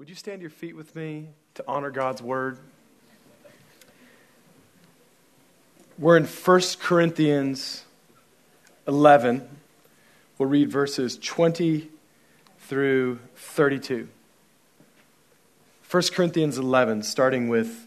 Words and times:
Would 0.00 0.08
you 0.08 0.14
stand 0.14 0.40
your 0.40 0.48
feet 0.48 0.74
with 0.74 0.96
me 0.96 1.28
to 1.56 1.64
honor 1.68 1.90
God's 1.90 2.22
word? 2.22 2.56
We're 5.98 6.16
in 6.16 6.24
1 6.24 6.60
Corinthians 6.80 7.84
11. 8.88 9.46
We'll 10.38 10.48
read 10.48 10.70
verses 10.70 11.18
20 11.18 11.90
through 12.60 13.18
32. 13.36 14.08
1 15.90 16.02
Corinthians 16.14 16.56
11, 16.56 17.02
starting 17.02 17.50
with 17.50 17.86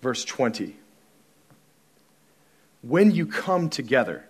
verse 0.00 0.24
20. 0.24 0.76
When 2.82 3.10
you 3.10 3.26
come 3.26 3.70
together, 3.70 4.24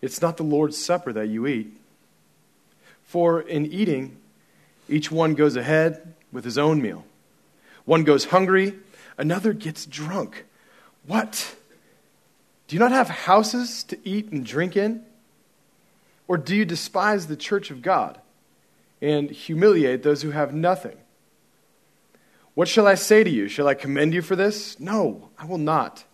it's 0.00 0.22
not 0.22 0.36
the 0.36 0.44
Lord's 0.44 0.78
Supper 0.78 1.12
that 1.12 1.26
you 1.26 1.48
eat. 1.48 1.76
For 3.02 3.40
in 3.40 3.66
eating, 3.66 4.18
each 4.88 5.10
one 5.10 5.34
goes 5.34 5.56
ahead 5.56 6.14
with 6.32 6.44
his 6.44 6.58
own 6.58 6.82
meal. 6.82 7.04
One 7.84 8.04
goes 8.04 8.26
hungry, 8.26 8.74
another 9.18 9.52
gets 9.52 9.86
drunk. 9.86 10.44
What? 11.06 11.54
Do 12.66 12.76
you 12.76 12.80
not 12.80 12.92
have 12.92 13.08
houses 13.08 13.84
to 13.84 13.98
eat 14.08 14.32
and 14.32 14.44
drink 14.44 14.76
in? 14.76 15.04
Or 16.26 16.38
do 16.38 16.56
you 16.56 16.64
despise 16.64 17.26
the 17.26 17.36
church 17.36 17.70
of 17.70 17.82
God 17.82 18.18
and 19.02 19.30
humiliate 19.30 20.02
those 20.02 20.22
who 20.22 20.30
have 20.30 20.54
nothing? 20.54 20.96
What 22.54 22.68
shall 22.68 22.86
I 22.86 22.94
say 22.94 23.24
to 23.24 23.30
you? 23.30 23.48
Shall 23.48 23.68
I 23.68 23.74
commend 23.74 24.14
you 24.14 24.22
for 24.22 24.36
this? 24.36 24.78
No, 24.78 25.28
I 25.38 25.44
will 25.44 25.58
not. 25.58 26.04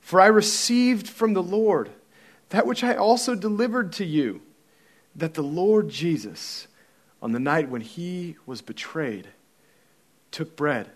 For 0.00 0.20
I 0.20 0.26
received 0.26 1.08
from 1.08 1.32
the 1.32 1.42
Lord 1.42 1.90
that 2.50 2.66
which 2.66 2.84
I 2.84 2.94
also 2.94 3.34
delivered 3.34 3.92
to 3.94 4.04
you, 4.04 4.42
that 5.16 5.34
the 5.34 5.42
Lord 5.42 5.88
Jesus, 5.88 6.66
on 7.24 7.32
the 7.32 7.40
night 7.40 7.70
when 7.70 7.80
he 7.80 8.36
was 8.44 8.60
betrayed, 8.60 9.28
took 10.30 10.54
bread. 10.56 10.90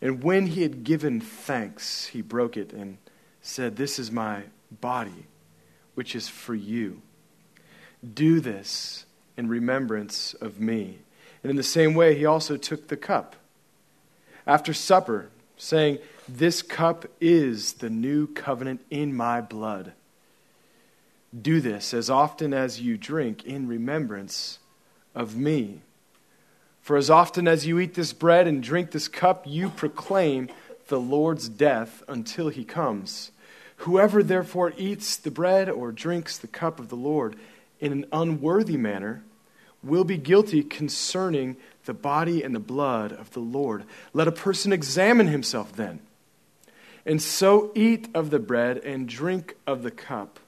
And 0.00 0.24
when 0.24 0.46
he 0.46 0.62
had 0.62 0.84
given 0.84 1.20
thanks, 1.20 2.06
he 2.06 2.22
broke 2.22 2.56
it 2.56 2.72
and 2.72 2.96
said, 3.42 3.76
This 3.76 3.98
is 3.98 4.10
my 4.10 4.44
body, 4.80 5.26
which 5.96 6.16
is 6.16 6.30
for 6.30 6.54
you. 6.54 7.02
Do 8.14 8.40
this 8.40 9.04
in 9.36 9.48
remembrance 9.48 10.32
of 10.32 10.60
me. 10.60 11.00
And 11.42 11.50
in 11.50 11.56
the 11.56 11.62
same 11.62 11.94
way, 11.94 12.16
he 12.16 12.24
also 12.24 12.56
took 12.56 12.88
the 12.88 12.96
cup 12.96 13.36
after 14.46 14.72
supper, 14.72 15.28
saying, 15.58 15.98
This 16.26 16.62
cup 16.62 17.04
is 17.20 17.74
the 17.74 17.90
new 17.90 18.28
covenant 18.28 18.80
in 18.90 19.14
my 19.14 19.42
blood. 19.42 19.92
Do 21.38 21.60
this 21.60 21.92
as 21.92 22.08
often 22.08 22.54
as 22.54 22.80
you 22.80 22.96
drink 22.96 23.44
in 23.44 23.68
remembrance 23.68 24.58
of 25.16 25.36
me. 25.36 25.80
For 26.82 26.96
as 26.96 27.10
often 27.10 27.48
as 27.48 27.66
you 27.66 27.80
eat 27.80 27.94
this 27.94 28.12
bread 28.12 28.46
and 28.46 28.62
drink 28.62 28.92
this 28.92 29.08
cup, 29.08 29.44
you 29.44 29.70
proclaim 29.70 30.48
the 30.86 31.00
Lord's 31.00 31.48
death 31.48 32.04
until 32.06 32.48
he 32.48 32.64
comes. 32.64 33.32
Whoever 33.78 34.22
therefore 34.22 34.72
eats 34.76 35.16
the 35.16 35.32
bread 35.32 35.68
or 35.68 35.90
drinks 35.90 36.38
the 36.38 36.46
cup 36.46 36.78
of 36.78 36.88
the 36.88 36.96
Lord 36.96 37.34
in 37.80 37.90
an 37.90 38.06
unworthy 38.12 38.76
manner 38.76 39.24
will 39.82 40.04
be 40.04 40.16
guilty 40.16 40.62
concerning 40.62 41.56
the 41.84 41.94
body 41.94 42.42
and 42.42 42.54
the 42.54 42.60
blood 42.60 43.12
of 43.12 43.32
the 43.32 43.40
Lord. 43.40 43.84
Let 44.12 44.28
a 44.28 44.32
person 44.32 44.72
examine 44.72 45.26
himself 45.26 45.72
then, 45.72 46.00
and 47.04 47.20
so 47.20 47.70
eat 47.74 48.08
of 48.14 48.30
the 48.30 48.38
bread 48.38 48.78
and 48.78 49.08
drink 49.08 49.56
of 49.66 49.82
the 49.82 49.90
cup. 49.90 50.40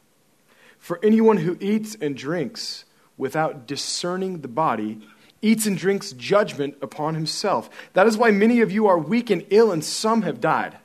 For 0.79 1.01
anyone 1.03 1.39
who 1.39 1.57
eats 1.61 1.97
and 2.01 2.17
drinks 2.17 2.85
without 3.19 3.67
discerning 3.67 4.41
the 4.41 4.49
body 4.49 5.01
eats 5.43 5.67
and 5.67 5.77
drinks 5.77 6.13
judgment 6.13 6.77
upon 6.81 7.15
himself. 7.15 7.69
That 7.93 8.07
is 8.07 8.17
why 8.17 8.31
many 8.31 8.61
of 8.61 8.73
you 8.73 8.87
are 8.87 8.99
weak 8.99 9.31
and 9.31 9.45
ill, 9.51 9.71
and 9.71 9.85
some 9.85 10.23
have 10.23 10.41
died. 10.41 10.79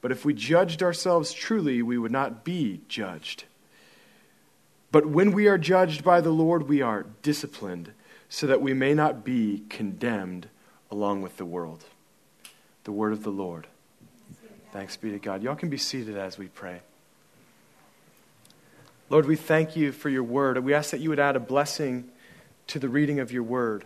But 0.00 0.10
if 0.10 0.24
we 0.24 0.34
judged 0.34 0.82
ourselves 0.82 1.32
truly, 1.32 1.80
we 1.80 1.96
would 1.96 2.12
not 2.12 2.44
be 2.44 2.80
judged. 2.88 3.44
But 4.90 5.06
when 5.06 5.32
we 5.32 5.46
are 5.46 5.56
judged 5.56 6.04
by 6.04 6.20
the 6.20 6.30
Lord, 6.30 6.68
we 6.68 6.82
are 6.82 7.06
disciplined, 7.22 7.92
so 8.28 8.46
that 8.46 8.60
we 8.60 8.74
may 8.74 8.94
not 8.94 9.24
be 9.24 9.62
condemned 9.68 10.48
along 10.90 11.22
with 11.22 11.36
the 11.36 11.44
world. 11.44 11.84
The 12.84 12.92
word 12.92 13.12
of 13.12 13.22
the 13.22 13.30
Lord. 13.30 13.66
Thanks 14.72 14.96
be 14.96 15.10
to 15.10 15.18
God. 15.18 15.42
Y'all 15.42 15.54
can 15.54 15.68
be 15.68 15.78
seated 15.78 16.16
as 16.16 16.36
we 16.36 16.48
pray. 16.48 16.80
Lord, 19.12 19.26
we 19.26 19.36
thank 19.36 19.76
you 19.76 19.92
for 19.92 20.08
your 20.08 20.22
word. 20.22 20.56
We 20.64 20.72
ask 20.72 20.92
that 20.92 21.00
you 21.00 21.10
would 21.10 21.20
add 21.20 21.36
a 21.36 21.40
blessing 21.40 22.08
to 22.68 22.78
the 22.78 22.88
reading 22.88 23.20
of 23.20 23.30
your 23.30 23.42
word 23.42 23.84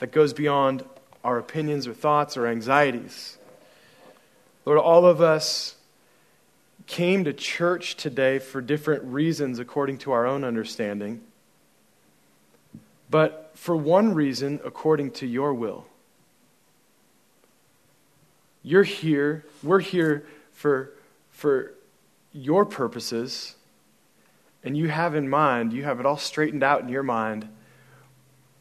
that 0.00 0.10
goes 0.10 0.32
beyond 0.32 0.84
our 1.22 1.38
opinions 1.38 1.86
or 1.86 1.94
thoughts 1.94 2.36
or 2.36 2.48
anxieties. 2.48 3.38
Lord, 4.64 4.80
all 4.80 5.06
of 5.06 5.20
us 5.20 5.76
came 6.88 7.22
to 7.22 7.32
church 7.32 7.94
today 7.94 8.40
for 8.40 8.60
different 8.60 9.04
reasons 9.04 9.60
according 9.60 9.98
to 9.98 10.10
our 10.10 10.26
own 10.26 10.42
understanding, 10.42 11.20
but 13.10 13.52
for 13.54 13.76
one 13.76 14.12
reason 14.12 14.58
according 14.64 15.12
to 15.12 15.26
your 15.28 15.54
will. 15.54 15.86
You're 18.64 18.82
here, 18.82 19.44
we're 19.62 19.78
here 19.78 20.26
for, 20.50 20.90
for 21.30 21.74
your 22.32 22.64
purposes, 22.64 23.56
and 24.64 24.76
you 24.76 24.88
have 24.88 25.14
in 25.14 25.28
mind, 25.28 25.72
you 25.72 25.84
have 25.84 26.00
it 26.00 26.06
all 26.06 26.16
straightened 26.16 26.62
out 26.62 26.82
in 26.82 26.88
your 26.88 27.02
mind, 27.02 27.48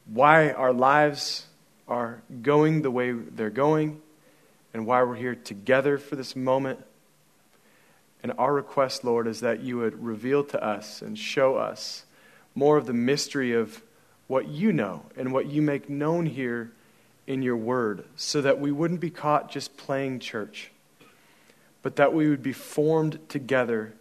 why 0.06 0.52
our 0.52 0.74
lives 0.74 1.46
are 1.88 2.22
going 2.42 2.82
the 2.82 2.92
way 2.92 3.12
they're 3.12 3.50
going, 3.50 4.02
and 4.74 4.86
why 4.86 5.04
we're 5.04 5.16
here 5.16 5.36
together 5.36 5.98
for 5.98 6.16
this 6.16 6.36
moment. 6.36 6.80
And 8.24 8.34
our 8.38 8.54
request, 8.54 9.04
Lord, 9.04 9.28
is 9.28 9.40
that 9.40 9.62
you 9.62 9.78
would 9.78 10.04
reveal 10.04 10.44
to 10.46 10.64
us 10.64 11.02
and 11.02 11.18
show 11.18 11.56
us 11.56 12.06
more 12.56 12.78
of 12.78 12.86
the 12.86 12.94
mystery 12.94 13.54
of 13.54 13.82
what 14.28 14.48
you 14.48 14.72
know 14.72 15.04
and 15.18 15.34
what 15.34 15.48
you 15.48 15.62
make 15.62 15.90
known 15.90 16.26
here 16.26 16.72
in 17.28 17.42
your 17.42 17.58
word, 17.58 18.04
so 18.16 18.42
that 18.42 18.60
we 18.60 18.72
wouldn't 18.72 19.00
be 19.00 19.10
caught 19.10 19.52
just 19.52 19.78
playing 19.78 20.20
church 20.20 20.72
but 21.82 21.96
that 21.96 22.14
we 22.14 22.30
would 22.30 22.44
be 22.44 22.54
formed 22.54 23.20
together 23.30 23.94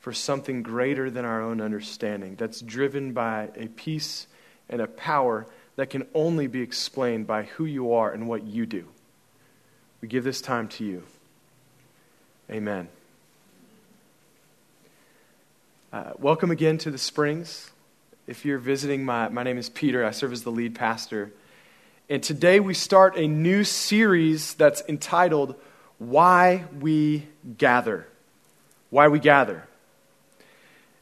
for 0.00 0.12
something 0.12 0.62
greater 0.62 1.10
than 1.10 1.24
our 1.24 1.42
own 1.42 1.60
understanding, 1.60 2.36
that's 2.36 2.60
driven 2.60 3.12
by 3.12 3.50
a 3.56 3.68
peace 3.68 4.26
and 4.68 4.80
a 4.80 4.86
power 4.86 5.46
that 5.76 5.90
can 5.90 6.06
only 6.14 6.46
be 6.46 6.60
explained 6.60 7.26
by 7.26 7.44
who 7.44 7.64
you 7.64 7.92
are 7.92 8.12
and 8.12 8.28
what 8.28 8.44
you 8.44 8.66
do. 8.66 8.86
We 10.00 10.08
give 10.08 10.24
this 10.24 10.40
time 10.40 10.68
to 10.68 10.84
you. 10.84 11.02
Amen. 12.50 12.88
Uh, 15.92 16.12
welcome 16.18 16.50
again 16.50 16.78
to 16.78 16.90
the 16.90 16.98
Springs. 16.98 17.70
If 18.26 18.44
you're 18.44 18.58
visiting, 18.58 19.04
my, 19.04 19.28
my 19.28 19.42
name 19.42 19.58
is 19.58 19.68
Peter. 19.68 20.04
I 20.04 20.10
serve 20.10 20.32
as 20.32 20.42
the 20.42 20.50
lead 20.50 20.74
pastor. 20.74 21.32
And 22.10 22.22
today 22.22 22.60
we 22.60 22.74
start 22.74 23.16
a 23.16 23.26
new 23.26 23.64
series 23.64 24.54
that's 24.54 24.82
entitled 24.88 25.54
why 25.98 26.64
we 26.80 27.26
gather. 27.56 28.06
Why 28.90 29.08
we 29.08 29.18
gather. 29.18 29.66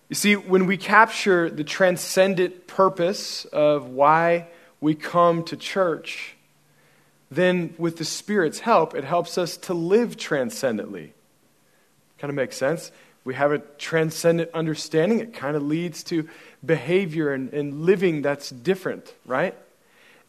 You 0.09 0.15
see, 0.15 0.37
when 0.37 0.67
we 0.67 0.77
capture 0.77 1.51
the 1.51 1.65
transcendent 1.65 2.67
purpose 2.67 3.45
of 3.47 3.89
why 3.89 4.49
we 4.81 4.95
come 4.95 5.43
to 5.45 5.57
church, 5.57 6.37
then 7.31 7.75
with 7.77 7.97
the 7.97 8.05
Spirit's 8.05 8.61
help, 8.61 8.95
it 8.95 9.05
helps 9.05 9.37
us 9.37 9.57
to 9.59 9.75
live 9.75 10.17
transcendently. 10.17 11.13
Kind 12.19 12.31
of 12.31 12.37
makes 12.37 12.57
sense. 12.57 12.93
We 13.25 13.35
have 13.35 13.51
a 13.51 13.59
transcendent 13.59 14.51
understanding, 14.55 15.19
it 15.19 15.35
kind 15.35 15.57
of 15.57 15.63
leads 15.65 16.05
to 16.05 16.29
behavior 16.65 17.33
and, 17.33 17.53
and 17.53 17.83
living 17.83 18.23
that's 18.23 18.51
different, 18.51 19.13
right? 19.25 19.57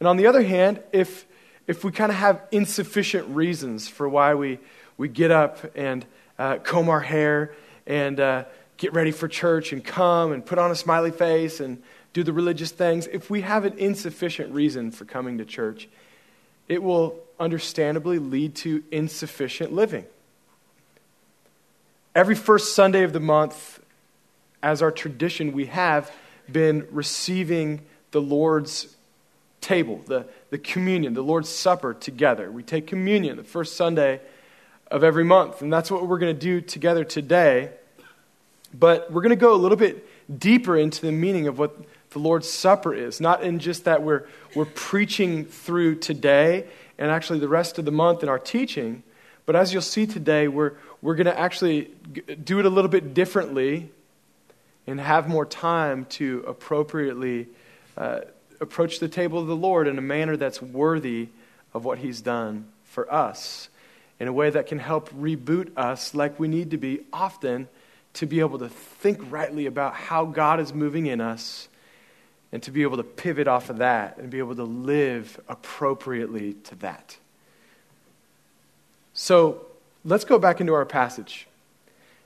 And 0.00 0.08
on 0.08 0.16
the 0.16 0.26
other 0.26 0.42
hand, 0.42 0.82
if 0.92 1.24
if 1.68 1.84
we 1.84 1.92
kind 1.92 2.10
of 2.10 2.16
have 2.16 2.42
insufficient 2.50 3.28
reasons 3.28 3.86
for 3.86 4.08
why 4.08 4.34
we, 4.34 4.58
we 4.96 5.06
get 5.06 5.30
up 5.30 5.58
and 5.76 6.04
uh, 6.38 6.56
comb 6.56 6.88
our 6.88 7.00
hair 7.00 7.54
and 7.86 8.18
uh, 8.18 8.44
get 8.78 8.94
ready 8.94 9.10
for 9.12 9.28
church 9.28 9.72
and 9.72 9.84
come 9.84 10.32
and 10.32 10.44
put 10.44 10.58
on 10.58 10.70
a 10.70 10.74
smiley 10.74 11.10
face 11.10 11.60
and 11.60 11.80
do 12.14 12.24
the 12.24 12.32
religious 12.32 12.70
things, 12.70 13.06
if 13.12 13.28
we 13.28 13.42
have 13.42 13.66
an 13.66 13.78
insufficient 13.78 14.52
reason 14.52 14.90
for 14.90 15.04
coming 15.04 15.38
to 15.38 15.44
church, 15.44 15.88
it 16.68 16.82
will 16.82 17.20
understandably 17.38 18.18
lead 18.18 18.54
to 18.54 18.82
insufficient 18.90 19.72
living. 19.72 20.06
Every 22.14 22.34
first 22.34 22.74
Sunday 22.74 23.02
of 23.02 23.12
the 23.12 23.20
month, 23.20 23.78
as 24.62 24.80
our 24.80 24.90
tradition, 24.90 25.52
we 25.52 25.66
have 25.66 26.10
been 26.50 26.88
receiving 26.90 27.82
the 28.10 28.20
Lord's 28.20 28.96
table, 29.68 30.00
the, 30.06 30.26
the 30.48 30.56
communion, 30.56 31.12
the 31.12 31.22
Lord's 31.22 31.50
Supper 31.50 31.92
together. 31.92 32.50
We 32.50 32.62
take 32.62 32.86
communion 32.86 33.36
the 33.36 33.44
first 33.44 33.76
Sunday 33.76 34.18
of 34.90 35.04
every 35.04 35.24
month, 35.24 35.60
and 35.60 35.70
that's 35.70 35.90
what 35.90 36.06
we're 36.06 36.18
going 36.18 36.34
to 36.34 36.40
do 36.40 36.62
together 36.62 37.04
today. 37.04 37.72
But 38.72 39.12
we're 39.12 39.20
going 39.20 39.28
to 39.28 39.36
go 39.36 39.52
a 39.52 39.60
little 39.60 39.76
bit 39.76 40.08
deeper 40.40 40.74
into 40.74 41.02
the 41.02 41.12
meaning 41.12 41.48
of 41.48 41.58
what 41.58 41.76
the 42.10 42.18
Lord's 42.18 42.48
Supper 42.48 42.94
is. 42.94 43.20
Not 43.20 43.42
in 43.42 43.58
just 43.58 43.84
that 43.84 44.02
we're, 44.02 44.24
we're 44.54 44.64
preaching 44.64 45.44
through 45.44 45.96
today 45.96 46.66
and 46.96 47.10
actually 47.10 47.40
the 47.40 47.48
rest 47.48 47.78
of 47.78 47.84
the 47.84 47.92
month 47.92 48.22
in 48.22 48.30
our 48.30 48.38
teaching, 48.38 49.02
but 49.44 49.54
as 49.54 49.74
you'll 49.74 49.82
see 49.82 50.06
today, 50.06 50.48
we're, 50.48 50.72
we're 51.02 51.14
going 51.14 51.26
to 51.26 51.38
actually 51.38 51.90
do 52.42 52.58
it 52.58 52.64
a 52.64 52.70
little 52.70 52.90
bit 52.90 53.12
differently 53.12 53.90
and 54.86 54.98
have 54.98 55.28
more 55.28 55.44
time 55.44 56.06
to 56.06 56.42
appropriately 56.46 57.48
uh, 57.98 58.20
approach 58.60 58.98
the 58.98 59.08
table 59.08 59.38
of 59.38 59.46
the 59.46 59.56
Lord 59.56 59.86
in 59.86 59.98
a 59.98 60.02
manner 60.02 60.36
that's 60.36 60.60
worthy 60.60 61.28
of 61.74 61.84
what 61.84 61.98
He's 61.98 62.20
done 62.20 62.66
for 62.84 63.12
us, 63.12 63.68
in 64.18 64.28
a 64.28 64.32
way 64.32 64.50
that 64.50 64.66
can 64.66 64.78
help 64.78 65.10
reboot 65.10 65.70
us 65.76 66.14
like 66.14 66.38
we 66.40 66.48
need 66.48 66.70
to 66.70 66.76
be 66.76 67.00
often 67.12 67.68
to 68.14 68.26
be 68.26 68.40
able 68.40 68.58
to 68.58 68.68
think 68.68 69.20
rightly 69.30 69.66
about 69.66 69.94
how 69.94 70.24
God 70.24 70.58
is 70.58 70.74
moving 70.74 71.06
in 71.06 71.20
us 71.20 71.68
and 72.50 72.62
to 72.62 72.70
be 72.70 72.82
able 72.82 72.96
to 72.96 73.04
pivot 73.04 73.46
off 73.46 73.70
of 73.70 73.78
that 73.78 74.16
and 74.18 74.30
be 74.30 74.38
able 74.38 74.56
to 74.56 74.64
live 74.64 75.38
appropriately 75.48 76.54
to 76.54 76.74
that. 76.76 77.16
So 79.12 79.66
let's 80.04 80.24
go 80.24 80.38
back 80.38 80.60
into 80.60 80.74
our 80.74 80.86
passage 80.86 81.46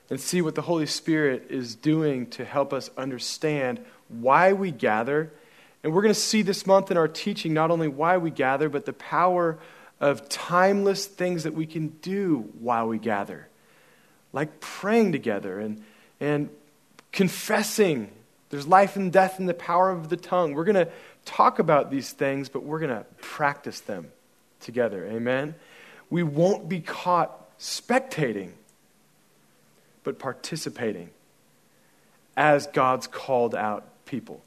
and 0.09 0.19
see 0.19 0.41
what 0.41 0.55
the 0.55 0.61
Holy 0.61 0.85
Spirit 0.85 1.47
is 1.49 1.75
doing 1.75 2.27
to 2.27 2.45
help 2.45 2.73
us 2.73 2.89
understand 2.97 3.83
why 4.07 4.53
we 4.53 4.71
gather. 4.71 5.31
And 5.83 5.93
we're 5.93 6.01
going 6.01 6.13
to 6.13 6.19
see 6.19 6.41
this 6.41 6.65
month 6.65 6.91
in 6.91 6.97
our 6.97 7.07
teaching 7.07 7.53
not 7.53 7.69
only 7.69 7.89
why 7.89 8.17
we 8.17 8.31
gather, 8.31 8.69
but 8.69 8.85
the 8.85 8.93
power 8.93 9.59
of 9.99 10.27
timeless 10.29 11.05
things 11.05 11.43
that 11.43 11.53
we 11.53 11.65
can 11.65 11.89
do 11.89 12.49
while 12.59 12.87
we 12.87 12.97
gather, 12.97 13.47
like 14.31 14.59
praying 14.59 15.11
together 15.11 15.59
and, 15.59 15.83
and 16.19 16.49
confessing 17.11 18.09
there's 18.49 18.67
life 18.67 18.95
and 18.95 19.11
death 19.11 19.39
in 19.39 19.47
the 19.47 19.53
power 19.53 19.89
of 19.89 20.09
the 20.09 20.17
tongue. 20.17 20.53
We're 20.53 20.63
going 20.63 20.75
to 20.75 20.89
talk 21.25 21.57
about 21.57 21.89
these 21.89 22.11
things, 22.11 22.49
but 22.49 22.63
we're 22.63 22.79
going 22.79 22.91
to 22.91 23.03
practice 23.19 23.79
them 23.79 24.11
together. 24.59 25.07
Amen? 25.07 25.55
We 26.11 26.21
won't 26.21 26.69
be 26.69 26.79
caught 26.79 27.57
spectating, 27.57 28.51
but 30.03 30.19
participating 30.19 31.09
as 32.37 32.67
God's 32.67 33.07
called 33.07 33.55
out 33.55 34.05
people. 34.05 34.43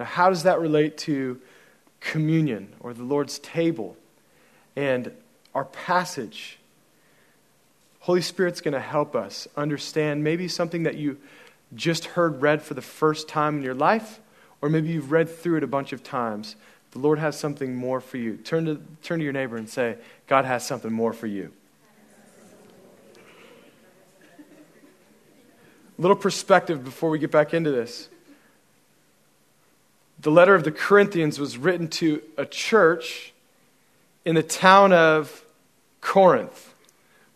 Now, 0.00 0.06
how 0.06 0.30
does 0.30 0.44
that 0.44 0.58
relate 0.58 0.96
to 0.98 1.38
communion 2.00 2.72
or 2.80 2.94
the 2.94 3.02
Lord's 3.04 3.38
table 3.38 3.98
and 4.74 5.12
our 5.54 5.66
passage? 5.66 6.58
Holy 8.00 8.22
Spirit's 8.22 8.62
going 8.62 8.72
to 8.72 8.80
help 8.80 9.14
us 9.14 9.46
understand 9.58 10.24
maybe 10.24 10.48
something 10.48 10.84
that 10.84 10.94
you 10.96 11.18
just 11.74 12.06
heard 12.06 12.40
read 12.40 12.62
for 12.62 12.72
the 12.72 12.80
first 12.80 13.28
time 13.28 13.58
in 13.58 13.62
your 13.62 13.74
life, 13.74 14.20
or 14.62 14.70
maybe 14.70 14.88
you've 14.88 15.12
read 15.12 15.28
through 15.28 15.58
it 15.58 15.62
a 15.62 15.66
bunch 15.66 15.92
of 15.92 16.02
times. 16.02 16.56
The 16.92 16.98
Lord 16.98 17.18
has 17.18 17.38
something 17.38 17.76
more 17.76 18.00
for 18.00 18.16
you. 18.16 18.38
Turn 18.38 18.64
to, 18.64 18.80
turn 19.02 19.18
to 19.18 19.24
your 19.24 19.34
neighbor 19.34 19.58
and 19.58 19.68
say, 19.68 19.98
God 20.26 20.46
has 20.46 20.66
something 20.66 20.90
more 20.90 21.12
for 21.12 21.26
you. 21.26 21.52
little 25.98 26.16
perspective 26.16 26.82
before 26.82 27.10
we 27.10 27.18
get 27.18 27.30
back 27.30 27.52
into 27.52 27.70
this. 27.70 28.08
The 30.20 30.30
letter 30.30 30.54
of 30.54 30.64
the 30.64 30.72
Corinthians 30.72 31.38
was 31.38 31.56
written 31.56 31.88
to 31.88 32.20
a 32.36 32.44
church 32.44 33.32
in 34.26 34.34
the 34.34 34.42
town 34.42 34.92
of 34.92 35.44
Corinth. 36.02 36.74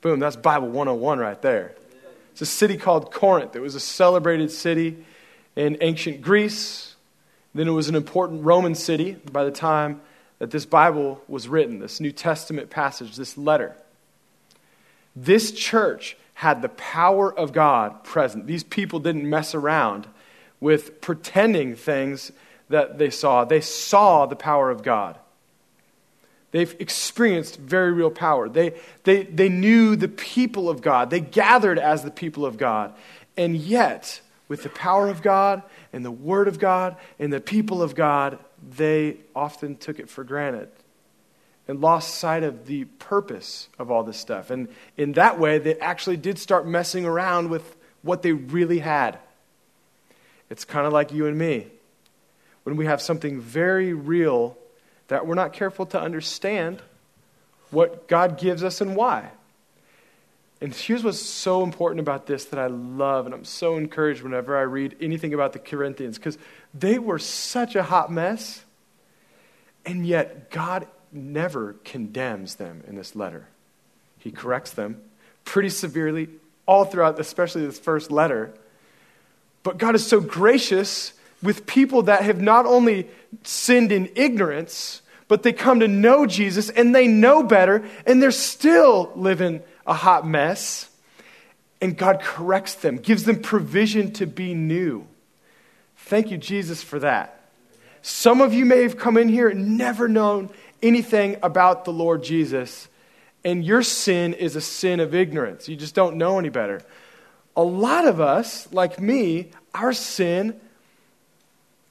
Boom, 0.03 0.21
that's 0.21 0.37
Bible 0.37 0.69
101 0.69 1.19
right 1.19 1.41
there. 1.41 1.75
It's 2.33 2.43
a 2.43 2.47
city 2.47 2.77
called 2.77 3.11
Corinth. 3.11 3.57
It 3.57 3.61
was 3.61 3.75
a 3.75 3.81
celebrated 3.81 4.51
city 4.51 5.03
in 5.57 5.79
ancient 5.81 6.21
Greece. 6.21 6.95
Then 7.55 7.69
it 7.69 7.71
was 7.71 7.89
an 7.89 7.95
important 7.95 8.45
Roman 8.45 8.75
city 8.75 9.13
by 9.33 9.45
the 9.45 9.51
time 9.51 10.03
that 10.39 10.51
this 10.51 10.67
Bible 10.67 11.23
was 11.27 11.49
written, 11.49 11.79
this 11.79 12.01
New 12.01 12.13
Testament 12.13 12.69
passage, 12.69 13.17
this 13.17 13.39
letter. 13.39 13.77
This 15.17 15.53
church 15.53 16.19
had 16.35 16.61
the 16.61 16.69
power 16.69 17.33
of 17.33 17.55
God 17.55 18.05
present. 18.05 18.47
These 18.47 18.65
people 18.65 18.99
didn't 18.99 19.31
mess 19.31 19.55
around 19.55 20.07
with 20.61 21.01
pretending 21.01 21.77
things 21.77 22.31
that 22.75 22.99
they 22.99 23.11
saw, 23.11 23.45
they 23.45 23.61
saw 23.61 24.27
the 24.27 24.35
power 24.35 24.69
of 24.69 24.83
God. 24.83 25.17
They've 26.51 26.75
experienced 26.81 27.57
very 27.57 27.93
real 27.93 28.11
power. 28.11 28.49
They, 28.49 28.75
they, 29.05 29.23
they 29.23 29.49
knew 29.49 29.95
the 29.95 30.09
people 30.09 30.69
of 30.69 30.83
God. 30.83 31.11
They 31.11 31.21
gathered 31.21 31.79
as 31.79 32.03
the 32.03 32.11
people 32.11 32.45
of 32.45 32.57
God. 32.57 32.93
And 33.37 33.57
yet, 33.57 34.21
with 34.49 34.65
the 34.65 34.69
power 34.71 35.09
of 35.09 35.23
God 35.23 35.63
and 35.93 36.05
the 36.05 36.11
Word 36.11 36.49
of 36.49 36.59
God 36.59 36.97
and 37.19 37.33
the 37.33 37.41
people 37.41 37.81
of 37.81 37.95
God, 37.95 38.39
they 38.77 39.19
often 39.37 39.77
took 39.77 40.01
it 40.01 40.09
for 40.09 40.25
granted 40.25 40.69
and 41.69 41.81
lost 41.81 42.17
sight 42.17 42.43
of 42.43 42.67
the 42.67 42.85
purpose 42.85 43.69
of 43.79 43.91
all 43.91 44.03
this 44.03 44.19
stuff. 44.19 44.51
And 44.51 44.69
in 44.97 45.13
that 45.13 45.39
way, 45.39 45.59
they 45.59 45.79
actually 45.79 46.17
did 46.17 46.39
start 46.41 46.67
messing 46.67 47.05
around 47.05 47.51
with 47.51 47.77
what 48.03 48.23
they 48.23 48.33
really 48.33 48.81
had. 48.81 49.19
It's 50.51 50.65
kind 50.65 50.87
of 50.87 50.93
like 50.93 51.13
you 51.13 51.27
and 51.27 51.39
me. 51.39 51.69
When 52.65 52.77
we 52.77 52.87
have 52.87 53.01
something 53.01 53.41
very 53.41 53.93
real 53.93 54.59
that 55.09 55.27
we're 55.27 55.35
not 55.35 55.53
careful 55.53 55.87
to 55.87 56.01
understand 56.01 56.83
what 57.71 58.09
God 58.09 58.39
gives 58.39 58.65
us 58.65 58.81
and 58.81 58.97
why. 58.97 59.31
And 60.61 60.75
here's 60.75 61.05
what's 61.05 61.21
so 61.21 61.63
important 61.63 62.01
about 62.01 62.27
this 62.27 62.47
that 62.47 62.59
I 62.59 62.69
love, 62.69 63.27
and 63.27 63.35
I'm 63.35 63.45
so 63.45 63.77
encouraged 63.77 64.23
whenever 64.23 64.57
I 64.57 64.63
read 64.63 64.97
anything 65.01 65.35
about 65.35 65.53
the 65.53 65.59
Corinthians, 65.59 66.17
because 66.17 66.39
they 66.73 66.99
were 66.99 67.19
such 67.19 67.75
a 67.75 67.83
hot 67.83 68.11
mess, 68.11 68.65
and 69.85 70.07
yet 70.07 70.51
God 70.51 70.87
never 71.13 71.75
condemns 71.85 72.55
them 72.55 72.83
in 72.87 72.95
this 72.95 73.15
letter. 73.15 73.49
He 74.19 74.31
corrects 74.31 74.71
them 74.71 75.03
pretty 75.45 75.69
severely 75.69 76.29
all 76.67 76.85
throughout, 76.85 77.21
especially 77.21 77.67
this 77.67 77.79
first 77.79 78.11
letter. 78.11 78.55
But 79.63 79.79
God 79.79 79.95
is 79.95 80.07
so 80.07 80.21
gracious 80.21 81.13
with 81.45 81.67
people 81.67 82.03
that 82.03 82.23
have 82.23 82.41
not 82.41 82.67
only 82.67 83.09
sinned 83.45 83.93
in 83.93 84.11
ignorance, 84.17 85.03
but 85.29 85.43
they 85.43 85.53
come 85.53 85.81
to 85.81 85.89
know 85.89 86.27
Jesus 86.27 86.71
and 86.71 86.95
they 86.95 87.07
know 87.07 87.43
better 87.43 87.85
and 88.07 88.23
they're 88.23 88.31
still 88.31 89.13
living 89.15 89.63
a 89.87 89.95
hot 89.95 90.27
mess. 90.27 90.91
And 91.81 91.97
God 91.97 92.21
corrects 92.21 92.75
them, 92.75 92.97
gives 92.97 93.25
them 93.25 93.41
provision 93.41 94.13
to 94.15 94.27
be 94.27 94.55
new. 94.55 95.07
Thank 95.97 96.31
you, 96.31 96.39
Jesus, 96.39 96.83
for 96.83 96.99
that. 96.99 97.43
Some 98.01 98.41
of 98.41 98.55
you 98.55 98.65
may 98.65 98.83
have 98.83 98.99
come 98.99 99.17
in 99.17 99.29
here 99.29 99.49
and 99.49 99.77
never 99.77 100.09
known 100.09 100.51
anything 100.83 101.37
about 101.43 101.85
the 101.85 101.93
Lord 101.93 102.23
Jesus, 102.23 102.89
and 103.45 103.65
your 103.65 103.83
sin 103.83 104.35
is 104.35 104.57
a 104.57 104.61
sin 104.61 105.01
of 105.01 105.15
ignorance. 105.15 105.69
You 105.69 105.77
just 105.77 105.95
don't 105.95 106.17
know 106.17 106.39
any 106.39 106.51
better. 106.51 106.83
A 107.57 107.63
lot 107.63 108.07
of 108.07 108.21
us, 108.21 108.71
like 108.73 109.01
me, 109.01 109.51
our 109.75 109.93
sin 109.93 110.61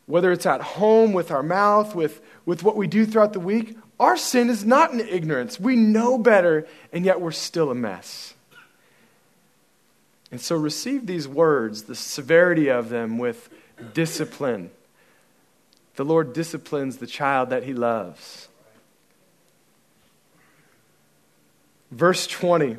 whether 0.05 0.31
it's 0.31 0.45
at 0.45 0.62
home 0.62 1.13
with 1.13 1.31
our 1.31 1.43
mouth, 1.43 1.95
with, 1.95 2.22
with 2.45 2.63
what 2.63 2.75
we 2.75 2.88
do 2.88 3.05
throughout 3.05 3.33
the 3.33 3.39
week, 3.39 3.77
our 4.00 4.17
sin 4.17 4.50
is 4.50 4.65
not 4.65 4.91
in 4.91 5.00
ignorance. 5.00 5.60
We 5.60 5.75
know 5.75 6.17
better, 6.17 6.67
and 6.91 7.05
yet 7.05 7.22
we're 7.22 7.31
still 7.31 7.72
a 7.72 7.75
mess. 7.75 8.33
And 10.31 10.41
so 10.41 10.55
receive 10.55 11.05
these 11.05 11.27
words, 11.27 11.83
the 11.83 11.95
severity 11.95 12.69
of 12.69 12.89
them, 12.89 13.17
with 13.17 13.50
discipline. 13.93 14.72
The 15.95 16.03
Lord 16.03 16.33
disciplines 16.33 16.98
the 16.98 17.07
child 17.07 17.50
that 17.51 17.63
he 17.63 17.74
loves. 17.74 18.48
Verse 21.91 22.25
20 22.25 22.77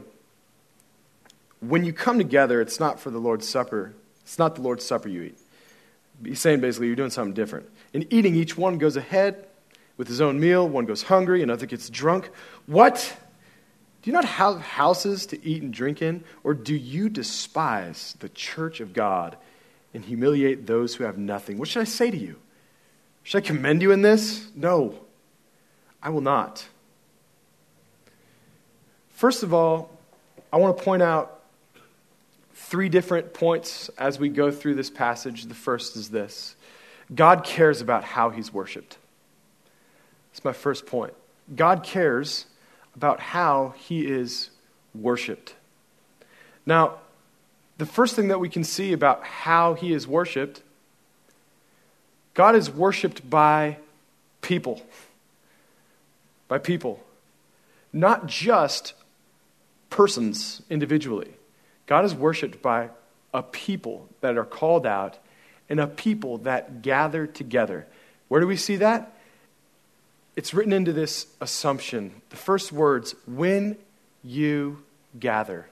When 1.61 1.85
you 1.85 1.93
come 1.93 2.19
together, 2.19 2.61
it's 2.61 2.81
not 2.81 2.99
for 2.99 3.11
the 3.11 3.19
Lord's 3.19 3.49
Supper. 3.49 3.95
It's 4.23 4.39
not 4.39 4.57
the 4.57 4.63
Lord's 4.63 4.85
Supper 4.85 5.09
you 5.09 5.23
eat. 5.23 5.39
He's 6.23 6.41
saying 6.41 6.61
basically 6.61 6.89
you're 6.89 6.97
doing 6.97 7.11
something 7.11 7.35
different. 7.35 7.69
In 7.93 8.07
eating, 8.11 8.35
each 8.35 8.57
one 8.57 8.79
goes 8.79 8.97
ahead 8.97 9.47
with 9.97 10.09
his 10.09 10.21
own 10.21 10.39
meal. 10.39 10.69
One 10.69 10.85
goes 10.85 11.03
hungry, 11.03 11.43
another 11.43 11.67
gets 11.67 11.89
drunk. 11.89 12.31
What? 12.67 13.17
Do 14.03 14.11
you 14.11 14.13
not 14.13 14.25
have 14.25 14.61
houses 14.61 15.27
to 15.27 15.45
eat 15.45 15.63
and 15.63 15.73
drink 15.73 16.03
in? 16.03 16.25
Or 16.43 16.53
do 16.55 16.75
you 16.75 17.09
despise 17.09 18.15
the 18.21 18.29
church 18.29 18.81
of 18.81 18.93
God 18.93 19.37
and 19.95 20.05
humiliate 20.05 20.67
those 20.67 20.95
who 20.95 21.05
have 21.05 21.17
nothing? 21.17 21.59
What 21.59 21.69
should 21.69 21.81
I 21.81 21.85
say 21.85 22.11
to 22.11 22.17
you? 22.17 22.37
Should 23.23 23.39
I 23.39 23.47
commend 23.47 23.81
you 23.81 23.93
in 23.93 24.03
this? 24.03 24.49
No, 24.55 24.99
I 26.03 26.11
will 26.11 26.21
not. 26.21 26.67
First 29.09 29.43
of 29.43 29.55
all, 29.55 29.91
I 30.53 30.59
want 30.59 30.77
to 30.77 30.85
point 30.85 31.03
out 31.03 31.34
three 32.55 32.89
different 32.89 33.35
points 33.35 33.91
as 33.99 34.19
we 34.19 34.29
go 34.29 34.51
through 34.51 34.75
this 34.75 34.91
passage. 34.91 35.47
The 35.47 35.55
first 35.55 35.97
is 35.97 36.09
this 36.11 36.57
God 37.15 37.45
cares 37.45 37.81
about 37.81 38.05
how 38.05 38.31
he's 38.31 38.53
worshiped. 38.53 38.99
That's 40.33 40.45
my 40.45 40.53
first 40.53 40.87
point. 40.87 41.15
God 41.55 41.83
cares 41.83 42.47
about 42.97 43.21
how 43.21 43.75
he 43.77 44.07
is 44.07 44.51
worshiped. 44.95 45.55
Now, 46.65 46.99
the 47.77 47.87
first 47.87 48.17
thing 48.17 48.29
that 48.29 48.39
we 48.39 48.49
can 48.49 48.65
see 48.65 48.93
about 48.93 49.25
how 49.25 49.75
he 49.75 49.93
is 49.93 50.07
worshiped 50.07 50.63
God 52.35 52.57
is 52.57 52.69
worshiped 52.69 53.29
by 53.31 53.79
people. 54.43 54.83
By 56.49 56.59
people. 56.59 57.03
Not 57.93 58.27
just 58.27 58.95
persons 59.89 60.61
individually. 60.69 61.31
God 61.87 62.05
is 62.05 62.15
worshiped 62.15 62.63
by 62.63 62.91
a 63.33 63.43
people 63.43 64.09
that 64.21 64.39
are 64.39 64.45
called 64.45 64.87
out 64.87 65.19
and 65.69 65.81
a 65.81 65.87
people 65.87 66.39
that 66.39 66.83
gather 66.83 67.27
together. 67.27 67.87
Where 68.29 68.41
do 68.41 68.47
we 68.47 68.57
see 68.57 68.77
that? 68.77 69.13
It's 70.37 70.55
written 70.55 70.73
into 70.73 70.93
this 70.93 71.27
assumption. 71.41 72.23
The 72.31 72.37
first 72.37 72.73
words, 72.73 73.15
when 73.27 73.77
you 74.23 74.83
gather. 75.19 75.69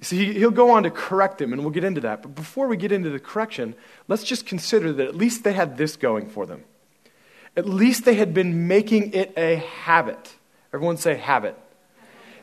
See, 0.00 0.34
he'll 0.34 0.50
go 0.50 0.72
on 0.72 0.82
to 0.82 0.90
correct 0.90 1.38
them, 1.38 1.52
and 1.52 1.62
we'll 1.62 1.70
get 1.70 1.84
into 1.84 2.02
that. 2.02 2.20
But 2.22 2.34
before 2.34 2.66
we 2.66 2.76
get 2.76 2.92
into 2.92 3.08
the 3.08 3.18
correction, 3.18 3.74
let's 4.06 4.24
just 4.24 4.44
consider 4.44 4.92
that 4.92 5.06
at 5.06 5.14
least 5.14 5.44
they 5.44 5.54
had 5.54 5.78
this 5.78 5.96
going 5.96 6.28
for 6.28 6.44
them. 6.44 6.64
At 7.56 7.66
least 7.66 8.04
they 8.04 8.14
had 8.14 8.34
been 8.34 8.66
making 8.66 9.12
it 9.14 9.32
a 9.36 9.56
habit. 9.56 10.34
Everyone 10.72 10.96
say 10.96 11.14
habit. 11.14 11.56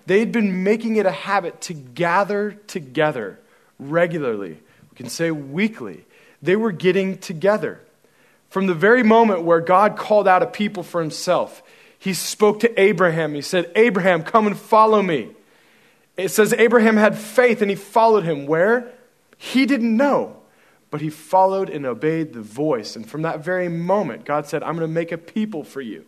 They 0.05 0.20
had 0.20 0.31
been 0.31 0.63
making 0.63 0.96
it 0.96 1.05
a 1.05 1.12
habit 1.12 1.62
to 1.62 1.74
gather 1.74 2.51
together 2.67 3.39
regularly. 3.79 4.60
We 4.89 4.96
can 4.96 5.10
say 5.10 5.31
weekly. 5.31 6.05
They 6.41 6.55
were 6.55 6.72
getting 6.72 7.17
together. 7.17 7.81
From 8.50 8.67
the 8.67 8.74
very 8.74 9.03
moment 9.03 9.43
where 9.43 9.62
God 9.62 9.96
called 9.96 10.27
out 10.27 10.43
a 10.43 10.48
people 10.48 10.84
for 10.84 11.01
himself, 11.01 11.63
he 11.98 12.13
spoke 12.13 12.62
to 12.62 12.81
Abraham. 12.81 13.34
He 13.34 13.41
said, 13.41 13.72
Abraham, 13.75 14.24
come 14.24 14.48
and 14.48 14.58
follow 14.58 15.01
me. 15.01 15.29
It 16.17 16.29
says 16.29 16.53
Abraham 16.53 16.98
had 16.98 17.17
faith 17.17 17.62
and 17.62 17.70
he 17.70 17.75
followed 17.75 18.24
him. 18.24 18.46
Where? 18.46 18.91
He 19.38 19.65
didn't 19.65 19.96
know, 19.96 20.38
but 20.89 21.01
he 21.01 21.10
followed 21.10 21.70
and 21.70 21.86
obeyed 21.86 22.34
the 22.34 22.41
voice. 22.41 22.96
And 22.96 23.10
from 23.10 23.22
that 23.22 23.43
very 23.43 23.70
moment, 23.70 24.25
God 24.25 24.46
said, 24.48 24.63
I'm 24.63 24.75
going 24.75 24.88
to 24.88 24.93
make 24.93 25.12
a 25.12 25.17
people 25.17 25.63
for 25.63 25.81
you. 25.81 26.05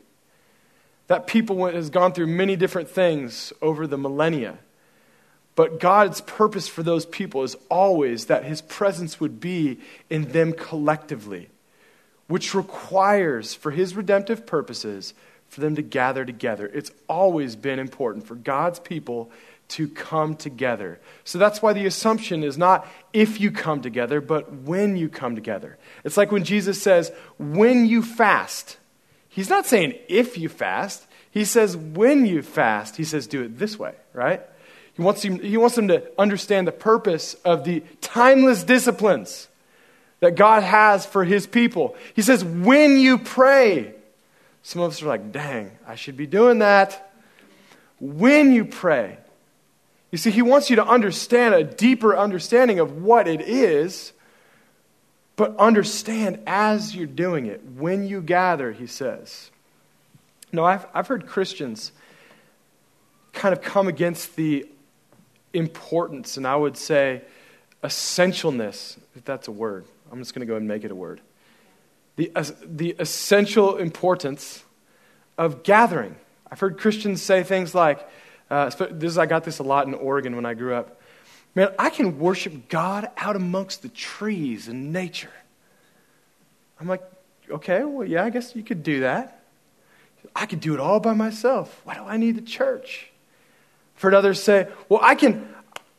That 1.08 1.28
people 1.28 1.66
has 1.68 1.90
gone 1.90 2.14
through 2.14 2.28
many 2.28 2.56
different 2.56 2.90
things 2.90 3.52
over 3.62 3.88
the 3.88 3.98
millennia. 3.98 4.60
But 5.56 5.80
God's 5.80 6.22
purpose 6.22 6.68
for 6.68 6.82
those 6.82 7.06
people 7.06 7.44
is 7.44 7.56
always 7.70 8.26
that 8.26 8.46
his 8.46 8.62
presence 8.62 9.20
would 9.20 9.40
be 9.40 9.80
in 10.10 10.32
them 10.32 10.54
collectively 10.54 11.50
which 12.28 12.54
requires, 12.54 13.54
for 13.54 13.72
his 13.72 13.96
redemptive 13.96 14.46
purposes, 14.46 15.14
for 15.48 15.62
them 15.62 15.76
to 15.76 15.82
gather 15.82 16.26
together. 16.26 16.70
It's 16.74 16.92
always 17.08 17.56
been 17.56 17.80
important 17.80 18.26
for 18.26 18.36
God's 18.36 18.80
people 18.80 19.32
to 19.70 19.88
come 19.88 20.36
together. 20.36 21.00
So 21.24 21.38
that's 21.38 21.62
why 21.62 21.74
the 21.74 21.86
assumption 21.86 22.44
is 22.44 22.58
not 22.58 22.88
if 23.12 23.40
you 23.40 23.52
come 23.52 23.82
together, 23.82 24.22
but 24.22 24.52
when 24.52 24.98
you 24.98 25.10
come 25.10 25.36
together. 25.36 25.78
It's 26.04 26.18
like 26.18 26.32
when 26.32 26.44
Jesus 26.44 26.82
says, 26.82 27.12
when 27.38 27.86
you 27.86 28.02
fast. 28.02 28.78
He's 29.34 29.50
not 29.50 29.66
saying 29.66 29.96
if 30.08 30.38
you 30.38 30.48
fast, 30.48 31.06
he 31.32 31.44
says 31.44 31.76
when 31.76 32.28
you 32.28 32.44
fast. 32.44 32.96
He 32.98 33.04
says 33.04 33.26
do 33.26 33.42
it 33.42 33.58
this 33.58 33.80
way, 33.80 33.96
right? 34.14 34.42
He 34.94 35.02
wants, 35.02 35.24
him, 35.24 35.40
he 35.40 35.58
wants 35.58 35.76
them 35.76 35.88
to 35.88 36.04
understand 36.20 36.68
the 36.68 36.72
purpose 36.72 37.34
of 37.44 37.64
the 37.64 37.82
timeless 38.00 38.64
disciplines 38.64 39.48
that 40.20 40.36
God 40.36 40.62
has 40.62 41.06
for 41.06 41.26
his 41.26 41.48
people. 41.48 41.96
He 42.16 42.22
says, 42.22 42.46
when 42.46 43.00
you 43.00 43.18
pray, 43.18 43.96
some 44.62 44.84
of 44.84 44.92
us 44.92 45.02
are 45.02 45.08
like, 45.08 45.32
dang, 45.32 45.72
I 45.88 45.96
should 45.96 46.16
be 46.16 46.28
doing 46.28 46.60
that. 46.60 47.12
When 48.00 48.54
you 48.54 48.66
pray, 48.66 49.18
you 50.12 50.20
see, 50.20 50.30
he 50.30 50.44
wants 50.44 50.70
you 50.70 50.76
to 50.76 50.86
understand 50.86 51.56
a 51.56 51.64
deeper 51.64 52.16
understanding 52.16 52.80
of 52.80 53.02
what 53.02 53.28
it 53.28 53.42
is, 53.42 54.14
but 55.36 55.56
understand 55.58 56.40
as 56.46 56.96
you're 56.96 57.08
doing 57.08 57.46
it. 57.46 57.64
When 57.78 58.08
you 58.08 58.22
gather, 58.22 58.72
he 58.72 58.88
says. 58.88 59.50
No, 60.52 60.64
I've, 60.64 60.86
I've 60.94 61.08
heard 61.08 61.26
Christians 61.26 61.92
kind 63.34 63.54
of 63.54 63.62
come 63.62 63.88
against 63.88 64.36
the 64.36 64.68
importance, 65.54 66.38
and 66.38 66.46
I 66.46 66.56
would 66.56 66.78
say 66.78 67.22
essentialness, 67.84 68.98
if 69.16 69.26
that's 69.26 69.48
a 69.48 69.52
word, 69.52 69.86
I'm 70.12 70.20
just 70.20 70.34
going 70.34 70.46
to 70.46 70.52
go 70.52 70.56
and 70.56 70.68
make 70.68 70.84
it 70.84 70.92
a 70.92 70.96
word. 70.96 71.22
The, 72.16 72.32
the 72.64 72.96
essential 73.00 73.78
importance 73.78 74.64
of 75.38 75.64
gathering. 75.64 76.16
I've 76.52 76.60
heard 76.60 76.78
Christians 76.78 77.24
say 77.24 77.42
things 77.42 77.74
like, 77.74 78.08
uh, 78.52 78.70
this, 78.92 79.18
I 79.18 79.26
got 79.26 79.44
this 79.44 79.58
a 79.58 79.64
lot 79.64 79.88
in 79.88 79.96
Oregon 79.96 80.36
when 80.36 80.46
I 80.46 80.54
grew 80.54 80.76
up. 80.76 81.02
Man, 81.56 81.70
I 81.78 81.90
can 81.90 82.20
worship 82.20 82.68
God 82.68 83.10
out 83.18 83.36
amongst 83.36 83.82
the 83.82 83.90
trees 83.90 84.68
and 84.68 84.92
nature. 84.92 85.30
I'm 86.80 86.88
like, 86.88 87.04
okay, 87.50 87.84
well, 87.84 88.08
yeah, 88.08 88.24
I 88.24 88.30
guess 88.30 88.56
you 88.56 88.64
could 88.64 88.84
do 88.84 89.02
that. 89.02 89.44
I 90.36 90.46
could 90.46 90.60
do 90.60 90.74
it 90.74 90.80
all 90.80 91.00
by 91.00 91.14
myself. 91.14 91.82
Why 91.84 91.96
do 91.96 92.02
I 92.04 92.18
need 92.18 92.36
the 92.36 92.42
church? 92.42 93.10
I've 93.96 94.02
heard 94.02 94.14
others 94.14 94.42
say, 94.42 94.68
well, 94.90 95.00
I 95.04 95.16
can, 95.16 95.48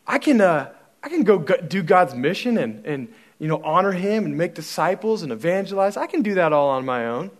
I 0.06 0.18
can, 0.18 0.40
uh, 0.40 0.72
I 1.02 1.08
can 1.08 1.22
go 1.22 1.38
do 1.38 1.82
God's 1.82 2.14
mission 2.14 2.58
and, 2.58 2.84
and, 2.84 3.14
you 3.38 3.46
know, 3.46 3.62
honor 3.62 3.92
him 3.92 4.24
and 4.24 4.36
make 4.36 4.54
disciples 4.54 5.22
and 5.22 5.30
evangelize. 5.30 5.96
I 5.96 6.06
can 6.06 6.22
do 6.22 6.34
that 6.34 6.52
all 6.52 6.70
on 6.70 6.84
my 6.84 7.06
own. 7.06 7.30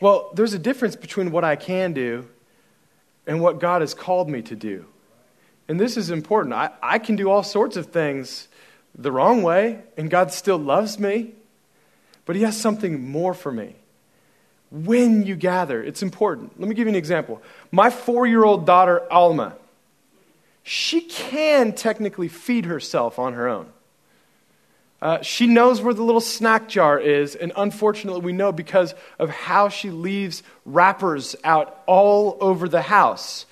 Well, 0.00 0.30
there's 0.34 0.52
a 0.52 0.58
difference 0.58 0.96
between 0.96 1.30
what 1.30 1.44
I 1.44 1.56
can 1.56 1.92
do 1.92 2.28
and 3.26 3.40
what 3.40 3.58
God 3.58 3.80
has 3.80 3.94
called 3.94 4.28
me 4.28 4.42
to 4.42 4.54
do. 4.54 4.86
And 5.68 5.80
this 5.80 5.96
is 5.96 6.10
important. 6.10 6.54
I, 6.54 6.70
I 6.82 6.98
can 6.98 7.16
do 7.16 7.30
all 7.30 7.42
sorts 7.42 7.76
of 7.76 7.86
things 7.86 8.48
the 8.96 9.10
wrong 9.10 9.42
way, 9.42 9.80
and 9.96 10.10
God 10.10 10.32
still 10.32 10.58
loves 10.58 10.98
me, 10.98 11.32
but 12.26 12.36
He 12.36 12.42
has 12.42 12.58
something 12.60 13.08
more 13.08 13.34
for 13.34 13.50
me. 13.50 13.74
When 14.70 15.24
you 15.24 15.36
gather, 15.36 15.82
it's 15.82 16.02
important. 16.02 16.58
Let 16.58 16.68
me 16.68 16.74
give 16.74 16.86
you 16.86 16.92
an 16.92 16.96
example. 16.96 17.42
My 17.70 17.90
four 17.90 18.26
year 18.26 18.44
old 18.44 18.66
daughter, 18.66 19.02
Alma, 19.12 19.54
she 20.62 21.02
can 21.02 21.72
technically 21.72 22.28
feed 22.28 22.64
herself 22.64 23.18
on 23.18 23.34
her 23.34 23.48
own. 23.48 23.68
Uh, 25.02 25.20
she 25.20 25.46
knows 25.46 25.82
where 25.82 25.92
the 25.92 26.02
little 26.02 26.20
snack 26.20 26.66
jar 26.66 26.98
is, 26.98 27.34
and 27.34 27.52
unfortunately, 27.56 28.22
we 28.22 28.32
know 28.32 28.52
because 28.52 28.94
of 29.18 29.28
how 29.28 29.68
she 29.68 29.90
leaves 29.90 30.42
wrappers 30.64 31.36
out 31.44 31.82
all 31.86 32.38
over 32.40 32.68
the 32.68 32.80
house. 32.80 33.44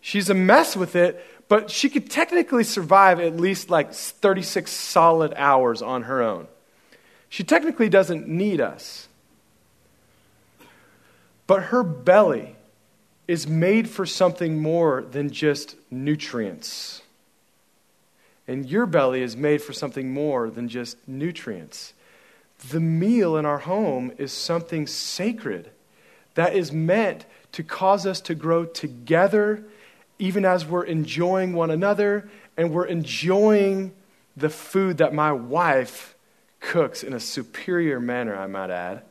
She's 0.00 0.30
a 0.30 0.34
mess 0.34 0.76
with 0.76 0.94
it, 0.94 1.24
but 1.48 1.70
she 1.70 1.88
could 1.88 2.10
technically 2.10 2.64
survive 2.64 3.20
at 3.20 3.36
least 3.36 3.70
like 3.70 3.92
36 3.92 4.70
solid 4.70 5.34
hours 5.36 5.82
on 5.82 6.02
her 6.02 6.22
own. 6.22 6.46
She 7.28 7.44
technically 7.44 7.88
doesn't 7.88 8.28
need 8.28 8.60
us. 8.60 9.08
But 11.46 11.64
her 11.64 11.82
belly 11.82 12.56
is 13.28 13.46
made 13.46 13.88
for 13.88 14.06
something 14.06 14.60
more 14.60 15.02
than 15.02 15.30
just 15.30 15.76
nutrients. 15.90 17.02
And 18.48 18.68
your 18.68 18.86
belly 18.86 19.22
is 19.22 19.36
made 19.36 19.62
for 19.62 19.72
something 19.72 20.12
more 20.12 20.50
than 20.50 20.68
just 20.68 20.96
nutrients. 21.06 21.94
The 22.70 22.80
meal 22.80 23.36
in 23.36 23.46
our 23.46 23.58
home 23.58 24.12
is 24.18 24.32
something 24.32 24.86
sacred 24.86 25.70
that 26.34 26.54
is 26.54 26.72
meant 26.72 27.24
to 27.52 27.62
cause 27.62 28.06
us 28.06 28.20
to 28.22 28.34
grow 28.34 28.64
together, 28.64 29.64
even 30.22 30.44
as 30.44 30.64
we're 30.64 30.84
enjoying 30.84 31.52
one 31.52 31.72
another 31.72 32.30
and 32.56 32.72
we're 32.72 32.86
enjoying 32.86 33.92
the 34.36 34.48
food 34.48 34.98
that 34.98 35.12
my 35.12 35.32
wife 35.32 36.14
cooks 36.60 37.02
in 37.02 37.12
a 37.12 37.18
superior 37.18 37.98
manner, 37.98 38.36
I 38.36 38.46
might 38.46 38.70
add. 38.70 39.02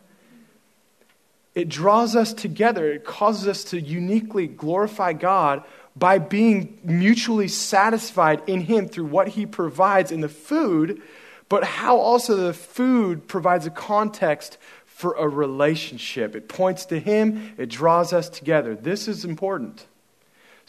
It 1.54 1.68
draws 1.68 2.16
us 2.16 2.32
together, 2.32 2.90
it 2.90 3.04
causes 3.04 3.46
us 3.46 3.66
to 3.66 3.82
uniquely 3.82 4.48
glorify 4.48 5.12
God 5.12 5.66
by 5.98 6.18
being 6.18 6.80
mutually 6.82 7.50
satisfied 7.50 8.42
in 8.48 8.62
Him 8.62 8.88
through 8.88 9.08
what 9.08 9.28
He 9.28 9.46
provides 9.46 10.14
in 10.14 10.22
the 10.22 10.30
food, 10.30 11.02
but 11.50 11.66
how 11.66 11.98
also 11.98 12.38
the 12.38 12.54
food 12.54 13.28
provides 13.28 13.66
a 13.66 13.70
context 13.70 14.58
for 14.86 15.14
a 15.16 15.28
relationship. 15.28 16.38
It 16.38 16.48
points 16.48 16.86
to 16.86 17.02
Him, 17.02 17.54
it 17.58 17.68
draws 17.68 18.14
us 18.14 18.30
together. 18.30 18.76
This 18.76 19.10
is 19.10 19.26
important. 19.26 19.88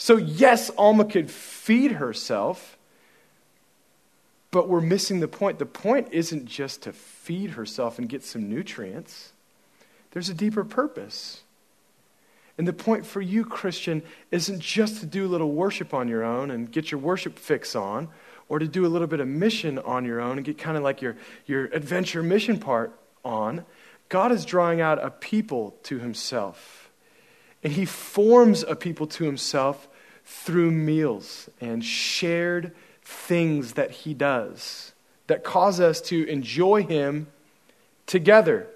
So, 0.03 0.17
yes, 0.17 0.69
Alma 0.77 1.05
could 1.05 1.31
feed 1.31 1.93
herself, 1.93 2.77
but 4.51 4.69
we're 4.69 4.81
missing 4.81 5.21
the 5.21 5.29
point. 5.29 5.61
The 5.61 5.65
point 5.65 6.09
isn't 6.11 6.47
just 6.47 6.83
to 6.83 6.93
feed 6.93 7.51
herself 7.51 8.01
and 8.01 8.09
get 8.09 8.25
some 8.25 8.51
nutrients, 8.51 9.31
there's 10.11 10.29
a 10.29 10.35
deeper 10.35 10.65
purpose. 10.65 11.43
And 12.59 12.67
the 12.67 12.73
point 12.73 13.07
for 13.07 13.21
you, 13.21 13.45
Christian, 13.45 14.03
isn't 14.33 14.59
just 14.59 14.99
to 15.03 15.07
do 15.07 15.25
a 15.25 15.29
little 15.29 15.53
worship 15.53 15.95
on 15.95 16.09
your 16.09 16.25
own 16.25 16.51
and 16.51 16.69
get 16.69 16.91
your 16.91 16.99
worship 16.99 17.39
fix 17.39 17.77
on, 17.77 18.09
or 18.49 18.59
to 18.59 18.67
do 18.67 18.85
a 18.85 18.89
little 18.89 19.07
bit 19.07 19.21
of 19.21 19.29
mission 19.29 19.79
on 19.79 20.05
your 20.05 20.21
own 20.21 20.37
and 20.37 20.45
get 20.45 20.59
kind 20.59 20.77
of 20.77 20.83
like 20.83 21.01
your, 21.01 21.17
your 21.47 21.67
adventure 21.67 22.25
mission 22.25 22.59
part 22.59 22.93
on. 23.25 23.65
God 24.09 24.33
is 24.33 24.45
drawing 24.45 24.81
out 24.81 25.01
a 25.01 25.11
people 25.11 25.77
to 25.85 26.01
himself. 26.01 26.91
And 27.63 27.75
he 27.75 27.85
forms 27.85 28.65
a 28.65 28.75
people 28.75 29.07
to 29.07 29.23
himself 29.23 29.87
through 30.33 30.71
meals 30.71 31.49
and 31.61 31.85
shared 31.85 32.73
things 33.05 33.73
that 33.75 33.91
he 33.91 34.15
does 34.15 34.93
that 35.27 35.45
cause 35.45 35.79
us 35.79 36.01
to 36.01 36.27
enjoy 36.29 36.83
Him 36.83 37.27
together. 38.07 38.67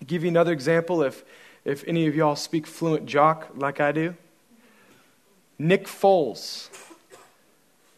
I'll 0.00 0.06
give 0.06 0.22
you 0.22 0.28
another 0.28 0.52
example 0.52 1.02
if, 1.02 1.24
if 1.64 1.84
any 1.86 2.06
of 2.06 2.14
y'all 2.14 2.36
speak 2.36 2.66
fluent 2.66 3.06
jock 3.06 3.50
like 3.54 3.80
I 3.80 3.92
do. 3.92 4.14
Nick 5.58 5.86
Foles. 5.86 6.68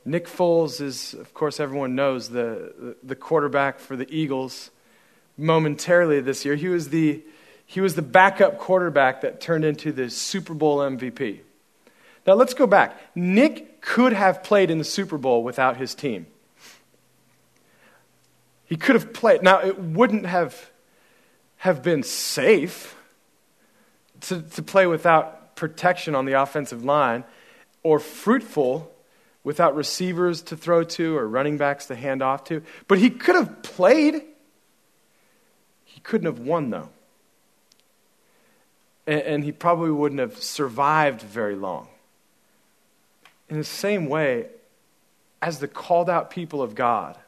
Nick 0.05 0.27
Foles 0.27 0.81
is, 0.81 1.15
of 1.15 1.35
course, 1.35 1.61
everyone 1.61 1.95
knows 1.95 2.31
the, 2.31 2.97
the 3.03 3.15
quarterback 3.15 3.79
for 3.79 3.97
the 3.97 4.13
Eagles 4.15 4.71
momentarily 5.37 6.21
this 6.21 6.45
year. 6.45 6.57
He 6.57 6.69
was, 6.69 6.89
the, 6.89 7.23
he 7.67 7.81
was 7.83 7.95
the 7.95 8.03
backup 8.03 8.59
quarterback 8.59 9.21
that 9.21 9.41
turned 9.41 9.65
into 9.65 9.93
the 9.93 10.09
Super 10.09 10.55
Bowl 10.55 10.79
MVP. 10.79 11.41
Now 12.27 12.35
let's 12.35 12.55
go 12.55 12.67
back. 12.67 12.99
Nick 13.15 13.81
could 13.81 14.13
have 14.13 14.43
played 14.43 14.71
in 14.71 14.79
the 14.79 14.85
Super 14.85 15.19
Bowl 15.19 15.43
without 15.43 15.77
his 15.77 15.95
team. 15.95 16.27
He 18.65 18.77
could 18.77 18.95
have 18.95 19.13
played. 19.13 19.43
Now, 19.43 19.61
it 19.61 19.79
wouldn't 19.79 20.27
have, 20.27 20.71
have 21.57 21.83
been 21.83 22.05
safe 22.05 22.95
to, 24.23 24.43
to 24.43 24.63
play 24.63 24.87
without 24.87 25.57
protection 25.57 26.15
on 26.15 26.25
the 26.25 26.35
offensive 26.35 26.85
line 26.85 27.25
or 27.83 27.99
fruitful 27.99 28.93
without 29.43 29.75
receivers 29.75 30.43
to 30.43 30.57
throw 30.57 30.85
to 30.85 31.17
or 31.17 31.27
running 31.27 31.57
backs 31.57 31.87
to 31.87 31.95
hand 31.95 32.23
off 32.23 32.45
to. 32.45 32.63
But 32.87 32.99
he 32.99 33.11
could 33.11 33.35
have 33.35 33.63
played. 33.63 34.23
He 35.85 36.01
couldn't 36.01 36.27
have 36.27 36.39
won, 36.39 36.71
though. 36.71 36.91
And, 39.07 39.21
and 39.23 39.45
he 39.45 39.51
probably 39.51 39.91
wouldn't 39.91 40.21
have 40.21 40.41
survived 40.43 41.23
very 41.23 41.57
long. 41.57 41.89
In 43.51 43.59
the 43.59 43.65
same 43.65 44.07
way, 44.07 44.47
as 45.43 45.59
the 45.59 45.69
called 45.69 46.09
out 46.09 46.31
people 46.31 46.63
of 46.63 46.75
God, 46.75 47.19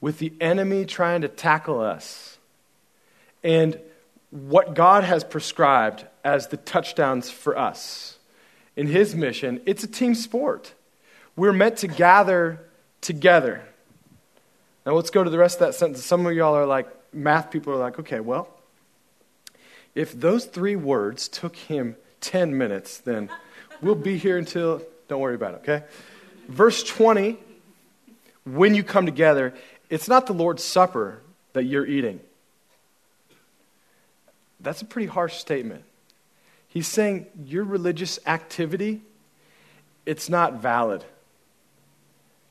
with 0.00 0.18
the 0.18 0.32
enemy 0.40 0.86
trying 0.86 1.20
to 1.20 1.28
tackle 1.28 1.80
us, 1.80 2.38
and 3.42 3.78
what 4.30 4.74
God 4.74 5.04
has 5.04 5.22
prescribed 5.22 6.06
as 6.24 6.48
the 6.48 6.56
touchdowns 6.56 7.30
for 7.30 7.56
us 7.56 8.18
in 8.76 8.86
His 8.86 9.14
mission, 9.14 9.60
it's 9.66 9.84
a 9.84 9.86
team 9.86 10.14
sport. 10.14 10.72
We're 11.36 11.52
meant 11.52 11.78
to 11.78 11.86
gather 11.86 12.60
together. 13.00 13.62
Now 14.86 14.92
let's 14.92 15.10
go 15.10 15.22
to 15.22 15.30
the 15.30 15.38
rest 15.38 15.60
of 15.60 15.66
that 15.66 15.74
sentence. 15.74 16.04
Some 16.04 16.26
of 16.26 16.32
y'all 16.32 16.54
are 16.54 16.66
like, 16.66 16.88
math 17.12 17.50
people 17.50 17.74
are 17.74 17.78
like, 17.78 17.98
okay, 17.98 18.20
well, 18.20 18.48
if 19.94 20.18
those 20.18 20.46
three 20.46 20.76
words 20.76 21.28
took 21.28 21.56
him 21.56 21.96
10 22.20 22.56
minutes, 22.56 22.98
then 22.98 23.28
we'll 23.80 23.94
be 23.94 24.16
here 24.16 24.38
until 24.38 24.82
don't 25.08 25.20
worry 25.20 25.34
about 25.34 25.54
it, 25.54 25.56
okay? 25.58 25.84
Verse 26.48 26.82
20, 26.82 27.38
when 28.44 28.74
you 28.74 28.82
come 28.82 29.06
together, 29.06 29.54
it's 29.90 30.08
not 30.08 30.26
the 30.26 30.32
Lord's 30.32 30.62
Supper 30.62 31.20
that 31.52 31.64
you're 31.64 31.86
eating. 31.86 32.20
That's 34.60 34.82
a 34.82 34.84
pretty 34.84 35.08
harsh 35.08 35.36
statement. 35.36 35.84
He's 36.68 36.88
saying 36.88 37.26
your 37.44 37.64
religious 37.64 38.18
activity, 38.26 39.02
it's 40.06 40.28
not 40.28 40.54
valid. 40.54 41.04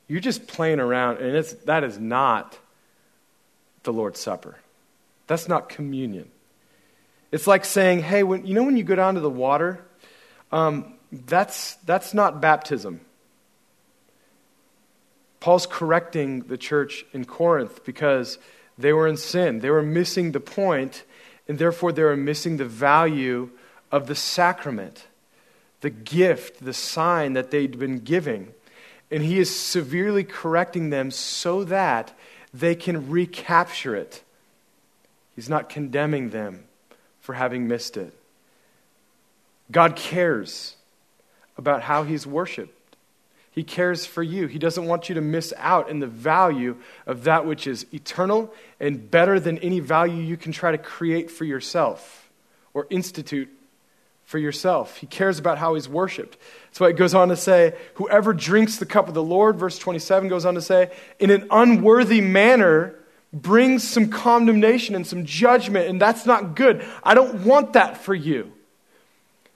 You're 0.07 0.21
just 0.21 0.47
playing 0.47 0.79
around, 0.79 1.17
and 1.17 1.35
it's, 1.35 1.53
that 1.65 1.83
is 1.83 1.99
not 1.99 2.57
the 3.83 3.91
Lord's 3.91 4.19
Supper. 4.19 4.57
That's 5.27 5.47
not 5.47 5.69
communion. 5.69 6.29
It's 7.31 7.47
like 7.47 7.65
saying, 7.65 8.01
hey, 8.01 8.23
when, 8.23 8.45
you 8.45 8.53
know 8.53 8.63
when 8.63 8.77
you 8.77 8.83
go 8.83 8.95
down 8.95 9.15
to 9.15 9.19
the 9.19 9.29
water, 9.29 9.83
um, 10.51 10.93
that's, 11.13 11.75
that's 11.85 12.13
not 12.13 12.41
baptism. 12.41 13.01
Paul's 15.39 15.67
correcting 15.67 16.41
the 16.43 16.57
church 16.57 17.05
in 17.13 17.25
Corinth 17.25 17.83
because 17.85 18.39
they 18.77 18.93
were 18.93 19.07
in 19.07 19.17
sin. 19.17 19.59
They 19.59 19.69
were 19.69 19.83
missing 19.83 20.31
the 20.31 20.39
point, 20.39 21.03
and 21.47 21.59
therefore 21.59 21.91
they 21.91 22.01
were 22.01 22.17
missing 22.17 22.57
the 22.57 22.65
value 22.65 23.51
of 23.91 24.07
the 24.07 24.15
sacrament, 24.15 25.05
the 25.81 25.91
gift, 25.91 26.63
the 26.63 26.73
sign 26.73 27.33
that 27.33 27.51
they'd 27.51 27.77
been 27.77 27.99
giving. 27.99 28.53
And 29.11 29.21
he 29.21 29.37
is 29.37 29.55
severely 29.55 30.23
correcting 30.23 30.89
them 30.89 31.11
so 31.11 31.63
that 31.65 32.17
they 32.51 32.73
can 32.73 33.11
recapture 33.11 33.95
it. 33.95 34.23
He's 35.35 35.49
not 35.49 35.69
condemning 35.69 36.31
them 36.31 36.63
for 37.21 37.33
having 37.33 37.67
missed 37.67 37.97
it. 37.97 38.13
God 39.71 39.95
cares 39.95 40.75
about 41.57 41.83
how 41.83 42.03
he's 42.03 42.25
worshiped. 42.25 42.79
He 43.51 43.63
cares 43.63 44.05
for 44.05 44.23
you. 44.23 44.47
He 44.47 44.57
doesn't 44.57 44.85
want 44.85 45.09
you 45.09 45.15
to 45.15 45.21
miss 45.21 45.53
out 45.57 45.89
in 45.89 45.99
the 45.99 46.07
value 46.07 46.75
of 47.05 47.25
that 47.25 47.45
which 47.45 47.67
is 47.67 47.85
eternal 47.93 48.51
and 48.79 49.11
better 49.11 49.39
than 49.39 49.59
any 49.59 49.79
value 49.79 50.23
you 50.23 50.37
can 50.37 50.51
try 50.51 50.71
to 50.71 50.77
create 50.77 51.29
for 51.29 51.45
yourself 51.45 52.31
or 52.73 52.87
institute 52.89 53.49
for 54.25 54.39
yourself. 54.39 54.97
He 54.97 55.05
cares 55.05 55.37
about 55.37 55.59
how 55.59 55.75
he's 55.75 55.87
worshiped. 55.87 56.37
That's 56.65 56.79
why 56.79 56.89
it 56.89 56.97
goes 56.97 57.13
on 57.13 57.29
to 57.29 57.35
say, 57.35 57.75
Whoever 57.95 58.33
drinks 58.33 58.77
the 58.77 58.87
cup 58.87 59.07
of 59.07 59.13
the 59.13 59.21
Lord, 59.21 59.57
verse 59.57 59.77
27 59.77 60.29
goes 60.29 60.45
on 60.45 60.55
to 60.55 60.61
say, 60.61 60.91
in 61.19 61.29
an 61.29 61.47
unworthy 61.51 62.21
manner 62.21 62.95
brings 63.31 63.87
some 63.87 64.09
condemnation 64.09 64.95
and 64.95 65.05
some 65.05 65.25
judgment, 65.25 65.87
and 65.87 66.01
that's 66.01 66.25
not 66.25 66.55
good. 66.55 66.83
I 67.03 67.13
don't 67.13 67.43
want 67.45 67.73
that 67.73 67.97
for 67.97 68.15
you. 68.15 68.51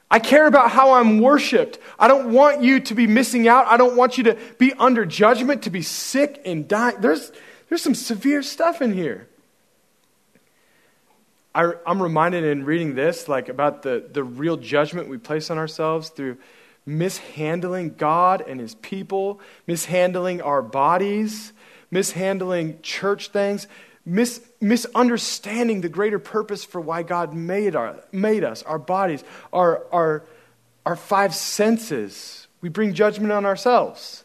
I 0.10 0.20
care 0.20 0.48
about 0.48 0.72
how 0.72 0.94
I'm 0.94 1.20
worshiped. 1.20 1.80
I 2.00 2.08
don't 2.08 2.32
want 2.32 2.62
you 2.62 2.80
to 2.80 2.96
be 2.96 3.08
missing 3.08 3.48
out. 3.48 3.68
I 3.68 3.76
don't 3.76 3.98
want 3.98 4.18
you 4.18 4.24
to 4.26 4.38
be 4.58 4.74
under 4.74 5.06
judgment, 5.06 5.64
to 5.64 5.70
be 5.70 5.82
sick 5.82 6.42
and 6.46 6.68
die. 6.68 6.94
There's, 6.98 7.32
there's 7.68 7.82
some 7.82 7.96
severe 7.96 8.42
stuff 8.42 8.82
in 8.82 8.94
here. 8.94 9.28
I, 11.54 11.74
am 11.86 12.02
reminded 12.02 12.46
in 12.46 12.64
reading 12.64 12.96
this, 12.96 13.28
like 13.28 13.50
about 13.50 13.82
the, 13.82 14.08
the 14.12 14.24
real 14.24 14.58
judgment 14.58 15.10
we 15.10 15.18
place 15.18 15.50
on 15.50 15.58
ourselves 15.58 16.10
through 16.10 16.38
mishandling 16.86 17.96
God 17.96 18.42
and 18.48 18.62
His 18.62 18.76
people, 18.76 19.42
mishandling 19.66 20.42
our 20.42 20.62
bodies, 20.62 21.52
mishandling 21.92 22.80
church 22.82 23.30
things 23.30 23.68
mis- 24.08 24.42
misunderstanding 24.62 25.82
the 25.82 25.90
greater 25.90 26.18
purpose 26.18 26.64
for 26.64 26.80
why 26.82 27.04
God 27.04 27.34
made, 27.34 27.76
our, 27.76 27.98
made 28.12 28.44
us, 28.44 28.64
our 28.64 28.80
bodies, 28.80 29.24
our, 29.52 29.84
our, 29.92 30.24
our 30.86 30.96
five 30.96 31.36
senses. 31.36 32.48
We 32.62 32.70
bring 32.70 32.94
judgment 32.94 33.32
on 33.32 33.46
ourselves. 33.46 34.24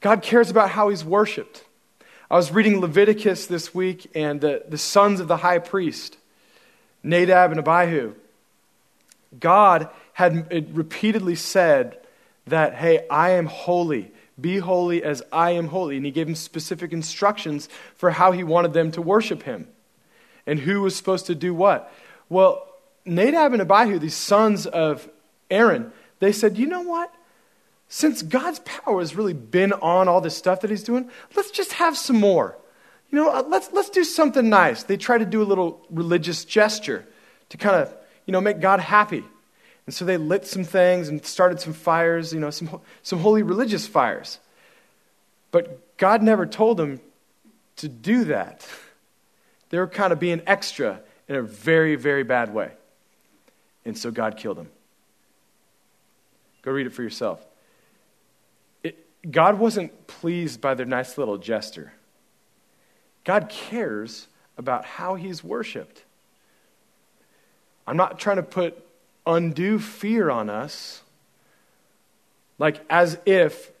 God 0.00 0.22
cares 0.22 0.50
about 0.50 0.70
how 0.70 0.90
he's 0.90 1.04
worshiped. 1.04 1.64
I 2.30 2.36
was 2.36 2.52
reading 2.52 2.80
Leviticus 2.80 3.46
this 3.46 3.74
week, 3.74 4.10
and 4.14 4.40
the, 4.40 4.62
the 4.68 4.78
sons 4.78 5.20
of 5.20 5.28
the 5.28 5.38
high 5.38 5.58
priest, 5.58 6.18
Nadab 7.02 7.52
and 7.52 7.60
Abihu, 7.60 8.14
God 9.38 9.88
had 10.12 10.76
repeatedly 10.76 11.34
said 11.34 11.98
that, 12.46 12.74
hey, 12.74 13.06
I 13.08 13.30
am 13.30 13.46
holy. 13.46 14.12
Be 14.40 14.58
holy 14.58 15.02
as 15.02 15.22
I 15.32 15.52
am 15.52 15.68
holy. 15.68 15.96
And 15.96 16.04
he 16.04 16.12
gave 16.12 16.26
them 16.26 16.34
specific 16.34 16.92
instructions 16.92 17.68
for 17.94 18.10
how 18.10 18.32
he 18.32 18.44
wanted 18.44 18.72
them 18.72 18.90
to 18.92 19.02
worship 19.02 19.42
him 19.42 19.68
and 20.46 20.58
who 20.58 20.82
was 20.82 20.94
supposed 20.94 21.26
to 21.26 21.34
do 21.34 21.54
what. 21.54 21.92
Well, 22.28 22.66
Nadab 23.04 23.52
and 23.52 23.62
Abihu, 23.62 23.98
these 23.98 24.14
sons 24.14 24.66
of 24.66 25.08
Aaron, 25.50 25.92
they 26.18 26.32
said, 26.32 26.58
you 26.58 26.66
know 26.66 26.82
what? 26.82 27.12
Since 27.88 28.22
God's 28.22 28.58
power 28.60 28.98
has 28.98 29.14
really 29.14 29.32
been 29.32 29.72
on 29.72 30.08
all 30.08 30.20
this 30.20 30.36
stuff 30.36 30.60
that 30.62 30.70
he's 30.70 30.82
doing, 30.82 31.08
let's 31.36 31.50
just 31.50 31.74
have 31.74 31.96
some 31.96 32.16
more. 32.16 32.56
You 33.10 33.18
know, 33.18 33.30
uh, 33.30 33.44
let's, 33.46 33.70
let's 33.72 33.90
do 33.90 34.02
something 34.02 34.48
nice. 34.48 34.82
They 34.82 34.96
try 34.96 35.18
to 35.18 35.24
do 35.24 35.40
a 35.40 35.44
little 35.44 35.86
religious 35.90 36.44
gesture 36.44 37.06
to 37.50 37.56
kind 37.56 37.76
of, 37.76 37.94
you 38.26 38.32
know, 38.32 38.40
make 38.40 38.60
God 38.60 38.80
happy. 38.80 39.24
And 39.86 39.94
so 39.94 40.04
they 40.04 40.16
lit 40.16 40.46
some 40.46 40.64
things 40.64 41.08
and 41.08 41.24
started 41.24 41.60
some 41.60 41.72
fires, 41.72 42.32
you 42.32 42.40
know, 42.40 42.50
some, 42.50 42.80
some 43.02 43.20
holy 43.20 43.42
religious 43.42 43.86
fires. 43.86 44.40
But 45.52 45.96
God 45.96 46.22
never 46.22 46.44
told 46.44 46.76
them 46.76 47.00
to 47.76 47.88
do 47.88 48.24
that. 48.24 48.66
They 49.70 49.78
were 49.78 49.86
kind 49.86 50.12
of 50.12 50.18
being 50.18 50.42
extra 50.46 51.00
in 51.28 51.36
a 51.36 51.42
very, 51.42 51.94
very 51.96 52.24
bad 52.24 52.52
way. 52.52 52.72
And 53.84 53.96
so 53.96 54.10
God 54.10 54.36
killed 54.36 54.56
them. 54.56 54.68
Go 56.62 56.72
read 56.72 56.86
it 56.86 56.92
for 56.92 57.02
yourself. 57.02 57.44
It, 58.82 59.06
God 59.30 59.58
wasn't 59.58 60.08
pleased 60.08 60.60
by 60.60 60.74
their 60.74 60.86
nice 60.86 61.16
little 61.16 61.38
gesture. 61.38 61.92
God 63.24 63.48
cares 63.48 64.26
about 64.58 64.84
how 64.84 65.14
he's 65.14 65.44
worshiped. 65.44 66.02
I'm 67.86 67.96
not 67.96 68.18
trying 68.18 68.36
to 68.36 68.42
put 68.42 68.85
undue 69.26 69.78
fear 69.78 70.30
on 70.30 70.48
us, 70.48 71.02
like 72.58 72.84
as 72.88 73.18
if 73.26 73.72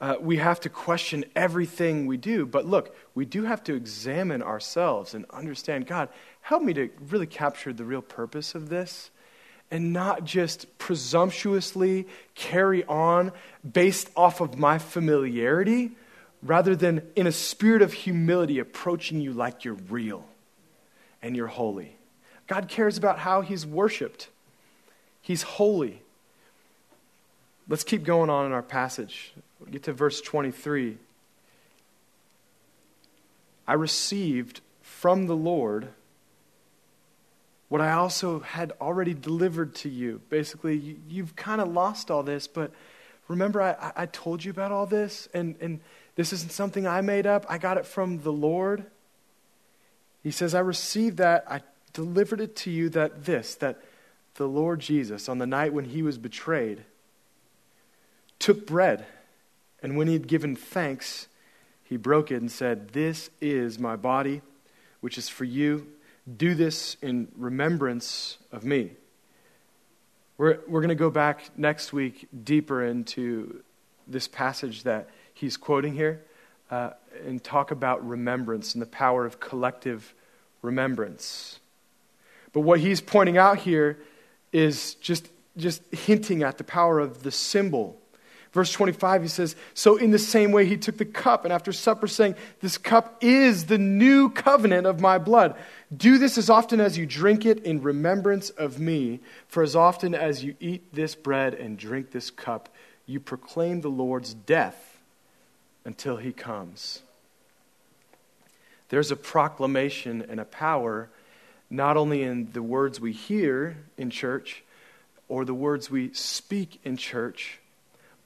uh, 0.00 0.16
we 0.20 0.38
have 0.38 0.58
to 0.60 0.68
question 0.68 1.24
everything 1.36 2.06
we 2.06 2.16
do. 2.16 2.44
But 2.44 2.66
look, 2.66 2.96
we 3.14 3.24
do 3.24 3.44
have 3.44 3.62
to 3.64 3.74
examine 3.74 4.42
ourselves 4.42 5.14
and 5.14 5.24
understand 5.30 5.86
God, 5.86 6.08
help 6.40 6.62
me 6.62 6.74
to 6.74 6.90
really 7.08 7.26
capture 7.26 7.72
the 7.72 7.84
real 7.84 8.02
purpose 8.02 8.56
of 8.56 8.68
this 8.68 9.10
and 9.70 9.92
not 9.92 10.24
just 10.24 10.76
presumptuously 10.78 12.06
carry 12.34 12.84
on 12.84 13.32
based 13.72 14.10
off 14.16 14.40
of 14.40 14.58
my 14.58 14.78
familiarity 14.78 15.92
rather 16.42 16.74
than 16.74 17.02
in 17.14 17.26
a 17.26 17.32
spirit 17.32 17.80
of 17.80 17.92
humility 17.92 18.58
approaching 18.58 19.20
you 19.20 19.32
like 19.32 19.64
you're 19.64 19.74
real 19.74 20.26
and 21.22 21.36
you're 21.36 21.46
holy. 21.46 21.96
God 22.46 22.68
cares 22.68 22.98
about 22.98 23.18
how 23.20 23.40
he's 23.40 23.66
worshiped, 23.66 24.28
he's 25.20 25.42
holy. 25.42 26.02
Let's 27.68 27.84
keep 27.84 28.02
going 28.02 28.28
on 28.28 28.44
in 28.44 28.52
our 28.52 28.62
passage. 28.62 29.32
We'll 29.60 29.70
get 29.70 29.84
to 29.84 29.92
verse 29.92 30.20
23. 30.20 30.98
I 33.66 33.74
received 33.74 34.60
from 34.82 35.26
the 35.26 35.36
Lord 35.36 35.88
what 37.68 37.80
I 37.80 37.92
also 37.92 38.40
had 38.40 38.72
already 38.80 39.14
delivered 39.14 39.74
to 39.76 39.88
you. 39.88 40.20
Basically, 40.28 40.98
you, 41.08 41.22
have 41.22 41.34
kind 41.36 41.60
of 41.60 41.68
lost 41.68 42.10
all 42.10 42.22
this, 42.22 42.46
but 42.46 42.72
remember 43.28 43.62
I, 43.62 43.92
I 43.96 44.06
told 44.06 44.44
you 44.44 44.50
about 44.50 44.72
all 44.72 44.84
this? 44.84 45.28
And, 45.32 45.54
and 45.60 45.80
this 46.16 46.34
isn't 46.34 46.52
something 46.52 46.86
I 46.86 47.00
made 47.00 47.26
up. 47.26 47.46
I 47.48 47.56
got 47.56 47.78
it 47.78 47.86
from 47.86 48.20
the 48.22 48.32
Lord. 48.32 48.84
He 50.22 50.30
says, 50.30 50.54
I 50.54 50.60
received 50.60 51.16
that. 51.16 51.44
I 51.48 51.62
delivered 51.92 52.40
it 52.40 52.56
to 52.56 52.70
you 52.70 52.88
that 52.90 53.24
this, 53.24 53.54
that 53.56 53.80
the 54.34 54.48
Lord 54.48 54.80
Jesus, 54.80 55.28
on 55.28 55.38
the 55.38 55.46
night 55.46 55.72
when 55.72 55.86
he 55.86 56.02
was 56.02 56.18
betrayed, 56.18 56.84
took 58.38 58.66
bread, 58.66 59.06
and 59.82 59.96
when 59.96 60.06
he 60.06 60.12
had 60.14 60.26
given 60.26 60.56
thanks, 60.56 61.28
he 61.84 61.96
broke 61.96 62.30
it 62.30 62.36
and 62.36 62.50
said, 62.50 62.90
This 62.90 63.30
is 63.40 63.78
my 63.78 63.96
body, 63.96 64.42
which 65.00 65.18
is 65.18 65.28
for 65.28 65.44
you. 65.44 65.86
Do 66.36 66.54
this 66.54 66.96
in 67.02 67.28
remembrance 67.36 68.38
of 68.50 68.64
me. 68.64 68.92
We're, 70.38 70.60
we're 70.66 70.80
going 70.80 70.88
to 70.88 70.94
go 70.94 71.10
back 71.10 71.50
next 71.56 71.92
week 71.92 72.28
deeper 72.44 72.84
into 72.84 73.62
this 74.06 74.28
passage 74.28 74.84
that 74.84 75.08
he's 75.34 75.56
quoting 75.56 75.94
here 75.94 76.22
uh, 76.70 76.90
and 77.26 77.42
talk 77.42 77.70
about 77.70 78.06
remembrance 78.08 78.74
and 78.74 78.82
the 78.82 78.86
power 78.86 79.26
of 79.26 79.40
collective 79.40 80.14
remembrance. 80.62 81.60
But 82.52 82.60
what 82.60 82.80
he's 82.80 83.00
pointing 83.00 83.38
out 83.38 83.58
here 83.58 83.98
is 84.52 84.94
just, 84.96 85.28
just 85.56 85.82
hinting 85.92 86.42
at 86.42 86.58
the 86.58 86.64
power 86.64 86.98
of 87.00 87.22
the 87.22 87.30
symbol. 87.30 87.98
Verse 88.52 88.70
25, 88.70 89.22
he 89.22 89.28
says, 89.28 89.56
So 89.72 89.96
in 89.96 90.10
the 90.10 90.18
same 90.18 90.52
way, 90.52 90.66
he 90.66 90.76
took 90.76 90.98
the 90.98 91.06
cup, 91.06 91.44
and 91.44 91.52
after 91.52 91.72
supper, 91.72 92.06
saying, 92.06 92.34
This 92.60 92.76
cup 92.76 93.16
is 93.22 93.64
the 93.64 93.78
new 93.78 94.28
covenant 94.28 94.86
of 94.86 95.00
my 95.00 95.16
blood. 95.16 95.56
Do 95.94 96.18
this 96.18 96.36
as 96.36 96.50
often 96.50 96.78
as 96.78 96.98
you 96.98 97.06
drink 97.06 97.46
it 97.46 97.64
in 97.64 97.80
remembrance 97.80 98.50
of 98.50 98.78
me. 98.78 99.20
For 99.48 99.62
as 99.62 99.74
often 99.74 100.14
as 100.14 100.44
you 100.44 100.54
eat 100.60 100.94
this 100.94 101.14
bread 101.14 101.54
and 101.54 101.78
drink 101.78 102.10
this 102.10 102.30
cup, 102.30 102.68
you 103.06 103.20
proclaim 103.20 103.80
the 103.80 103.88
Lord's 103.88 104.34
death 104.34 104.98
until 105.86 106.18
he 106.18 106.32
comes. 106.32 107.02
There's 108.90 109.10
a 109.10 109.16
proclamation 109.16 110.22
and 110.28 110.38
a 110.38 110.44
power 110.44 111.08
not 111.72 111.96
only 111.96 112.22
in 112.22 112.52
the 112.52 112.62
words 112.62 113.00
we 113.00 113.12
hear 113.12 113.78
in 113.96 114.10
church 114.10 114.62
or 115.26 115.46
the 115.46 115.54
words 115.54 115.90
we 115.90 116.12
speak 116.12 116.78
in 116.84 116.98
church, 116.98 117.58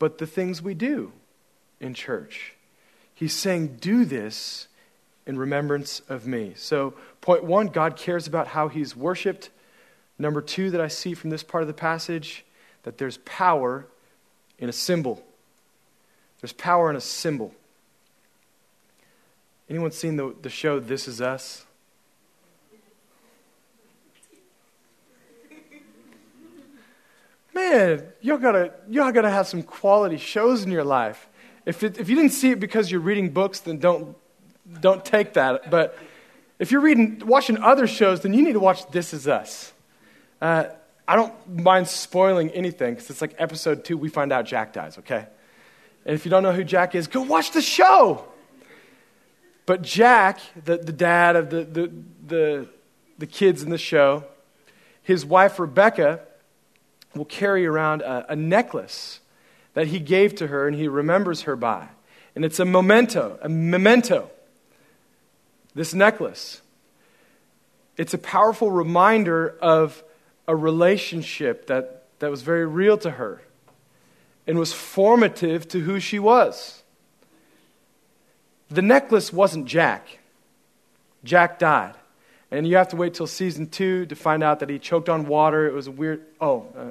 but 0.01 0.19
the 0.19 0.27
things 0.27 0.61
we 0.61 0.75
do 0.75 1.13
in 1.81 1.95
church. 1.95 2.55
He's 3.15 3.33
saying, 3.33 3.79
Do 3.81 4.05
this 4.05 4.67
in 5.27 5.39
remembrance 5.39 6.01
of 6.09 6.27
me. 6.27 6.55
So, 6.57 6.95
point 7.21 7.45
one, 7.45 7.69
God 7.69 7.97
cares 7.97 8.27
about 8.27 8.49
how 8.49 8.67
he's 8.67 8.97
worshiped. 8.97 9.51
Number 10.19 10.43
two, 10.43 10.71
that 10.71 10.81
I 10.81 10.89
see 10.89 11.15
from 11.15 11.31
this 11.31 11.45
part 11.45 11.63
of 11.63 11.69
the 11.69 11.75
passage, 11.75 12.45
that 12.83 12.99
there's 12.99 13.19
power 13.19 13.87
in 14.59 14.69
a 14.69 14.73
symbol. 14.73 15.25
There's 16.41 16.53
power 16.53 16.91
in 16.91 16.97
a 16.97 17.01
symbol. 17.01 17.55
Anyone 19.71 19.93
seen 19.93 20.17
the, 20.17 20.35
the 20.43 20.51
show 20.51 20.81
This 20.81 21.07
Is 21.07 21.21
Us? 21.21 21.66
Man, 27.57 28.05
y'all 28.21 28.37
gotta, 28.37 28.71
y'all 28.87 29.11
gotta 29.13 29.31
have 29.31 29.47
some 29.47 29.63
quality 29.63 30.19
shows 30.19 30.63
in 30.63 30.71
your 30.71 30.85
life. 30.85 31.27
If, 31.65 31.83
it, 31.83 31.99
if 31.99 32.11
you 32.11 32.15
didn't 32.15 32.33
see 32.33 32.51
it 32.51 32.61
because 32.61 32.91
you're 32.91 33.01
reading 33.01 33.31
books, 33.31 33.61
then 33.61 33.79
don't, 33.79 34.15
don't 34.83 35.03
take 35.03 35.33
that. 35.33 35.71
But 35.71 35.99
if 36.59 36.71
you're 36.71 36.83
reading, 36.83 37.23
watching 37.25 37.57
other 37.57 37.87
shows, 37.87 38.21
then 38.21 38.35
you 38.35 38.43
need 38.43 38.53
to 38.53 38.61
watch 38.61 38.87
This 38.91 39.15
Is 39.15 39.27
Us. 39.27 39.73
Uh, 40.39 40.65
I 41.09 41.17
don't 41.17 41.33
mind 41.49 41.89
spoiling 41.89 42.51
anything 42.51 42.93
because 42.93 43.09
it's 43.09 43.23
like 43.23 43.35
episode 43.39 43.87
two, 43.87 43.97
we 43.97 44.11
find 44.11 44.35
out 44.35 44.45
Jack 44.45 44.75
dies, 44.75 44.99
okay? 44.99 45.27
And 46.05 46.15
if 46.15 46.27
you 46.27 46.31
don't 46.31 46.43
know 46.43 46.53
who 46.53 46.63
Jack 46.63 46.95
is, 46.95 47.07
go 47.07 47.23
watch 47.23 47.53
the 47.53 47.63
show. 47.63 48.27
But 49.65 49.81
Jack, 49.81 50.41
the, 50.63 50.77
the 50.77 50.93
dad 50.93 51.37
of 51.37 51.49
the, 51.49 51.65
the, 51.65 51.93
the, 52.27 52.69
the 53.17 53.27
kids 53.27 53.63
in 53.63 53.71
the 53.71 53.79
show, 53.79 54.25
his 55.03 55.25
wife 55.25 55.59
Rebecca 55.59 56.21
will 57.17 57.25
carry 57.25 57.67
around 57.67 58.03
a, 58.03 58.33
a 58.33 58.37
necklace 58.37 59.21
that 59.75 59.89
he 59.89 59.99
gave 59.99 60.35
to 60.37 60.47
her 60.47 60.67
and 60.67 60.77
he 60.77 60.89
remembers 60.89 61.43
her 61.43 61.57
by. 61.57 61.89
And 62.35 62.45
it's 62.45 62.61
a 62.61 62.65
memento, 62.65 63.39
a 63.43 63.49
memento. 63.49 64.31
This 65.75 65.95
necklace. 65.95 66.63
It's 67.97 68.15
a 68.15 68.19
powerful 68.19 68.71
reminder 68.71 69.57
of 69.61 70.03
a 70.47 70.55
relationship 70.55 71.67
that, 71.67 72.05
that 72.19 72.31
was 72.31 72.43
very 72.43 72.67
real 72.67 72.99
to 72.99 73.13
her 73.13 73.43
and 74.47 74.59
was 74.59 74.73
formative 74.73 75.67
to 75.69 75.81
who 75.81 75.99
she 75.99 76.19
was. 76.19 76.83
The 78.69 78.83
necklace 78.83 79.33
wasn't 79.33 79.67
Jack. 79.67 80.19
Jack 81.25 81.59
died. 81.59 81.95
And 82.51 82.67
you 82.67 82.77
have 82.77 82.89
to 82.89 82.97
wait 82.97 83.15
till 83.15 83.27
season 83.27 83.67
two 83.69 84.07
to 84.07 84.15
find 84.15 84.43
out 84.43 84.61
that 84.61 84.71
he 84.71 84.79
choked 84.79 85.09
on 85.09 85.27
water. 85.27 85.67
It 85.67 85.73
was 85.73 85.89
a 85.89 85.91
weird. 85.91 86.23
Oh, 86.41 86.67
uh, 86.77 86.85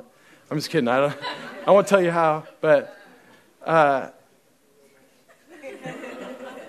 I'm 0.49 0.57
just 0.57 0.69
kidding. 0.69 0.87
I, 0.87 0.99
don't, 0.99 1.17
I 1.65 1.71
won't 1.71 1.87
tell 1.87 2.01
you 2.01 2.11
how. 2.11 2.43
But 2.61 2.95
uh, 3.65 4.09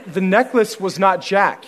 the 0.06 0.20
necklace 0.22 0.80
was 0.80 0.98
not 0.98 1.20
Jack. 1.20 1.64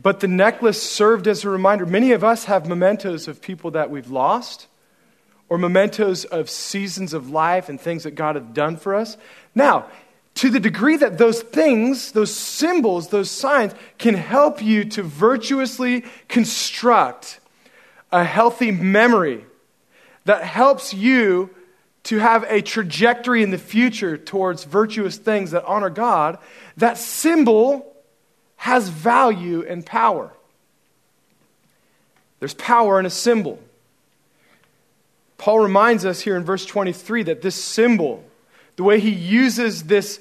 But 0.00 0.20
the 0.20 0.28
necklace 0.28 0.82
served 0.82 1.28
as 1.28 1.44
a 1.44 1.50
reminder. 1.50 1.84
Many 1.84 2.12
of 2.12 2.24
us 2.24 2.44
have 2.44 2.68
mementos 2.68 3.28
of 3.28 3.42
people 3.42 3.72
that 3.72 3.90
we've 3.90 4.10
lost, 4.10 4.66
or 5.48 5.58
mementos 5.58 6.24
of 6.24 6.48
seasons 6.48 7.12
of 7.12 7.28
life 7.28 7.68
and 7.68 7.78
things 7.78 8.04
that 8.04 8.12
God 8.12 8.36
has 8.36 8.44
done 8.52 8.76
for 8.76 8.94
us. 8.94 9.18
Now, 9.54 9.86
to 10.36 10.50
the 10.50 10.60
degree 10.60 10.96
that 10.96 11.18
those 11.18 11.42
things, 11.42 12.12
those 12.12 12.34
symbols, 12.34 13.08
those 13.08 13.30
signs 13.30 13.74
can 13.98 14.14
help 14.14 14.62
you 14.62 14.84
to 14.84 15.02
virtuously 15.02 16.04
construct 16.28 17.40
a 18.10 18.24
healthy 18.24 18.70
memory 18.70 19.44
that 20.26 20.44
helps 20.44 20.92
you 20.92 21.50
to 22.04 22.18
have 22.18 22.44
a 22.48 22.62
trajectory 22.62 23.42
in 23.42 23.50
the 23.50 23.58
future 23.58 24.16
towards 24.16 24.64
virtuous 24.64 25.16
things 25.16 25.52
that 25.52 25.64
honor 25.64 25.90
God, 25.90 26.38
that 26.76 26.98
symbol 26.98 27.96
has 28.56 28.88
value 28.88 29.64
and 29.66 29.84
power. 29.84 30.32
There's 32.38 32.54
power 32.54 33.00
in 33.00 33.06
a 33.06 33.10
symbol. 33.10 33.58
Paul 35.38 35.60
reminds 35.60 36.04
us 36.04 36.20
here 36.20 36.36
in 36.36 36.44
verse 36.44 36.64
23 36.64 37.24
that 37.24 37.42
this 37.42 37.56
symbol, 37.56 38.24
the 38.76 38.84
way 38.84 39.00
he 39.00 39.10
uses 39.10 39.84
this, 39.84 40.20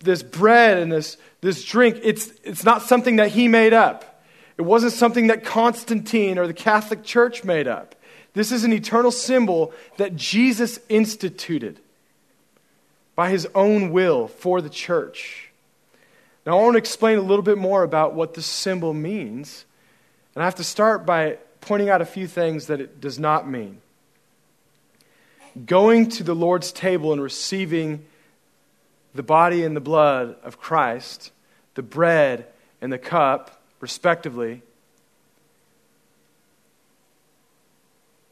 this 0.00 0.22
bread 0.22 0.78
and 0.78 0.90
this, 0.90 1.16
this 1.40 1.64
drink, 1.64 1.98
it's, 2.02 2.30
it's 2.42 2.64
not 2.64 2.82
something 2.82 3.16
that 3.16 3.30
he 3.30 3.48
made 3.48 3.72
up. 3.72 4.24
It 4.56 4.62
wasn't 4.62 4.92
something 4.92 5.28
that 5.28 5.44
Constantine 5.44 6.38
or 6.38 6.46
the 6.46 6.54
Catholic 6.54 7.04
Church 7.04 7.44
made 7.44 7.68
up. 7.68 7.94
This 8.38 8.52
is 8.52 8.62
an 8.62 8.72
eternal 8.72 9.10
symbol 9.10 9.72
that 9.96 10.14
Jesus 10.14 10.78
instituted 10.88 11.80
by 13.16 13.30
his 13.30 13.48
own 13.52 13.90
will 13.90 14.28
for 14.28 14.60
the 14.60 14.70
church. 14.70 15.50
Now, 16.46 16.56
I 16.56 16.62
want 16.62 16.74
to 16.74 16.78
explain 16.78 17.18
a 17.18 17.22
little 17.22 17.42
bit 17.42 17.58
more 17.58 17.82
about 17.82 18.14
what 18.14 18.34
this 18.34 18.46
symbol 18.46 18.94
means. 18.94 19.64
And 20.36 20.42
I 20.44 20.44
have 20.44 20.54
to 20.54 20.62
start 20.62 21.04
by 21.04 21.38
pointing 21.60 21.90
out 21.90 22.00
a 22.00 22.04
few 22.04 22.28
things 22.28 22.68
that 22.68 22.80
it 22.80 23.00
does 23.00 23.18
not 23.18 23.48
mean 23.48 23.80
going 25.66 26.08
to 26.10 26.22
the 26.22 26.36
Lord's 26.36 26.70
table 26.70 27.12
and 27.12 27.20
receiving 27.20 28.04
the 29.16 29.24
body 29.24 29.64
and 29.64 29.74
the 29.74 29.80
blood 29.80 30.36
of 30.44 30.60
Christ, 30.60 31.32
the 31.74 31.82
bread 31.82 32.46
and 32.80 32.92
the 32.92 32.98
cup, 32.98 33.60
respectively, 33.80 34.62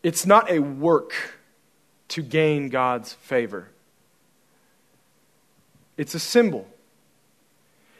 it's 0.06 0.24
not 0.24 0.48
a 0.52 0.60
work 0.60 1.12
to 2.06 2.22
gain 2.22 2.68
God's 2.68 3.14
favor. 3.14 3.68
It's 5.96 6.14
a 6.14 6.20
symbol. 6.20 6.68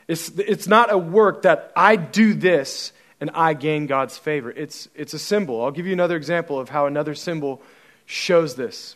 It's, 0.07 0.29
it's 0.38 0.69
not 0.69 0.92
a 0.92 0.99
work 0.99 1.42
that 1.42 1.73
I 1.75 1.97
do 1.97 2.33
this 2.33 2.92
and 3.21 3.29
I 3.35 3.55
gain 3.55 3.88
God's 3.88 4.16
favor. 4.16 4.53
It's, 4.53 4.88
it's 4.95 5.14
a 5.14 5.19
symbol. 5.19 5.64
I'll 5.64 5.73
give 5.73 5.85
you 5.85 5.92
another 5.92 6.14
example 6.14 6.61
of 6.61 6.69
how 6.69 6.87
another 6.87 7.16
symbol 7.16 7.61
shows 8.05 8.55
this 8.55 8.95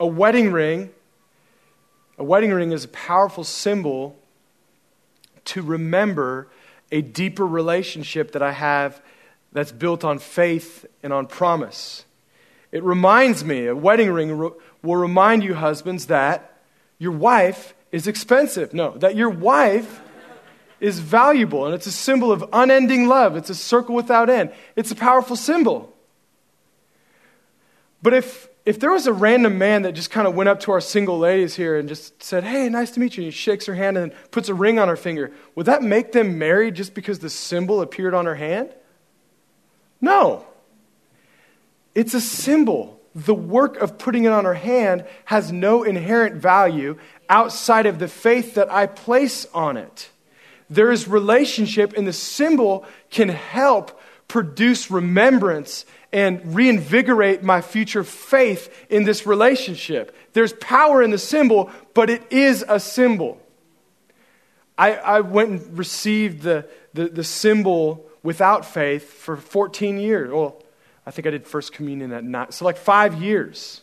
a 0.00 0.06
wedding 0.06 0.50
ring, 0.50 0.88
a 2.16 2.24
wedding 2.24 2.54
ring 2.54 2.72
is 2.72 2.84
a 2.84 2.88
powerful 2.88 3.44
symbol 3.44 4.16
to 5.44 5.60
remember 5.60 6.48
a 6.90 7.02
deeper 7.02 7.46
relationship 7.46 8.32
that 8.32 8.40
I 8.40 8.52
have 8.52 9.02
that's 9.52 9.72
built 9.72 10.04
on 10.04 10.18
faith 10.18 10.86
and 11.02 11.12
on 11.12 11.26
promise. 11.26 12.05
It 12.76 12.84
reminds 12.84 13.42
me, 13.42 13.68
a 13.68 13.74
wedding 13.74 14.10
ring 14.10 14.36
will 14.82 14.96
remind 14.96 15.42
you, 15.42 15.54
husbands, 15.54 16.08
that 16.08 16.58
your 16.98 17.12
wife 17.12 17.72
is 17.90 18.06
expensive. 18.06 18.74
No, 18.74 18.98
that 18.98 19.16
your 19.16 19.30
wife 19.30 20.02
is 20.78 20.98
valuable, 20.98 21.64
and 21.64 21.74
it's 21.74 21.86
a 21.86 21.90
symbol 21.90 22.30
of 22.30 22.44
unending 22.52 23.08
love. 23.08 23.34
It's 23.34 23.48
a 23.48 23.54
circle 23.54 23.94
without 23.94 24.28
end. 24.28 24.52
It's 24.76 24.90
a 24.90 24.94
powerful 24.94 25.36
symbol. 25.36 25.96
But 28.02 28.12
if, 28.12 28.46
if 28.66 28.78
there 28.78 28.90
was 28.90 29.06
a 29.06 29.12
random 29.14 29.56
man 29.56 29.80
that 29.82 29.92
just 29.92 30.10
kind 30.10 30.28
of 30.28 30.34
went 30.34 30.50
up 30.50 30.60
to 30.60 30.72
our 30.72 30.82
single 30.82 31.18
ladies 31.18 31.56
here 31.56 31.78
and 31.78 31.88
just 31.88 32.22
said, 32.22 32.44
Hey, 32.44 32.68
nice 32.68 32.90
to 32.90 33.00
meet 33.00 33.16
you, 33.16 33.22
and 33.22 33.32
he 33.32 33.34
shakes 33.34 33.64
her 33.64 33.74
hand 33.74 33.96
and 33.96 34.12
puts 34.32 34.50
a 34.50 34.54
ring 34.54 34.78
on 34.78 34.88
her 34.88 34.96
finger, 34.96 35.32
would 35.54 35.64
that 35.64 35.82
make 35.82 36.12
them 36.12 36.38
married 36.38 36.74
just 36.74 36.92
because 36.92 37.20
the 37.20 37.30
symbol 37.30 37.80
appeared 37.80 38.12
on 38.12 38.26
her 38.26 38.34
hand? 38.34 38.68
No. 39.98 40.44
It's 41.96 42.12
a 42.12 42.20
symbol. 42.20 43.00
The 43.14 43.34
work 43.34 43.78
of 43.78 43.96
putting 43.96 44.24
it 44.24 44.32
on 44.32 44.44
her 44.44 44.54
hand 44.54 45.06
has 45.24 45.50
no 45.50 45.82
inherent 45.82 46.34
value 46.36 46.98
outside 47.26 47.86
of 47.86 47.98
the 47.98 48.06
faith 48.06 48.54
that 48.56 48.70
I 48.70 48.86
place 48.86 49.46
on 49.54 49.78
it. 49.78 50.10
There 50.68 50.92
is 50.92 51.08
relationship, 51.08 51.94
and 51.96 52.06
the 52.06 52.12
symbol 52.12 52.84
can 53.10 53.30
help 53.30 53.98
produce 54.28 54.90
remembrance 54.90 55.86
and 56.12 56.54
reinvigorate 56.54 57.42
my 57.42 57.62
future 57.62 58.04
faith 58.04 58.86
in 58.90 59.04
this 59.04 59.26
relationship. 59.26 60.14
There's 60.34 60.52
power 60.52 61.02
in 61.02 61.12
the 61.12 61.18
symbol, 61.18 61.70
but 61.94 62.10
it 62.10 62.30
is 62.30 62.62
a 62.68 62.78
symbol. 62.78 63.40
I, 64.76 64.96
I 64.96 65.20
went 65.20 65.48
and 65.48 65.78
received 65.78 66.42
the, 66.42 66.68
the, 66.92 67.08
the 67.08 67.24
symbol 67.24 68.04
without 68.22 68.66
faith 68.66 69.10
for 69.10 69.38
14 69.38 69.98
years. 69.98 70.30
Well, 70.30 70.62
I 71.06 71.12
think 71.12 71.26
I 71.26 71.30
did 71.30 71.46
First 71.46 71.72
Communion 71.72 72.12
at 72.12 72.24
night. 72.24 72.52
So, 72.52 72.64
like 72.64 72.76
five 72.76 73.22
years. 73.22 73.80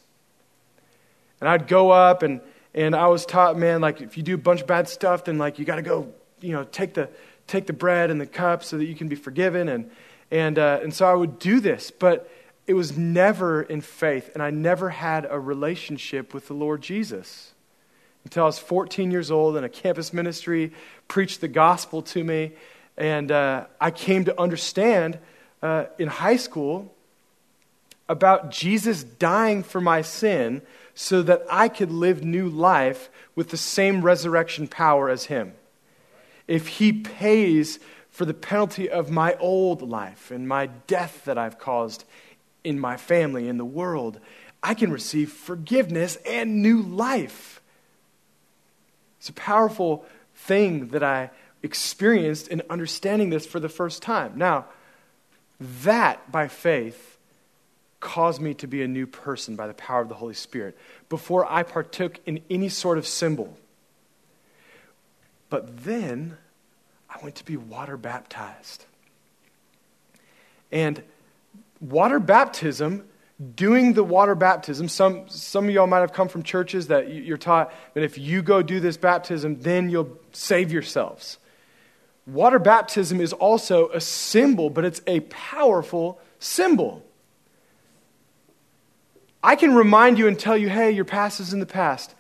And 1.40 1.50
I'd 1.50 1.68
go 1.68 1.92
up 1.92 2.24
and, 2.24 2.42
and 2.74 2.96
I 2.96 3.08
was 3.08 3.26
taught, 3.26 3.58
man, 3.58 3.82
like 3.82 4.02
if 4.02 4.18
you 4.18 4.24
do 4.24 4.36
a 4.36 4.38
bunch 4.38 4.62
of 4.62 4.68
bad 4.68 4.88
stuff, 4.88 5.26
then 5.26 5.38
like 5.38 5.60
you 5.60 5.66
got 5.66 5.76
to 5.76 5.82
go, 5.82 6.14
you 6.42 6.52
know, 6.52 6.64
take 6.64 6.94
the, 6.94 7.10
take 7.48 7.68
the 7.68 7.74
bread 7.74 8.12
and 8.12 8.20
the 8.20 8.26
cup 8.26 8.64
so 8.64 8.78
that 8.78 8.86
you 8.86 8.96
can 8.96 9.08
be 9.08 9.16
forgiven. 9.16 9.68
And, 9.70 9.92
and, 10.32 10.58
uh, 10.58 10.80
and 10.82 10.94
so 10.94 11.06
I 11.06 11.14
would 11.14 11.40
do 11.40 11.60
this, 11.60 11.92
but 11.92 12.30
it 12.66 12.74
was 12.74 12.98
never 12.98 13.62
in 13.62 13.82
faith, 13.82 14.32
and 14.34 14.42
I 14.42 14.50
never 14.50 14.90
had 14.90 15.28
a 15.30 15.38
relationship 15.38 16.34
with 16.34 16.48
the 16.48 16.54
Lord 16.54 16.82
Jesus 16.82 17.54
until 18.24 18.44
I 18.44 18.46
was 18.46 18.58
14 18.58 19.12
years 19.12 19.32
old 19.32 19.58
and 19.58 19.66
a 19.66 19.70
campus 19.70 20.14
ministry 20.14 20.72
preached 21.10 21.42
the 21.42 21.50
gospel 21.50 22.02
to 22.04 22.24
me. 22.24 22.54
And 22.96 23.32
uh, 23.32 23.66
I 23.82 23.92
came 23.92 24.26
to 24.26 24.40
understand 24.40 25.20
uh, 25.62 25.86
in 26.00 26.08
high 26.08 26.38
school 26.38 26.93
about 28.10 28.52
Jesus 28.52 29.04
dying 29.04 29.64
for 29.64 29.82
my 29.82 30.02
sin 30.02 30.62
so 30.94 31.22
that 31.24 31.44
I 31.50 31.70
could 31.70 31.92
live 31.92 32.24
new 32.24 32.50
life 32.50 33.10
with 33.36 33.50
the 33.50 33.58
same 33.58 34.02
resurrection 34.02 34.68
power 34.68 35.10
as 35.10 35.26
him. 35.26 35.54
If 36.48 36.68
he 36.68 36.94
pays 36.94 37.80
for 38.10 38.26
the 38.26 38.34
penalty 38.34 38.90
of 38.90 39.10
my 39.10 39.36
old 39.36 39.82
life 39.82 40.30
and 40.30 40.48
my 40.48 40.68
death 40.68 41.26
that 41.26 41.38
I've 41.38 41.58
caused 41.58 42.04
in 42.64 42.80
my 42.80 42.98
family, 42.98 43.48
in 43.48 43.58
the 43.58 43.66
world, 43.66 44.20
I 44.62 44.74
can 44.74 44.92
receive 44.92 45.32
forgiveness 45.32 46.18
and 46.26 46.62
new 46.62 46.82
life. 46.82 47.62
It's 49.20 49.30
a 49.30 49.34
powerful 49.34 50.06
thing 50.36 50.90
that 50.90 51.04
I 51.04 51.32
experienced 51.64 52.50
in 52.50 52.62
understanding 52.70 53.30
this 53.30 53.46
for 53.46 53.60
the 53.60 53.70
first 53.70 54.02
time. 54.02 54.34
Now, 54.36 54.66
that 55.60 56.32
by 56.32 56.50
faith 56.50 57.13
caused 58.04 58.42
me 58.42 58.54
to 58.56 58.68
be 58.68 58.84
a 58.84 58.88
new 58.88 59.08
person 59.08 59.56
by 59.56 59.66
the 59.66 59.74
power 59.74 60.02
of 60.02 60.10
the 60.10 60.16
Holy 60.16 60.34
Spirit 60.34 60.78
before 61.08 61.50
I 61.50 61.64
partook 61.64 62.20
in 62.26 62.42
any 62.50 62.68
sort 62.68 62.98
of 62.98 63.08
symbol. 63.08 63.58
But 65.50 65.84
then 65.86 66.38
I 67.10 67.18
went 67.24 67.36
to 67.36 67.46
be 67.46 67.56
water 67.56 67.96
baptized. 67.96 68.86
And 70.72 71.02
water 71.80 72.20
baptism, 72.20 73.06
doing 73.56 73.94
the 73.94 74.04
water 74.04 74.36
baptism, 74.36 74.90
some, 74.90 75.30
some 75.30 75.66
of 75.66 75.72
y'all 75.72 75.88
might 75.88 76.00
have 76.00 76.12
come 76.12 76.28
from 76.28 76.44
churches 76.44 76.88
that 76.88 77.10
you're 77.14 77.38
taught 77.38 77.74
that 77.94 78.04
if 78.04 78.18
you 78.18 78.42
go 78.42 78.62
do 78.62 78.82
this 78.82 78.98
baptism, 78.98 79.62
then 79.62 79.90
you'll 79.90 80.18
save 80.34 80.74
yourselves. 80.74 81.38
Water 82.28 82.60
baptism 82.60 83.22
is 83.22 83.32
also 83.32 83.90
a 83.90 84.02
symbol, 84.02 84.70
but 84.70 84.84
it's 84.84 85.02
a 85.08 85.22
powerful 85.22 86.20
symbol. 86.40 87.02
I 89.44 89.56
can 89.56 89.76
remind 89.76 90.18
you 90.18 90.28
and 90.28 90.40
tell 90.40 90.58
you, 90.58 90.70
hey, 90.70 90.92
your 90.92 91.06
past 91.06 91.40
is 91.40 91.54
in 91.54 91.60
the 91.60 91.66
past. 91.66 92.16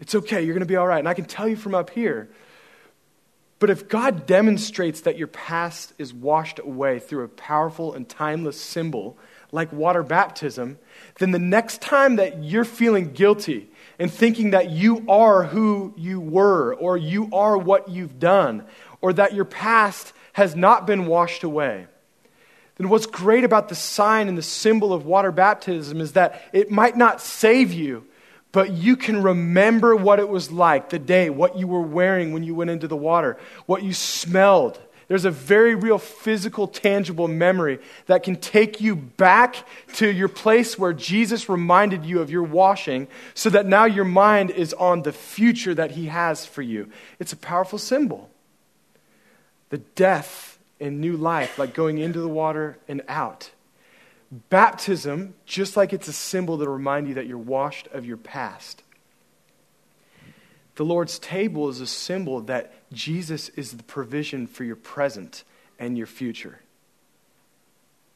It's 0.00 0.14
okay, 0.14 0.42
you're 0.42 0.54
going 0.54 0.60
to 0.60 0.66
be 0.66 0.76
all 0.76 0.86
right. 0.86 0.98
And 0.98 1.08
I 1.08 1.14
can 1.14 1.24
tell 1.24 1.48
you 1.48 1.56
from 1.56 1.74
up 1.74 1.90
here 1.90 2.28
but 3.58 3.70
if 3.70 3.88
God 3.88 4.26
demonstrates 4.26 5.00
that 5.00 5.18
your 5.18 5.26
past 5.26 5.92
is 5.98 6.14
washed 6.14 6.60
away 6.60 7.00
through 7.00 7.24
a 7.24 7.28
powerful 7.28 7.92
and 7.92 8.08
timeless 8.08 8.60
symbol 8.60 9.18
like 9.50 9.72
water 9.72 10.02
baptism, 10.02 10.78
then 11.18 11.32
the 11.32 11.38
next 11.38 11.80
time 11.80 12.16
that 12.16 12.44
you're 12.44 12.64
feeling 12.64 13.12
guilty 13.12 13.68
and 13.98 14.12
thinking 14.12 14.50
that 14.50 14.70
you 14.70 15.04
are 15.08 15.44
who 15.44 15.92
you 15.96 16.20
were 16.20 16.74
or 16.74 16.96
you 16.96 17.28
are 17.32 17.58
what 17.58 17.88
you've 17.88 18.20
done 18.20 18.64
or 19.00 19.12
that 19.12 19.34
your 19.34 19.44
past 19.44 20.12
has 20.34 20.54
not 20.54 20.86
been 20.86 21.06
washed 21.06 21.42
away, 21.42 21.86
then 22.78 22.88
what's 22.88 23.06
great 23.06 23.44
about 23.44 23.68
the 23.68 23.74
sign 23.74 24.28
and 24.28 24.38
the 24.38 24.42
symbol 24.42 24.92
of 24.92 25.04
water 25.04 25.32
baptism 25.32 26.00
is 26.00 26.12
that 26.12 26.40
it 26.52 26.70
might 26.70 26.96
not 26.96 27.20
save 27.20 27.72
you, 27.72 28.06
but 28.52 28.70
you 28.72 28.96
can 28.96 29.22
remember 29.22 29.94
what 29.94 30.20
it 30.20 30.28
was 30.28 30.50
like 30.50 30.88
the 30.90 30.98
day, 30.98 31.28
what 31.28 31.58
you 31.58 31.66
were 31.66 31.82
wearing 31.82 32.32
when 32.32 32.44
you 32.44 32.54
went 32.54 32.70
into 32.70 32.88
the 32.88 32.96
water, 32.96 33.36
what 33.66 33.82
you 33.82 33.92
smelled. 33.92 34.80
There's 35.08 35.24
a 35.24 35.30
very 35.30 35.74
real 35.74 35.98
physical, 35.98 36.68
tangible 36.68 37.28
memory 37.28 37.78
that 38.06 38.22
can 38.22 38.36
take 38.36 38.80
you 38.80 38.94
back 38.94 39.56
to 39.94 40.06
your 40.06 40.28
place 40.28 40.78
where 40.78 40.92
Jesus 40.92 41.48
reminded 41.48 42.04
you 42.04 42.20
of 42.20 42.30
your 42.30 42.42
washing 42.42 43.08
so 43.32 43.48
that 43.50 43.66
now 43.66 43.86
your 43.86 44.04
mind 44.04 44.50
is 44.50 44.74
on 44.74 45.02
the 45.02 45.12
future 45.12 45.74
that 45.74 45.92
he 45.92 46.06
has 46.06 46.44
for 46.44 46.62
you. 46.62 46.90
It's 47.18 47.32
a 47.32 47.38
powerful 47.38 47.78
symbol. 47.78 48.30
The 49.70 49.78
death 49.78 50.57
and 50.80 51.00
new 51.00 51.16
life, 51.16 51.58
like 51.58 51.74
going 51.74 51.98
into 51.98 52.20
the 52.20 52.28
water 52.28 52.78
and 52.88 53.02
out. 53.08 53.50
Baptism, 54.50 55.34
just 55.46 55.76
like 55.76 55.92
it's 55.92 56.08
a 56.08 56.12
symbol 56.12 56.58
to 56.58 56.68
remind 56.68 57.08
you 57.08 57.14
that 57.14 57.26
you're 57.26 57.38
washed 57.38 57.88
of 57.88 58.04
your 58.04 58.16
past. 58.16 58.82
The 60.76 60.84
Lord's 60.84 61.18
table 61.18 61.68
is 61.68 61.80
a 61.80 61.86
symbol 61.86 62.42
that 62.42 62.72
Jesus 62.92 63.48
is 63.50 63.72
the 63.72 63.82
provision 63.82 64.46
for 64.46 64.64
your 64.64 64.76
present 64.76 65.42
and 65.78 65.98
your 65.98 66.06
future. 66.06 66.60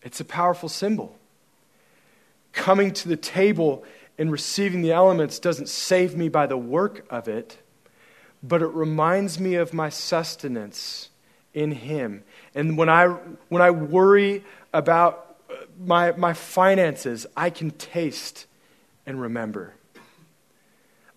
It's 0.03 0.20
a 0.20 0.25
powerful 0.25 0.68
symbol. 0.68 1.16
Coming 2.53 2.92
to 2.92 3.09
the 3.09 3.16
table 3.16 3.85
and 4.18 4.31
receiving 4.31 4.83
the 4.83 4.92
elements 4.92 5.38
doesn't 5.38 5.68
save 5.68 6.16
me 6.16 6.29
by 6.29 6.46
the 6.46 6.57
work 6.57 7.07
of 7.09 7.27
it, 7.27 7.57
but 8.42 8.62
it 8.62 8.68
reminds 8.68 9.40
me 9.40 9.55
of 9.55 9.72
my 9.72 9.88
sustenance 9.88 11.09
in 11.55 11.73
Him. 11.73 12.25
And 12.55 12.77
when 12.77 12.88
I, 12.88 13.07
when 13.49 13.62
I 13.62 13.71
worry 13.71 14.45
about 14.73 15.37
uh, 15.51 15.55
my, 15.79 16.12
my 16.12 16.33
finances, 16.33 17.27
I 17.37 17.51
can 17.51 17.71
taste 17.73 18.47
and 19.07 19.21
remember. 19.21 19.75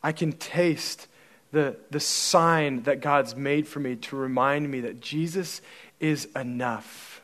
I 0.04 0.12
can 0.12 0.34
taste 0.34 1.08
the, 1.52 1.78
the 1.90 2.00
sign 2.00 2.84
that 2.84 3.02
God's 3.02 3.36
made 3.36 3.68
for 3.68 3.80
me 3.80 3.96
to 3.96 4.16
remind 4.16 4.70
me 4.70 4.82
that 4.82 5.00
Jesus 5.00 5.62
is 6.00 6.28
enough 6.36 7.22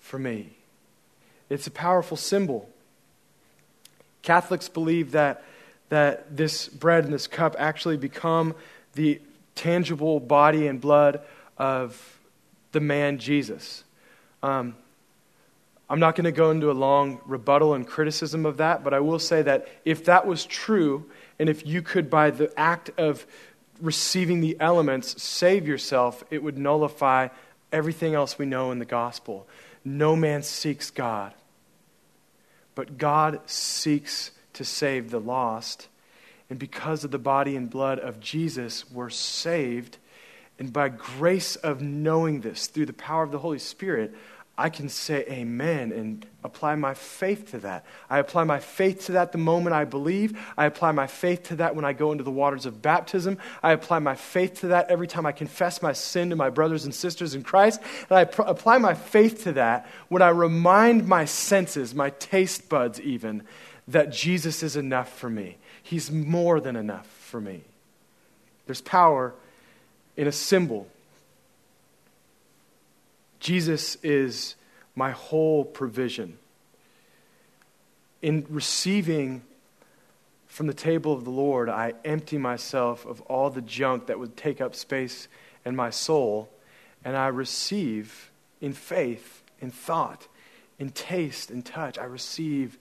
for 0.00 0.18
me. 0.18 0.56
It's 1.50 1.66
a 1.66 1.70
powerful 1.70 2.16
symbol. 2.16 2.68
Catholics 4.22 4.68
believe 4.68 5.12
that, 5.12 5.44
that 5.90 6.36
this 6.36 6.68
bread 6.68 7.04
and 7.04 7.12
this 7.12 7.26
cup 7.26 7.54
actually 7.58 7.98
become 7.98 8.54
the 8.94 9.20
tangible 9.54 10.20
body 10.20 10.66
and 10.66 10.80
blood 10.80 11.20
of 11.58 12.13
the 12.74 12.80
man 12.80 13.18
Jesus. 13.18 13.84
Um, 14.42 14.76
I'm 15.88 16.00
not 16.00 16.16
going 16.16 16.24
to 16.24 16.32
go 16.32 16.50
into 16.50 16.70
a 16.70 16.72
long 16.72 17.20
rebuttal 17.24 17.72
and 17.72 17.86
criticism 17.86 18.44
of 18.44 18.58
that, 18.58 18.84
but 18.84 18.92
I 18.92 19.00
will 19.00 19.18
say 19.18 19.40
that 19.42 19.68
if 19.84 20.04
that 20.04 20.26
was 20.26 20.44
true, 20.44 21.06
and 21.38 21.48
if 21.48 21.66
you 21.66 21.80
could, 21.80 22.10
by 22.10 22.30
the 22.30 22.52
act 22.58 22.90
of 22.98 23.26
receiving 23.80 24.40
the 24.40 24.56
elements, 24.60 25.22
save 25.22 25.66
yourself, 25.66 26.22
it 26.30 26.42
would 26.42 26.58
nullify 26.58 27.28
everything 27.72 28.14
else 28.14 28.38
we 28.38 28.46
know 28.46 28.70
in 28.70 28.78
the 28.78 28.84
gospel. 28.84 29.46
No 29.84 30.16
man 30.16 30.42
seeks 30.42 30.90
God, 30.90 31.32
but 32.74 32.98
God 32.98 33.40
seeks 33.46 34.30
to 34.54 34.64
save 34.64 35.10
the 35.10 35.20
lost. 35.20 35.88
And 36.48 36.58
because 36.58 37.04
of 37.04 37.10
the 37.10 37.18
body 37.18 37.56
and 37.56 37.68
blood 37.70 37.98
of 37.98 38.20
Jesus, 38.20 38.90
we're 38.90 39.10
saved 39.10 39.98
And 40.58 40.72
by 40.72 40.88
grace 40.88 41.56
of 41.56 41.82
knowing 41.82 42.40
this 42.40 42.68
through 42.68 42.86
the 42.86 42.92
power 42.92 43.22
of 43.22 43.32
the 43.32 43.38
Holy 43.38 43.58
Spirit, 43.58 44.14
I 44.56 44.68
can 44.68 44.88
say 44.88 45.24
amen 45.28 45.90
and 45.90 46.24
apply 46.44 46.76
my 46.76 46.94
faith 46.94 47.50
to 47.50 47.58
that. 47.60 47.84
I 48.08 48.20
apply 48.20 48.44
my 48.44 48.60
faith 48.60 49.06
to 49.06 49.12
that 49.12 49.32
the 49.32 49.38
moment 49.38 49.74
I 49.74 49.84
believe. 49.84 50.38
I 50.56 50.66
apply 50.66 50.92
my 50.92 51.08
faith 51.08 51.44
to 51.44 51.56
that 51.56 51.74
when 51.74 51.84
I 51.84 51.92
go 51.92 52.12
into 52.12 52.22
the 52.22 52.30
waters 52.30 52.64
of 52.64 52.80
baptism. 52.80 53.38
I 53.64 53.72
apply 53.72 53.98
my 53.98 54.14
faith 54.14 54.60
to 54.60 54.68
that 54.68 54.90
every 54.90 55.08
time 55.08 55.26
I 55.26 55.32
confess 55.32 55.82
my 55.82 55.92
sin 55.92 56.30
to 56.30 56.36
my 56.36 56.50
brothers 56.50 56.84
and 56.84 56.94
sisters 56.94 57.34
in 57.34 57.42
Christ. 57.42 57.80
And 58.08 58.16
I 58.16 58.26
pr- 58.26 58.42
apply 58.42 58.78
my 58.78 58.94
faith 58.94 59.42
to 59.44 59.52
that 59.54 59.88
when 60.08 60.22
I 60.22 60.28
remind 60.28 61.08
my 61.08 61.24
senses, 61.24 61.92
my 61.92 62.10
taste 62.10 62.68
buds 62.68 63.00
even, 63.00 63.42
that 63.88 64.12
Jesus 64.12 64.62
is 64.62 64.76
enough 64.76 65.12
for 65.18 65.28
me. 65.28 65.58
He's 65.82 66.12
more 66.12 66.60
than 66.60 66.76
enough 66.76 67.06
for 67.06 67.40
me. 67.40 67.64
There's 68.66 68.80
power 68.80 69.34
in 70.16 70.26
a 70.26 70.32
symbol 70.32 70.88
Jesus 73.44 73.98
is 74.02 74.54
my 74.96 75.10
whole 75.10 75.66
provision. 75.66 76.38
In 78.22 78.46
receiving 78.48 79.42
from 80.46 80.66
the 80.66 80.72
table 80.72 81.12
of 81.12 81.24
the 81.24 81.30
Lord, 81.30 81.68
I 81.68 81.92
empty 82.06 82.38
myself 82.38 83.04
of 83.04 83.20
all 83.22 83.50
the 83.50 83.60
junk 83.60 84.06
that 84.06 84.18
would 84.18 84.34
take 84.34 84.62
up 84.62 84.74
space 84.74 85.28
in 85.62 85.76
my 85.76 85.90
soul, 85.90 86.48
and 87.04 87.18
I 87.18 87.26
receive 87.26 88.30
in 88.62 88.72
faith, 88.72 89.42
in 89.60 89.70
thought, 89.70 90.26
in 90.78 90.88
taste, 90.88 91.50
in 91.50 91.60
touch. 91.60 91.98
I 91.98 92.04
receive 92.04 92.78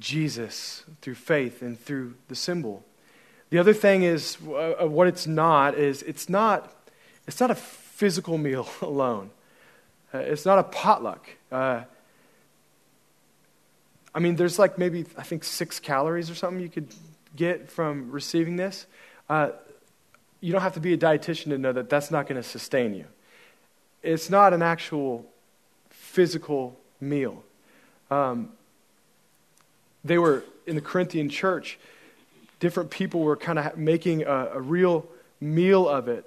Jesus 0.00 0.82
through 1.02 1.14
faith 1.14 1.62
and 1.62 1.78
through 1.78 2.14
the 2.26 2.34
symbol. 2.34 2.82
The 3.50 3.58
other 3.58 3.72
thing 3.72 4.02
is 4.02 4.36
uh, 4.42 4.86
what 4.86 5.06
it's 5.06 5.26
not 5.26 5.74
is 5.74 6.02
it's 6.02 6.28
not 6.28 6.72
it's 7.26 7.40
not 7.40 7.50
a 7.50 7.54
physical 7.54 8.38
meal 8.38 8.68
alone. 8.82 9.30
Uh, 10.12 10.18
it's 10.18 10.46
not 10.46 10.58
a 10.58 10.62
potluck. 10.62 11.28
Uh, 11.52 11.82
I 14.14 14.20
mean, 14.20 14.36
there's 14.36 14.58
like 14.58 14.78
maybe, 14.78 15.04
I 15.16 15.22
think, 15.22 15.44
six 15.44 15.78
calories 15.78 16.30
or 16.30 16.34
something 16.34 16.60
you 16.60 16.70
could 16.70 16.88
get 17.36 17.70
from 17.70 18.10
receiving 18.10 18.56
this. 18.56 18.86
Uh, 19.28 19.50
you 20.40 20.52
don't 20.52 20.62
have 20.62 20.74
to 20.74 20.80
be 20.80 20.92
a 20.94 20.98
dietitian 20.98 21.50
to 21.50 21.58
know 21.58 21.72
that 21.72 21.90
that's 21.90 22.10
not 22.10 22.26
going 22.26 22.40
to 22.40 22.48
sustain 22.48 22.94
you. 22.94 23.04
It's 24.02 24.30
not 24.30 24.54
an 24.54 24.62
actual 24.62 25.26
physical 25.90 26.78
meal. 27.00 27.42
Um, 28.10 28.52
they 30.04 30.16
were 30.16 30.44
in 30.66 30.74
the 30.74 30.80
Corinthian 30.80 31.28
church, 31.28 31.78
different 32.60 32.90
people 32.90 33.20
were 33.20 33.36
kind 33.36 33.58
of 33.58 33.76
making 33.76 34.22
a, 34.22 34.50
a 34.54 34.60
real 34.60 35.06
meal 35.40 35.88
of 35.88 36.08
it 36.08 36.24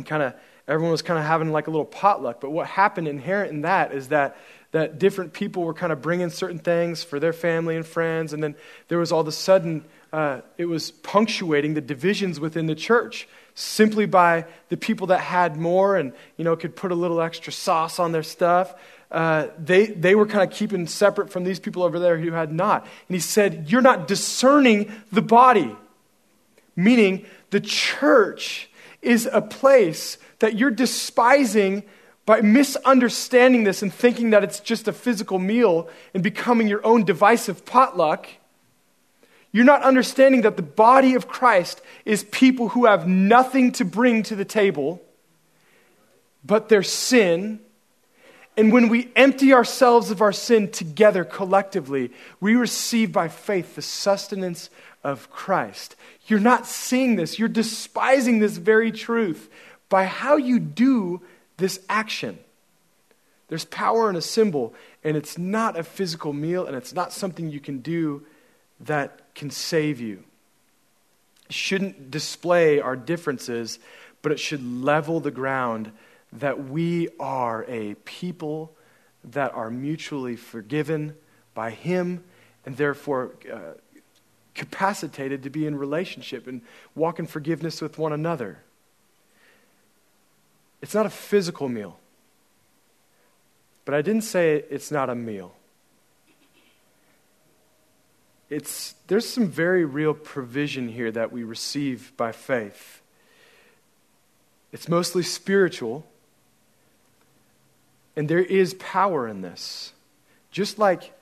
and 0.00 0.06
kind 0.06 0.22
of 0.22 0.34
everyone 0.66 0.92
was 0.92 1.02
kind 1.02 1.18
of 1.18 1.26
having 1.26 1.52
like 1.52 1.66
a 1.66 1.70
little 1.70 1.84
potluck. 1.84 2.40
But 2.40 2.50
what 2.50 2.66
happened 2.66 3.06
inherent 3.06 3.52
in 3.52 3.62
that 3.62 3.92
is 3.92 4.08
that, 4.08 4.36
that 4.72 4.98
different 4.98 5.32
people 5.32 5.64
were 5.64 5.74
kind 5.74 5.92
of 5.92 6.00
bringing 6.00 6.30
certain 6.30 6.58
things 6.58 7.04
for 7.04 7.20
their 7.20 7.32
family 7.32 7.76
and 7.76 7.86
friends. 7.86 8.32
And 8.32 8.42
then 8.42 8.54
there 8.88 8.98
was 8.98 9.12
all 9.12 9.20
of 9.20 9.28
a 9.28 9.32
sudden, 9.32 9.84
uh, 10.12 10.40
it 10.56 10.64
was 10.64 10.90
punctuating 10.90 11.74
the 11.74 11.80
divisions 11.80 12.40
within 12.40 12.66
the 12.66 12.74
church 12.74 13.28
simply 13.54 14.06
by 14.06 14.46
the 14.70 14.76
people 14.76 15.08
that 15.08 15.20
had 15.20 15.56
more 15.56 15.96
and, 15.96 16.12
you 16.36 16.44
know, 16.44 16.56
could 16.56 16.74
put 16.74 16.92
a 16.92 16.94
little 16.94 17.20
extra 17.20 17.52
sauce 17.52 17.98
on 17.98 18.12
their 18.12 18.22
stuff. 18.22 18.74
Uh, 19.10 19.48
they, 19.58 19.86
they 19.86 20.14
were 20.14 20.26
kind 20.26 20.48
of 20.48 20.56
keeping 20.56 20.86
separate 20.86 21.30
from 21.30 21.44
these 21.44 21.58
people 21.58 21.82
over 21.82 21.98
there 21.98 22.18
who 22.18 22.32
had 22.32 22.52
not. 22.52 22.82
And 22.82 23.14
he 23.14 23.20
said, 23.20 23.66
You're 23.68 23.82
not 23.82 24.06
discerning 24.06 24.92
the 25.10 25.22
body. 25.22 25.74
Meaning, 26.76 27.26
the 27.50 27.60
church 27.60 28.70
is 29.02 29.28
a 29.30 29.42
place 29.42 30.18
that 30.38 30.56
you're 30.56 30.70
despising 30.70 31.82
by 32.26 32.40
misunderstanding 32.40 33.64
this 33.64 33.82
and 33.82 33.92
thinking 33.92 34.30
that 34.30 34.44
it's 34.44 34.60
just 34.60 34.86
a 34.86 34.92
physical 34.92 35.38
meal 35.38 35.88
and 36.14 36.22
becoming 36.22 36.68
your 36.68 36.84
own 36.86 37.04
divisive 37.04 37.64
potluck. 37.64 38.28
You're 39.52 39.64
not 39.64 39.82
understanding 39.82 40.42
that 40.42 40.56
the 40.56 40.62
body 40.62 41.14
of 41.14 41.26
Christ 41.26 41.82
is 42.04 42.22
people 42.24 42.68
who 42.68 42.86
have 42.86 43.08
nothing 43.08 43.72
to 43.72 43.84
bring 43.84 44.22
to 44.24 44.36
the 44.36 44.44
table 44.44 45.02
but 46.44 46.68
their 46.68 46.82
sin. 46.82 47.60
And 48.60 48.74
when 48.74 48.90
we 48.90 49.10
empty 49.16 49.54
ourselves 49.54 50.10
of 50.10 50.20
our 50.20 50.34
sin 50.34 50.70
together 50.70 51.24
collectively, 51.24 52.12
we 52.40 52.56
receive 52.56 53.10
by 53.10 53.28
faith 53.28 53.74
the 53.74 53.80
sustenance 53.80 54.68
of 55.02 55.30
Christ. 55.30 55.96
You're 56.26 56.40
not 56.40 56.66
seeing 56.66 57.16
this, 57.16 57.38
you're 57.38 57.48
despising 57.48 58.38
this 58.38 58.58
very 58.58 58.92
truth 58.92 59.48
by 59.88 60.04
how 60.04 60.36
you 60.36 60.58
do 60.58 61.22
this 61.56 61.80
action. 61.88 62.38
There's 63.48 63.64
power 63.64 64.10
in 64.10 64.16
a 64.16 64.20
symbol, 64.20 64.74
and 65.02 65.16
it's 65.16 65.38
not 65.38 65.78
a 65.78 65.82
physical 65.82 66.34
meal, 66.34 66.66
and 66.66 66.76
it's 66.76 66.92
not 66.92 67.14
something 67.14 67.50
you 67.50 67.60
can 67.60 67.78
do 67.78 68.26
that 68.80 69.34
can 69.34 69.48
save 69.48 70.02
you. 70.02 70.22
It 71.46 71.54
shouldn't 71.54 72.10
display 72.10 72.78
our 72.78 72.94
differences, 72.94 73.78
but 74.20 74.32
it 74.32 74.38
should 74.38 74.62
level 74.62 75.18
the 75.18 75.30
ground 75.30 75.92
that 76.32 76.68
we 76.68 77.08
are 77.18 77.64
a 77.68 77.94
people 78.04 78.72
that 79.24 79.52
are 79.54 79.70
mutually 79.70 80.36
forgiven 80.36 81.14
by 81.54 81.70
Him 81.70 82.24
and 82.64 82.76
therefore 82.76 83.32
uh, 83.52 83.72
capacitated 84.54 85.42
to 85.42 85.50
be 85.50 85.66
in 85.66 85.76
relationship 85.76 86.46
and 86.46 86.62
walk 86.94 87.18
in 87.18 87.26
forgiveness 87.26 87.80
with 87.80 87.98
one 87.98 88.12
another. 88.12 88.58
It's 90.82 90.94
not 90.94 91.06
a 91.06 91.10
physical 91.10 91.68
meal. 91.68 91.98
But 93.84 93.94
I 93.94 94.02
didn't 94.02 94.22
say 94.22 94.64
it's 94.70 94.90
not 94.90 95.10
a 95.10 95.14
meal. 95.14 95.54
It's, 98.48 98.94
there's 99.06 99.28
some 99.28 99.48
very 99.48 99.84
real 99.84 100.12
provision 100.12 100.88
here 100.88 101.10
that 101.12 101.32
we 101.32 101.44
receive 101.44 102.12
by 102.16 102.32
faith. 102.32 103.00
It's 104.72 104.88
mostly 104.88 105.22
spiritual, 105.22 106.06
and 108.16 108.28
there 108.28 108.42
is 108.42 108.74
power 108.74 109.26
in 109.28 109.40
this. 109.40 109.92
Just 110.50 110.78
like 110.78 111.12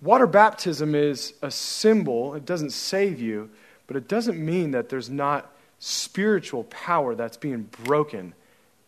water 0.00 0.26
baptism 0.26 0.94
is 0.94 1.32
a 1.42 1.50
symbol, 1.50 2.34
it 2.34 2.44
doesn't 2.44 2.70
save 2.70 3.20
you, 3.20 3.50
but 3.86 3.96
it 3.96 4.08
doesn't 4.08 4.38
mean 4.38 4.72
that 4.72 4.88
there's 4.88 5.10
not 5.10 5.50
spiritual 5.78 6.64
power 6.64 7.14
that's 7.14 7.36
being 7.36 7.68
broken 7.84 8.34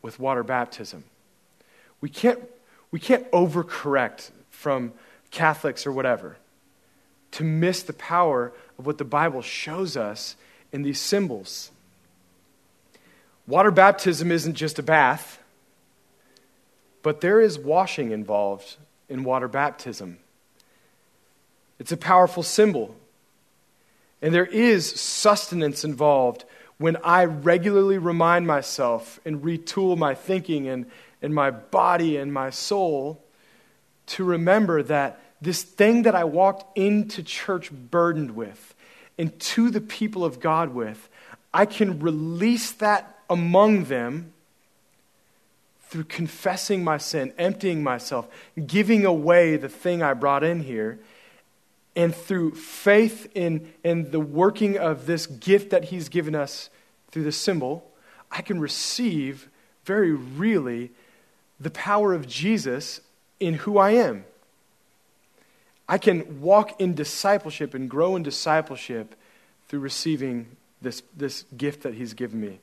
with 0.02 0.18
water 0.18 0.42
baptism. 0.42 1.04
We 2.00 2.08
can't, 2.08 2.40
we 2.90 3.00
can't 3.00 3.30
overcorrect 3.30 4.30
from 4.50 4.92
Catholics 5.30 5.86
or 5.86 5.92
whatever 5.92 6.36
to 7.32 7.44
miss 7.44 7.82
the 7.82 7.92
power 7.92 8.52
of 8.78 8.86
what 8.86 8.98
the 8.98 9.04
Bible 9.04 9.42
shows 9.42 9.96
us 9.96 10.36
in 10.72 10.82
these 10.82 11.00
symbols. 11.00 11.70
Water 13.46 13.70
baptism 13.70 14.30
isn't 14.30 14.54
just 14.54 14.78
a 14.78 14.82
bath, 14.82 15.38
but 17.02 17.20
there 17.20 17.40
is 17.40 17.58
washing 17.58 18.10
involved 18.10 18.76
in 19.08 19.24
water 19.24 19.48
baptism. 19.48 20.18
It's 21.78 21.92
a 21.92 21.96
powerful 21.96 22.42
symbol. 22.42 22.96
And 24.20 24.34
there 24.34 24.46
is 24.46 24.88
sustenance 24.88 25.84
involved 25.84 26.44
when 26.78 26.96
I 27.02 27.24
regularly 27.24 27.98
remind 27.98 28.46
myself 28.46 29.20
and 29.24 29.42
retool 29.42 29.96
my 29.96 30.14
thinking 30.14 30.68
and, 30.68 30.86
and 31.22 31.34
my 31.34 31.50
body 31.50 32.16
and 32.16 32.32
my 32.32 32.50
soul 32.50 33.22
to 34.06 34.24
remember 34.24 34.82
that 34.84 35.20
this 35.40 35.62
thing 35.62 36.02
that 36.02 36.14
I 36.14 36.24
walked 36.24 36.76
into 36.76 37.22
church 37.22 37.70
burdened 37.70 38.32
with 38.32 38.74
and 39.16 39.38
to 39.40 39.70
the 39.70 39.80
people 39.80 40.24
of 40.24 40.40
God 40.40 40.74
with, 40.74 41.08
I 41.52 41.66
can 41.66 42.00
release 42.00 42.72
that 42.72 43.18
among 43.28 43.84
them 43.84 44.32
through 45.88 46.04
confessing 46.04 46.84
my 46.84 46.98
sin, 46.98 47.32
emptying 47.38 47.82
myself, 47.82 48.28
giving 48.66 49.06
away 49.06 49.56
the 49.56 49.68
thing 49.68 50.02
I 50.02 50.12
brought 50.12 50.44
in 50.44 50.60
here, 50.60 50.98
and 51.96 52.14
through 52.14 52.54
faith 52.54 53.30
in, 53.34 53.72
in 53.82 54.10
the 54.10 54.20
working 54.20 54.78
of 54.78 55.06
this 55.06 55.26
gift 55.26 55.70
that 55.70 55.84
He's 55.84 56.08
given 56.08 56.34
us 56.34 56.68
through 57.10 57.24
the 57.24 57.32
symbol, 57.32 57.90
I 58.30 58.42
can 58.42 58.60
receive 58.60 59.48
very 59.84 60.12
really 60.12 60.90
the 61.58 61.70
power 61.70 62.12
of 62.12 62.28
Jesus 62.28 63.00
in 63.40 63.54
who 63.54 63.78
I 63.78 63.92
am. 63.92 64.24
I 65.88 65.96
can 65.96 66.42
walk 66.42 66.78
in 66.80 66.94
discipleship 66.94 67.72
and 67.72 67.88
grow 67.88 68.14
in 68.14 68.22
discipleship 68.22 69.14
through 69.68 69.80
receiving 69.80 70.48
this, 70.82 71.02
this 71.16 71.44
gift 71.56 71.82
that 71.82 71.94
He's 71.94 72.12
given 72.12 72.40
me. 72.40 72.60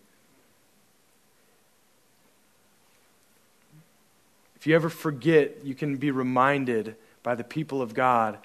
If 4.66 4.70
you 4.70 4.76
ever 4.76 4.89
forget, 4.89 5.63
you 5.63 5.76
can 5.76 5.97
be 5.97 6.09
reminded 6.09 6.95
by 7.22 7.36
the 7.36 7.43
people 7.43 7.84
of 7.84 7.93
God 7.93 8.39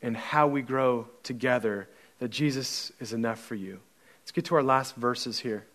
and 0.00 0.16
how 0.16 0.46
we 0.46 0.62
grow 0.62 1.08
together 1.24 1.88
that 2.20 2.28
Jesus 2.28 2.92
is 3.00 3.12
enough 3.12 3.40
for 3.40 3.56
you. 3.56 3.80
Let's 4.22 4.30
get 4.30 4.44
to 4.44 4.54
our 4.54 4.62
last 4.62 4.94
verses 4.94 5.40
here. 5.40 5.66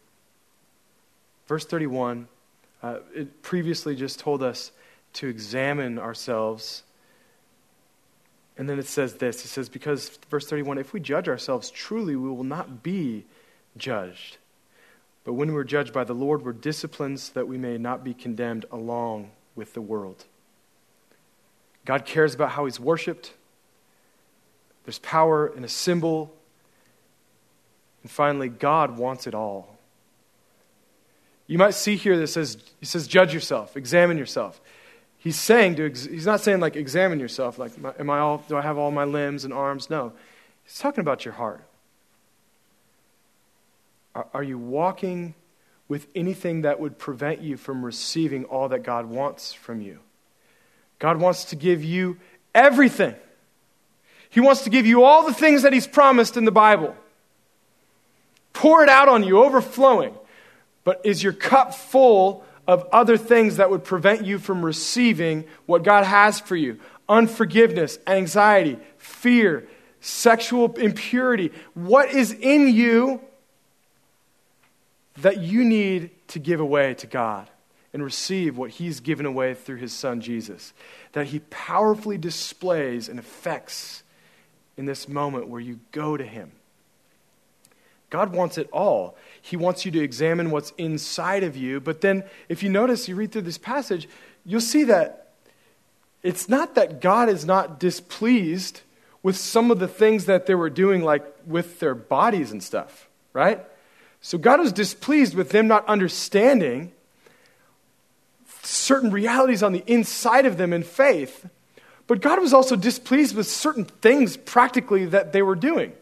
Verse 1.47 1.65
31, 1.65 2.29
uh, 2.81 2.99
it 3.13 3.41
previously 3.41 3.93
just 3.93 4.19
told 4.19 4.41
us 4.41 4.71
to 5.15 5.27
examine 5.27 5.99
ourselves. 5.99 6.83
And 8.57 8.69
then 8.69 8.79
it 8.79 8.87
says 8.87 9.15
this 9.15 9.43
it 9.43 9.49
says, 9.49 9.67
because, 9.67 10.17
verse 10.29 10.47
31, 10.47 10.77
if 10.77 10.93
we 10.93 11.01
judge 11.01 11.27
ourselves 11.27 11.69
truly, 11.69 12.15
we 12.15 12.29
will 12.29 12.45
not 12.45 12.81
be 12.81 13.25
judged. 13.75 14.37
But 15.25 15.33
when 15.33 15.51
we're 15.51 15.65
judged 15.65 15.91
by 15.91 16.05
the 16.05 16.15
Lord, 16.15 16.45
we're 16.45 16.53
disciplined 16.53 17.19
so 17.19 17.33
that 17.33 17.49
we 17.49 17.57
may 17.57 17.77
not 17.77 18.05
be 18.05 18.13
condemned 18.13 18.63
along 18.71 19.31
with 19.59 19.73
the 19.73 19.81
world. 19.81 20.25
God 21.85 22.05
cares 22.05 22.33
about 22.33 22.51
how 22.51 22.65
he's 22.65 22.79
worshiped. 22.79 23.33
There's 24.85 24.99
power 24.99 25.47
in 25.47 25.63
a 25.63 25.67
symbol. 25.67 26.33
And 28.01 28.09
finally, 28.09 28.49
God 28.49 28.97
wants 28.97 29.27
it 29.27 29.35
all. 29.35 29.77
You 31.45 31.57
might 31.57 31.73
see 31.73 31.95
here 31.95 32.17
that 32.17 32.27
says, 32.27 32.57
he 32.79 32.85
says, 32.85 33.07
judge 33.07 33.33
yourself, 33.33 33.75
examine 33.75 34.17
yourself. 34.17 34.61
He's 35.17 35.35
saying 35.35 35.75
to, 35.75 35.89
he's 35.89 36.25
not 36.25 36.39
saying 36.39 36.61
like 36.61 36.75
examine 36.75 37.19
yourself, 37.19 37.59
like, 37.59 37.73
am 37.99 38.09
I 38.09 38.19
all, 38.19 38.43
do 38.47 38.55
I 38.55 38.61
have 38.61 38.77
all 38.77 38.91
my 38.91 39.03
limbs 39.03 39.43
and 39.43 39.53
arms? 39.53 39.89
No. 39.89 40.13
He's 40.63 40.79
talking 40.79 41.01
about 41.01 41.25
your 41.25 41.33
heart. 41.33 41.63
Are, 44.15 44.27
are 44.33 44.43
you 44.43 44.57
walking 44.57 45.33
with 45.89 46.07
anything 46.15 46.61
that 46.61 46.79
would 46.79 46.97
prevent 46.97 47.41
you 47.41 47.57
from 47.57 47.83
receiving 47.83 48.45
all 48.45 48.69
that 48.69 48.83
God 48.83 49.07
wants 49.07 49.51
from 49.51 49.81
you? 49.81 49.99
God 50.99 51.19
wants 51.19 51.45
to 51.45 51.57
give 51.57 51.83
you 51.83 52.17
everything. 52.55 53.15
He 54.29 54.39
wants 54.39 54.63
to 54.63 54.69
give 54.69 54.85
you 54.85 55.03
all 55.03 55.25
the 55.25 55.33
things 55.33 55.63
that 55.63 55.73
He's 55.73 55.87
promised 55.87 56.37
in 56.37 56.45
the 56.45 56.51
Bible. 56.51 56.95
Pour 58.53 58.83
it 58.83 58.89
out 58.89 59.09
on 59.09 59.23
you, 59.23 59.43
overflowing. 59.43 60.13
But 60.83 61.01
is 61.03 61.23
your 61.23 61.33
cup 61.33 61.73
full 61.73 62.43
of 62.67 62.87
other 62.91 63.17
things 63.17 63.57
that 63.57 63.71
would 63.71 63.83
prevent 63.83 64.25
you 64.25 64.37
from 64.37 64.63
receiving 64.63 65.45
what 65.65 65.83
God 65.83 66.05
has 66.05 66.39
for 66.39 66.55
you? 66.55 66.79
Unforgiveness, 67.07 67.97
anxiety, 68.05 68.77
fear, 68.97 69.67
sexual 70.01 70.71
impurity. 70.75 71.51
What 71.73 72.11
is 72.11 72.31
in 72.31 72.67
you 72.67 73.21
that 75.21 75.39
you 75.39 75.63
need 75.63 76.11
to 76.29 76.39
give 76.39 76.59
away 76.59 76.93
to 76.95 77.07
God? 77.07 77.49
and 77.93 78.03
receive 78.03 78.57
what 78.57 78.71
he's 78.71 78.99
given 78.99 79.25
away 79.25 79.53
through 79.53 79.77
his 79.77 79.93
son 79.93 80.21
Jesus. 80.21 80.73
That 81.13 81.27
he 81.27 81.39
powerfully 81.49 82.17
displays 82.17 83.09
and 83.09 83.17
affects 83.17 84.03
in 84.77 84.85
this 84.85 85.07
moment 85.07 85.47
where 85.47 85.61
you 85.61 85.79
go 85.91 86.15
to 86.15 86.23
him. 86.23 86.51
God 88.09 88.33
wants 88.33 88.57
it 88.57 88.69
all. 88.71 89.17
He 89.41 89.55
wants 89.55 89.85
you 89.85 89.91
to 89.91 89.99
examine 89.99 90.49
what's 90.49 90.71
inside 90.77 91.43
of 91.43 91.55
you. 91.55 91.79
But 91.79 92.01
then, 92.01 92.23
if 92.47 92.63
you 92.63 92.69
notice, 92.69 93.07
you 93.07 93.15
read 93.15 93.31
through 93.31 93.43
this 93.43 93.57
passage, 93.57 94.07
you'll 94.45 94.61
see 94.61 94.83
that 94.85 95.33
it's 96.23 96.49
not 96.49 96.75
that 96.75 97.01
God 97.01 97.29
is 97.29 97.45
not 97.45 97.79
displeased 97.79 98.81
with 99.21 99.37
some 99.37 99.69
of 99.69 99.79
the 99.79 99.87
things 99.87 100.25
that 100.25 100.45
they 100.45 100.55
were 100.55 100.69
doing, 100.69 101.03
like 101.03 101.23
with 101.45 101.79
their 101.79 101.93
bodies 101.93 102.51
and 102.51 102.63
stuff, 102.63 103.09
right? 103.33 103.63
So 104.21 104.37
God 104.37 104.59
was 104.59 104.73
displeased 104.73 105.33
with 105.33 105.49
them 105.49 105.67
not 105.67 105.87
understanding 105.87 106.91
certain 108.63 109.11
realities 109.11 109.63
on 109.63 109.71
the 109.71 109.83
inside 109.87 110.45
of 110.45 110.57
them 110.57 110.73
in 110.73 110.83
faith. 110.83 111.47
But 112.07 112.21
God 112.21 112.41
was 112.41 112.53
also 112.53 112.75
displeased 112.75 113.35
with 113.35 113.47
certain 113.47 113.85
things 113.85 114.35
practically 114.35 115.05
that 115.05 115.31
they 115.31 115.41
were 115.41 115.55
doing. 115.55 115.93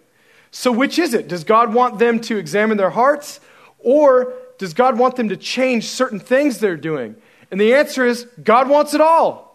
So, 0.51 0.71
which 0.71 0.97
is 0.97 1.13
it? 1.13 1.27
Does 1.27 1.43
God 1.43 1.73
want 1.73 1.99
them 1.99 2.19
to 2.21 2.37
examine 2.37 2.77
their 2.77 2.89
hearts? 2.89 3.39
Or 3.79 4.33
does 4.57 4.73
God 4.73 4.97
want 4.97 5.17
them 5.17 5.29
to 5.29 5.37
change 5.37 5.89
certain 5.89 6.19
things 6.19 6.59
they're 6.59 6.77
doing? 6.77 7.15
And 7.51 7.59
the 7.59 7.75
answer 7.75 8.05
is 8.05 8.25
God 8.41 8.69
wants 8.69 8.93
it 8.93 9.01
all. 9.01 9.47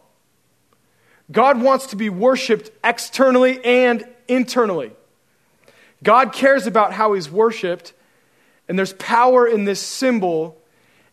God 1.30 1.62
wants 1.62 1.86
to 1.86 1.96
be 1.96 2.10
worshiped 2.10 2.70
externally 2.84 3.64
and 3.64 4.06
internally. 4.28 4.92
God 6.02 6.32
cares 6.32 6.66
about 6.66 6.92
how 6.92 7.14
he's 7.14 7.30
worshiped, 7.30 7.94
and 8.68 8.78
there's 8.78 8.92
power 8.94 9.46
in 9.46 9.64
this 9.64 9.80
symbol 9.80 10.58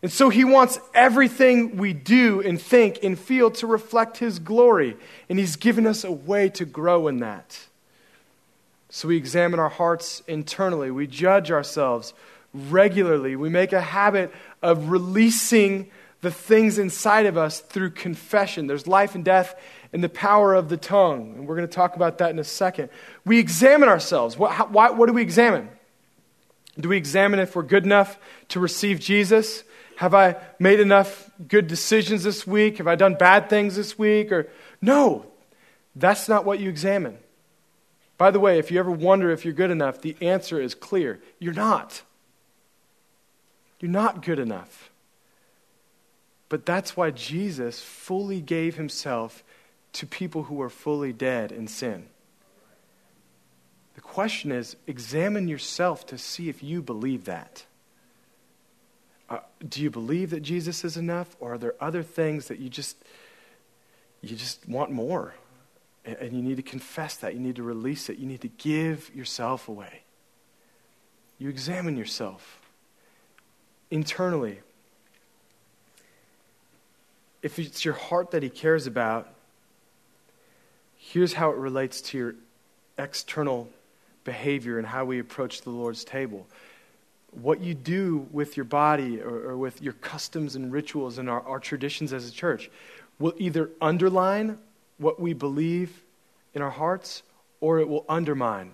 and 0.02 0.12
so 0.12 0.30
he 0.30 0.46
wants 0.46 0.80
everything 0.94 1.76
we 1.76 1.94
do 1.94 2.42
and 2.42 2.62
think 2.62 3.00
and 3.04 3.20
feel 3.20 3.52
to 3.52 3.68
reflect 3.68 4.18
his 4.18 4.40
glory. 4.40 4.96
And 5.28 5.38
he's 5.38 5.58
given 5.58 5.86
us 5.86 6.04
a 6.04 6.12
way 6.12 6.50
to 6.50 6.66
grow 6.66 7.08
in 7.10 7.18
that. 7.18 7.68
So 8.90 9.10
we 9.10 9.18
examine 9.18 9.60
our 9.60 9.70
hearts 9.70 10.24
internally, 10.28 10.90
we 10.90 11.06
judge 11.06 11.52
ourselves 11.52 12.14
regularly, 12.54 13.36
we 13.36 13.48
make 13.48 13.72
a 13.72 13.82
habit 13.82 14.34
of 14.64 14.90
releasing 14.90 15.92
the 16.22 16.32
things 16.32 16.80
inside 16.80 17.28
of 17.28 17.38
us 17.38 17.60
through 17.60 17.92
confession. 17.92 18.66
There's 18.66 18.88
life 18.88 19.14
and 19.14 19.24
death 19.24 19.54
in 19.94 20.02
the 20.02 20.10
power 20.10 20.56
of 20.56 20.70
the 20.70 20.76
tongue. 20.76 21.36
And 21.36 21.48
we're 21.48 21.56
going 21.56 21.68
to 21.68 21.74
talk 21.74 21.96
about 21.96 22.18
that 22.18 22.32
in 22.32 22.40
a 22.40 22.44
second. 22.44 22.90
We 23.26 23.38
examine 23.38 23.90
ourselves. 23.90 24.38
What, 24.38 24.52
how, 24.54 24.66
why, 24.66 24.90
what 24.90 25.06
do 25.06 25.14
we 25.14 25.22
examine? 25.22 25.70
Do 26.80 26.90
we 26.90 26.98
examine 26.98 27.40
if 27.40 27.56
we're 27.56 27.64
good 27.64 27.86
enough 27.86 28.18
to 28.50 28.60
receive 28.60 29.00
Jesus? 29.00 29.64
Have 29.98 30.14
I 30.14 30.38
made 30.60 30.80
enough 30.80 31.30
good 31.48 31.68
decisions 31.68 32.24
this 32.24 32.48
week? 32.48 32.78
Have 32.78 32.88
I 32.88 32.96
done 32.96 33.16
bad 33.16 33.50
things 33.50 33.76
this 33.76 34.00
week? 34.00 34.32
Or 34.32 34.50
no, 34.82 35.26
that's 35.96 36.30
not 36.30 36.46
what 36.46 36.60
you 36.60 36.70
examine. 36.70 37.18
By 38.18 38.32
the 38.32 38.40
way, 38.40 38.60
if 38.60 38.72
you 38.72 38.80
ever 38.80 38.92
wonder 38.92 39.30
if 39.32 39.44
you're 39.44 39.54
good 39.54 39.72
enough, 39.72 40.02
the 40.02 40.16
answer 40.22 40.62
is 40.62 40.74
clear. 40.74 41.20
You're 41.40 41.54
not. 41.54 42.02
You're 43.80 43.92
not 43.92 44.24
good 44.24 44.40
enough. 44.40 44.90
But 46.50 46.66
that's 46.66 46.98
why 46.98 47.12
Jesus 47.12 47.82
fully 47.82 48.42
gave 48.42 48.76
himself 48.76 49.44
to 49.94 50.06
people 50.06 50.44
who 50.44 50.62
are 50.62 50.70
fully 50.70 51.14
dead 51.14 51.52
in 51.52 51.68
sin. 51.68 52.08
The 54.00 54.04
question 54.04 54.54
is 54.54 54.78
examine 54.88 55.50
yourself 55.50 56.06
to 56.06 56.18
see 56.18 56.48
if 56.48 56.64
you 56.64 56.82
believe 56.82 57.26
that. 57.26 57.66
Uh, 59.30 59.40
do 59.68 59.82
you 59.84 59.90
believe 59.90 60.30
that 60.30 60.40
Jesus 60.40 60.86
is 60.86 60.96
enough, 60.96 61.36
or 61.42 61.56
are 61.56 61.58
there 61.58 61.76
other 61.82 62.02
things 62.02 62.48
that 62.48 62.60
you 62.60 62.70
just 62.70 62.96
you 64.22 64.38
just 64.38 64.66
want 64.70 64.90
more, 64.90 65.34
and, 66.06 66.16
and 66.16 66.34
you 66.34 66.42
need 66.42 66.56
to 66.56 66.64
confess 66.64 67.18
that, 67.18 67.34
you 67.34 67.42
need 67.42 67.58
to 67.58 67.64
release 67.64 68.08
it, 68.08 68.18
you 68.20 68.26
need 68.26 68.40
to 68.40 68.48
give 68.48 69.14
yourself 69.14 69.68
away. 69.68 70.04
You 71.38 71.50
examine 71.50 71.98
yourself 71.98 72.62
internally. 73.92 74.62
If 77.42 77.60
it's 77.60 77.84
your 77.84 77.96
heart 77.96 78.32
that 78.32 78.44
He 78.44 78.50
cares 78.50 78.88
about, 78.88 79.28
here's 80.96 81.34
how 81.34 81.52
it 81.52 81.58
relates 81.58 82.00
to 82.00 82.18
your 82.18 82.36
external 82.98 83.68
behavior 84.34 84.78
and 84.78 84.88
how 84.88 85.04
we 85.06 85.20
approach 85.20 85.62
the 85.62 85.70
Lord's 85.72 86.04
table 86.04 86.46
what 87.32 87.62
you 87.62 87.74
do 87.74 88.28
with 88.32 88.58
your 88.58 88.64
body 88.64 89.22
or, 89.22 89.52
or 89.52 89.58
with 89.58 89.82
your 89.82 89.94
customs 89.94 90.56
and 90.56 90.72
rituals 90.72 91.18
and 91.18 91.30
our, 91.30 91.42
our 91.42 91.60
traditions 91.60 92.12
as 92.14 92.28
a 92.28 92.32
church 92.32 92.70
will 93.20 93.34
either 93.38 93.70
underline 93.82 94.58
what 94.98 95.20
we 95.20 95.34
believe 95.34 96.04
in 96.54 96.62
our 96.62 96.72
hearts 96.72 97.24
or 97.62 97.80
it 97.80 97.88
will 97.88 98.06
undermine 98.10 98.74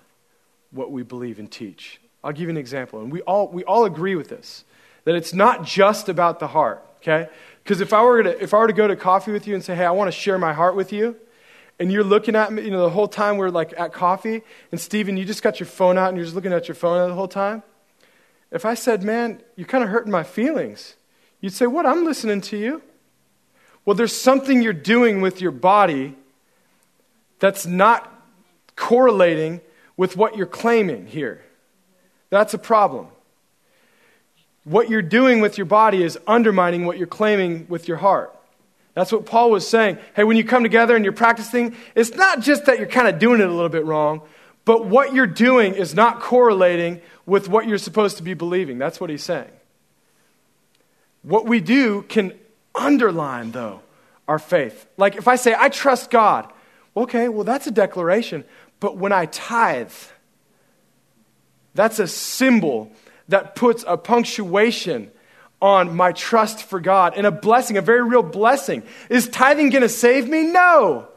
what 0.71 0.91
we 0.91 1.03
believe 1.03 1.39
and 1.39 1.51
teach. 1.51 1.99
I'll 2.23 2.31
give 2.31 2.43
you 2.43 2.49
an 2.49 2.57
example. 2.57 3.01
And 3.01 3.11
we 3.11 3.21
all, 3.21 3.47
we 3.47 3.63
all 3.63 3.85
agree 3.85 4.15
with 4.15 4.29
this 4.29 4.63
that 5.03 5.15
it's 5.15 5.33
not 5.33 5.63
just 5.63 6.09
about 6.09 6.39
the 6.39 6.47
heart, 6.47 6.83
okay? 6.97 7.29
Because 7.63 7.79
if, 7.79 7.93
I 7.93 8.03
were 8.03 8.23
to, 8.23 8.43
if 8.43 8.55
I 8.55 8.57
were 8.57 8.67
to 8.67 8.73
go 8.73 8.87
to 8.87 8.95
coffee 8.95 9.31
with 9.31 9.45
you 9.45 9.53
and 9.53 9.63
say, 9.63 9.75
hey, 9.75 9.85
I 9.85 9.91
want 9.91 10.07
to 10.07 10.11
share 10.11 10.39
my 10.39 10.51
heart 10.51 10.75
with 10.75 10.91
you, 10.91 11.15
and 11.79 11.91
you're 11.91 12.03
looking 12.03 12.35
at 12.35 12.51
me, 12.53 12.63
you 12.63 12.71
know, 12.71 12.83
the 12.83 12.89
whole 12.89 13.07
time 13.07 13.37
we're 13.37 13.49
like 13.49 13.73
at 13.77 13.93
coffee, 13.93 14.41
and 14.71 14.79
Stephen, 14.79 15.17
you 15.17 15.25
just 15.25 15.43
got 15.43 15.59
your 15.59 15.67
phone 15.67 15.97
out 15.97 16.09
and 16.09 16.17
you're 16.17 16.25
just 16.25 16.35
looking 16.35 16.53
at 16.53 16.67
your 16.67 16.75
phone 16.75 17.09
the 17.09 17.15
whole 17.15 17.27
time, 17.27 17.63
if 18.51 18.65
I 18.65 18.73
said, 18.73 19.03
Man, 19.03 19.41
you're 19.55 19.67
kind 19.67 19.83
of 19.83 19.89
hurting 19.89 20.11
my 20.11 20.23
feelings, 20.23 20.95
you'd 21.41 21.53
say, 21.53 21.67
What? 21.67 21.85
I'm 21.85 22.05
listening 22.05 22.41
to 22.41 22.57
you. 22.57 22.81
Well, 23.83 23.95
there's 23.95 24.15
something 24.15 24.61
you're 24.61 24.73
doing 24.73 25.21
with 25.21 25.41
your 25.41 25.51
body 25.51 26.15
that's 27.39 27.65
not 27.65 28.11
correlating 28.75 29.61
with 29.97 30.17
what 30.17 30.35
you're 30.37 30.47
claiming 30.47 31.05
here. 31.05 31.43
That's 32.29 32.53
a 32.53 32.57
problem. 32.57 33.07
What 34.63 34.89
you're 34.89 35.03
doing 35.03 35.41
with 35.41 35.57
your 35.57 35.65
body 35.65 36.01
is 36.01 36.17
undermining 36.25 36.85
what 36.85 36.97
you're 36.97 37.05
claiming 37.05 37.67
with 37.69 37.87
your 37.87 37.97
heart. 37.97 38.35
That's 38.95 39.11
what 39.11 39.25
Paul 39.25 39.51
was 39.51 39.67
saying. 39.67 39.99
Hey, 40.15 40.23
when 40.23 40.37
you 40.37 40.43
come 40.43 40.63
together 40.63 40.95
and 40.95 41.05
you're 41.05 41.13
practicing, 41.13 41.75
it's 41.93 42.15
not 42.15 42.39
just 42.39 42.65
that 42.65 42.79
you're 42.79 42.87
kind 42.87 43.07
of 43.07 43.19
doing 43.19 43.41
it 43.41 43.47
a 43.47 43.53
little 43.53 43.69
bit 43.69 43.85
wrong, 43.85 44.21
but 44.63 44.85
what 44.85 45.13
you're 45.13 45.27
doing 45.27 45.75
is 45.75 45.93
not 45.93 46.21
correlating 46.21 47.01
with 47.25 47.49
what 47.49 47.67
you're 47.67 47.77
supposed 47.77 48.17
to 48.17 48.23
be 48.23 48.33
believing. 48.33 48.77
That's 48.77 48.99
what 48.99 49.09
he's 49.09 49.23
saying. 49.23 49.51
What 51.21 51.45
we 51.45 51.59
do 51.59 52.03
can 52.03 52.33
underline, 52.73 53.51
though, 53.51 53.81
our 54.27 54.39
faith. 54.39 54.87
Like 54.97 55.17
if 55.17 55.27
I 55.27 55.35
say, 55.35 55.55
I 55.57 55.69
trust 55.69 56.09
God, 56.09 56.51
okay, 56.95 57.27
well, 57.27 57.43
that's 57.43 57.67
a 57.67 57.71
declaration. 57.71 58.45
But 58.79 58.97
when 58.97 59.11
I 59.11 59.25
tithe, 59.25 59.91
that's 61.73 61.99
a 61.99 62.07
symbol 62.07 62.91
that 63.27 63.55
puts 63.55 63.83
a 63.87 63.97
punctuation 63.97 65.11
on 65.65 65.95
my 65.95 66.11
trust 66.11 66.61
for 66.61 66.79
God 66.79 67.15
and 67.17 67.25
a 67.25 67.31
blessing, 67.31 67.75
a 67.75 67.81
very 67.81 68.03
real 68.03 68.21
blessing. 68.21 68.83
Is 69.09 69.27
tithing 69.27 69.71
going 69.71 69.81
to 69.81 69.89
save 69.89 70.29
me? 70.29 70.43
No. 70.43 71.07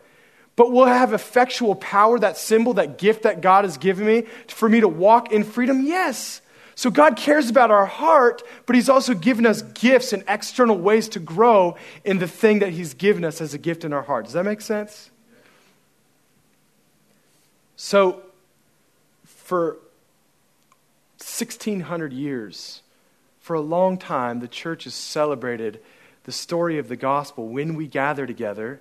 But 0.57 0.72
will 0.72 0.86
have 0.86 1.12
effectual 1.12 1.74
power, 1.74 2.18
that 2.18 2.38
symbol, 2.38 2.72
that 2.74 2.96
gift 2.96 3.24
that 3.24 3.42
God 3.42 3.66
has 3.66 3.76
given 3.76 4.07
me 4.07 4.22
for 4.46 4.66
me 4.66 4.80
to 4.80 4.88
walk 4.88 5.32
in 5.32 5.44
freedom? 5.44 5.84
Yes. 5.84 6.40
So 6.76 6.90
God 6.90 7.18
cares 7.18 7.51
about 7.51 7.70
our 7.70 7.84
heart, 7.84 8.42
but 8.64 8.74
He's 8.74 8.88
also 8.88 9.12
given 9.12 9.44
us 9.44 9.61
gifts 9.61 10.14
and 10.14 10.24
external 10.26 10.78
ways 10.78 11.11
to 11.11 11.20
grow 11.20 11.76
in 12.03 12.18
the 12.18 12.26
thing 12.26 12.61
that 12.61 12.70
He's 12.70 12.94
given 12.94 13.26
us 13.26 13.42
as 13.42 13.53
a 13.53 13.59
gift 13.59 13.84
in 13.84 13.92
our 13.92 14.03
heart. 14.03 14.24
Does 14.24 14.32
that 14.32 14.44
make 14.44 14.62
sense? 14.62 15.11
So, 17.76 18.22
for 19.26 19.74
1600 21.18 22.14
years, 22.14 22.80
for 23.49 23.55
a 23.55 23.61
long 23.62 23.96
time, 23.96 24.40
the 24.40 24.46
church 24.46 24.84
has 24.84 24.92
celebrated 24.92 25.80
the 26.24 26.32
story 26.32 26.76
of 26.76 26.88
the 26.88 26.96
gospel 26.96 27.49
when 27.49 27.76
we 27.76 27.86
gather 27.86 28.26
together. 28.26 28.78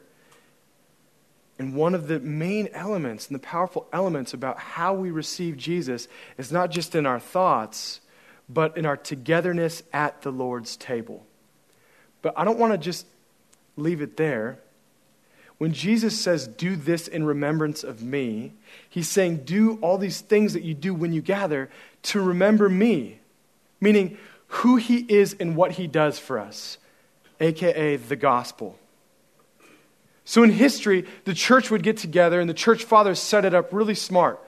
And 1.57 1.74
one 1.74 1.95
of 1.95 2.09
the 2.09 2.20
main 2.20 2.68
elements 2.74 3.28
and 3.28 3.36
the 3.36 3.41
powerful 3.41 3.88
elements 3.93 4.34
about 4.34 4.59
how 4.59 4.93
we 4.93 5.09
receive 5.09 5.55
Jesus 5.55 6.09
is 6.38 6.51
not 6.51 6.70
just 6.70 6.95
in 6.95 7.05
our 7.05 7.18
thoughts, 7.18 8.01
but 8.49 8.76
in 8.76 8.86
our 8.86 8.97
togetherness 8.97 9.84
at 9.93 10.22
the 10.24 10.34
Lord's 10.34 10.76
table. 10.76 11.26
But 12.22 12.34
I 12.36 12.43
don't 12.43 12.59
want 12.59 12.74
to 12.74 12.78
just 12.78 13.05
leave 13.78 14.01
it 14.01 14.18
there. 14.18 14.59
When 15.59 15.72
Jesus 15.72 16.20
says, 16.20 16.45
Do 16.45 16.76
this 16.76 17.07
in 17.07 17.24
remembrance 17.24 17.86
of 17.86 18.03
me, 18.03 18.51
he's 18.89 19.07
saying, 19.07 19.45
Do 19.45 19.80
all 19.82 19.97
these 19.97 20.20
things 20.20 20.51
that 20.51 20.63
you 20.63 20.74
do 20.74 20.93
when 20.93 21.13
you 21.13 21.22
gather 21.22 21.70
to 22.03 22.20
remember 22.20 22.68
me. 22.68 23.22
Meaning, 23.80 24.18
who 24.48 24.78
he 24.78 25.06
is 25.08 25.36
and 25.39 25.56
what 25.56 25.74
he 25.74 25.88
does 25.88 26.20
for 26.20 26.39
us, 26.39 26.78
aka 27.39 27.98
the 27.98 28.16
gospel. 28.16 28.78
So 30.26 30.43
in 30.43 30.52
history, 30.52 31.06
the 31.24 31.34
church 31.34 31.72
would 31.72 31.84
get 31.84 31.98
together 31.98 32.39
and 32.39 32.50
the 32.50 32.54
church 32.54 32.84
fathers 32.84 33.20
set 33.20 33.45
it 33.45 33.54
up 33.54 33.72
really 33.72 33.95
smart. 33.95 34.41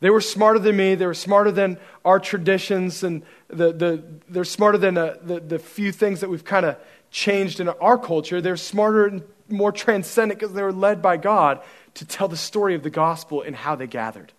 They 0.00 0.10
were 0.10 0.20
smarter 0.20 0.58
than 0.58 0.76
me. 0.76 0.94
They 0.94 1.06
were 1.06 1.14
smarter 1.14 1.50
than 1.50 1.78
our 2.04 2.20
traditions, 2.20 3.02
and 3.02 3.22
the, 3.48 3.72
the, 3.72 4.04
they're 4.28 4.44
smarter 4.44 4.76
than 4.76 4.98
uh, 4.98 5.16
the, 5.22 5.40
the 5.40 5.58
few 5.58 5.90
things 5.90 6.20
that 6.20 6.28
we've 6.28 6.44
kind 6.44 6.66
of 6.66 6.76
changed 7.10 7.60
in 7.60 7.68
our 7.68 7.96
culture. 7.96 8.40
They're 8.42 8.58
smarter 8.58 9.06
and 9.06 9.22
more 9.48 9.72
transcendent 9.72 10.38
because 10.38 10.54
they 10.54 10.62
were 10.62 10.72
led 10.72 11.00
by 11.00 11.16
God 11.16 11.62
to 11.94 12.04
tell 12.04 12.28
the 12.28 12.36
story 12.36 12.74
of 12.74 12.82
the 12.82 12.90
gospel 12.90 13.40
and 13.40 13.56
how 13.56 13.74
they 13.74 13.86
gathered. 13.86 14.32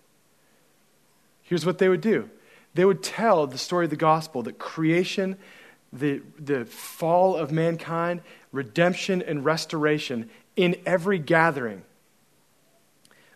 Here's 1.42 1.66
what 1.66 1.80
they 1.80 1.90
would 1.90 2.02
do 2.02 2.30
they 2.78 2.86
would 2.86 3.02
tell 3.02 3.48
the 3.48 3.58
story 3.58 3.86
of 3.86 3.90
the 3.90 3.96
gospel 3.96 4.44
that 4.44 4.60
creation, 4.60 5.36
the, 5.92 6.22
the 6.38 6.64
fall 6.64 7.36
of 7.36 7.52
mankind, 7.52 8.22
redemption, 8.52 9.24
and 9.24 9.44
restoration 9.44 10.30
in 10.56 10.76
every 10.86 11.18
gathering 11.18 11.82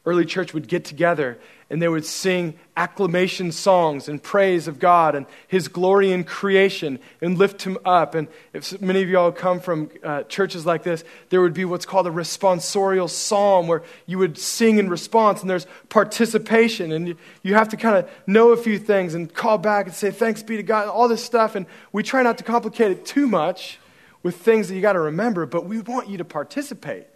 early 0.05 0.25
church 0.25 0.53
would 0.53 0.67
get 0.67 0.83
together 0.83 1.37
and 1.69 1.81
they 1.81 1.87
would 1.87 2.05
sing 2.05 2.55
acclamation 2.75 3.51
songs 3.51 4.09
and 4.09 4.21
praise 4.21 4.67
of 4.67 4.77
God 4.77 5.15
and 5.15 5.25
His 5.47 5.69
glory 5.69 6.11
in 6.11 6.25
creation 6.25 6.99
and 7.21 7.37
lift 7.37 7.61
Him 7.61 7.77
up. 7.85 8.13
And 8.13 8.27
if 8.51 8.81
many 8.81 9.03
of 9.03 9.09
y'all 9.09 9.31
come 9.31 9.59
from 9.59 9.89
uh, 10.03 10.23
churches 10.23 10.65
like 10.65 10.83
this, 10.83 11.05
there 11.29 11.39
would 11.39 11.53
be 11.53 11.63
what's 11.63 11.85
called 11.85 12.07
a 12.07 12.11
responsorial 12.11 13.09
psalm 13.09 13.67
where 13.67 13.83
you 14.05 14.17
would 14.17 14.37
sing 14.37 14.79
in 14.79 14.89
response 14.89 15.41
and 15.41 15.49
there's 15.49 15.65
participation. 15.87 16.91
And 16.91 17.07
you, 17.07 17.17
you 17.41 17.53
have 17.53 17.69
to 17.69 17.77
kind 17.77 17.95
of 17.95 18.09
know 18.27 18.49
a 18.49 18.57
few 18.57 18.77
things 18.77 19.13
and 19.13 19.33
call 19.33 19.57
back 19.57 19.85
and 19.85 19.95
say, 19.95 20.11
Thanks 20.11 20.43
be 20.43 20.57
to 20.57 20.63
God, 20.63 20.81
and 20.81 20.91
all 20.91 21.07
this 21.07 21.23
stuff. 21.23 21.55
And 21.55 21.67
we 21.93 22.03
try 22.03 22.21
not 22.21 22.37
to 22.39 22.43
complicate 22.43 22.91
it 22.91 23.05
too 23.05 23.27
much 23.27 23.79
with 24.23 24.35
things 24.35 24.67
that 24.67 24.75
you 24.75 24.81
got 24.81 24.93
to 24.93 24.99
remember, 24.99 25.45
but 25.45 25.65
we 25.65 25.79
want 25.79 26.09
you 26.09 26.17
to 26.17 26.25
participate. 26.25 27.07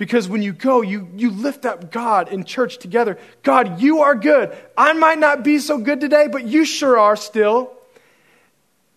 Because 0.00 0.30
when 0.30 0.40
you 0.40 0.54
go, 0.54 0.80
you, 0.80 1.10
you 1.14 1.30
lift 1.30 1.66
up 1.66 1.92
God 1.92 2.32
in 2.32 2.44
church 2.44 2.78
together. 2.78 3.18
God, 3.42 3.82
you 3.82 3.98
are 4.00 4.14
good. 4.14 4.56
I 4.74 4.94
might 4.94 5.18
not 5.18 5.44
be 5.44 5.58
so 5.58 5.76
good 5.76 6.00
today, 6.00 6.26
but 6.26 6.46
you 6.46 6.64
sure 6.64 6.98
are 6.98 7.16
still. 7.16 7.70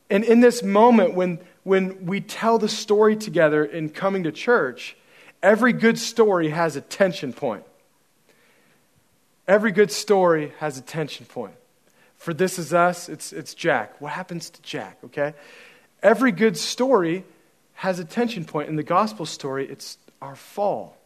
And 0.09 0.23
in 0.23 0.39
this 0.39 0.63
moment, 0.63 1.13
when, 1.13 1.41
when 1.63 2.05
we 2.05 2.21
tell 2.21 2.57
the 2.57 2.69
story 2.69 3.17
together 3.17 3.65
in 3.65 3.89
coming 3.89 4.23
to 4.23 4.31
church, 4.31 4.95
every 5.41 5.73
good 5.73 5.99
story 5.99 6.47
has 6.51 6.77
a 6.77 6.81
tension 6.81 7.33
point. 7.33 7.65
Every 9.45 9.73
good 9.73 9.91
story 9.91 10.53
has 10.59 10.77
a 10.77 10.81
tension 10.81 11.25
point. 11.25 11.55
For 12.15 12.33
this 12.33 12.57
is 12.57 12.73
us, 12.73 13.09
it's, 13.09 13.33
it's 13.33 13.53
Jack. 13.53 13.99
What 13.99 14.13
happens 14.13 14.49
to 14.51 14.61
Jack, 14.61 14.99
okay? 15.03 15.33
Every 16.01 16.31
good 16.31 16.55
story 16.55 17.25
has 17.73 17.99
a 17.99 18.05
tension 18.05 18.45
point. 18.45 18.69
In 18.69 18.77
the 18.77 18.83
gospel 18.83 19.25
story, 19.25 19.67
it's 19.69 19.97
our 20.23 20.35
fall. 20.35 20.97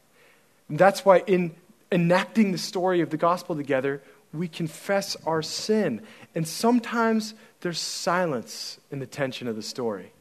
And 0.70 0.78
that's 0.78 1.04
why, 1.04 1.20
in 1.20 1.56
enacting 1.92 2.52
the 2.52 2.58
story 2.58 3.02
of 3.02 3.10
the 3.10 3.18
gospel 3.18 3.56
together, 3.56 4.02
we 4.32 4.48
confess 4.48 5.18
our 5.26 5.42
sin. 5.42 6.02
And 6.36 6.48
sometimes 6.48 7.34
there's 7.62 7.80
silence 7.80 8.80
in 8.92 9.00
the 9.00 9.08
tension 9.08 9.48
of 9.48 9.56
the 9.56 9.64
story, 9.64 10.12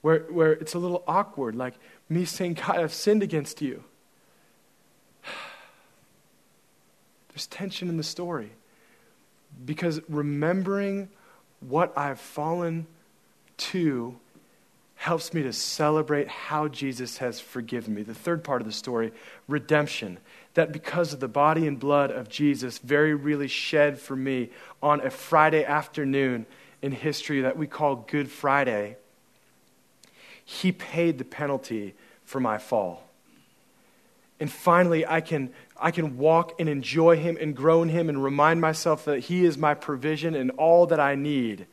where, 0.00 0.20
where 0.30 0.52
it's 0.52 0.74
a 0.74 0.78
little 0.78 1.04
awkward, 1.06 1.54
like 1.54 1.74
me 2.08 2.24
saying, 2.24 2.54
God, 2.54 2.78
I've 2.78 2.92
sinned 2.92 3.22
against 3.22 3.62
you. 3.62 3.84
There's 7.28 7.46
tension 7.46 7.88
in 7.88 7.96
the 7.96 8.02
story 8.02 8.50
because 9.64 10.00
remembering 10.08 11.08
what 11.60 11.96
I've 11.96 12.18
fallen 12.18 12.86
to 13.58 14.16
helps 15.00 15.32
me 15.32 15.42
to 15.42 15.50
celebrate 15.50 16.28
how 16.28 16.68
Jesus 16.68 17.16
has 17.16 17.40
forgiven 17.40 17.94
me. 17.94 18.02
The 18.02 18.12
third 18.12 18.44
part 18.44 18.60
of 18.60 18.66
the 18.66 18.72
story, 18.72 19.12
redemption. 19.48 20.18
That 20.52 20.72
because 20.72 21.14
of 21.14 21.20
the 21.20 21.26
body 21.26 21.66
and 21.66 21.80
blood 21.80 22.10
of 22.10 22.28
Jesus, 22.28 22.76
very 22.76 23.14
really 23.14 23.48
shed 23.48 23.98
for 23.98 24.14
me 24.14 24.50
on 24.82 25.00
a 25.00 25.08
Friday 25.08 25.64
afternoon 25.64 26.44
in 26.82 26.92
history 26.92 27.40
that 27.40 27.56
we 27.56 27.66
call 27.66 27.96
Good 27.96 28.30
Friday, 28.30 28.98
he 30.44 30.70
paid 30.70 31.16
the 31.16 31.24
penalty 31.24 31.94
for 32.26 32.38
my 32.38 32.58
fall. 32.58 33.02
And 34.38 34.52
finally, 34.52 35.06
I 35.06 35.22
can, 35.22 35.48
I 35.78 35.92
can 35.92 36.18
walk 36.18 36.60
and 36.60 36.68
enjoy 36.68 37.16
him 37.16 37.38
and 37.40 37.56
grow 37.56 37.82
in 37.82 37.88
him 37.88 38.10
and 38.10 38.22
remind 38.22 38.60
myself 38.60 39.06
that 39.06 39.20
he 39.20 39.46
is 39.46 39.56
my 39.56 39.72
provision 39.72 40.34
and 40.34 40.50
all 40.50 40.84
that 40.88 41.00
I 41.00 41.14
need 41.14 41.66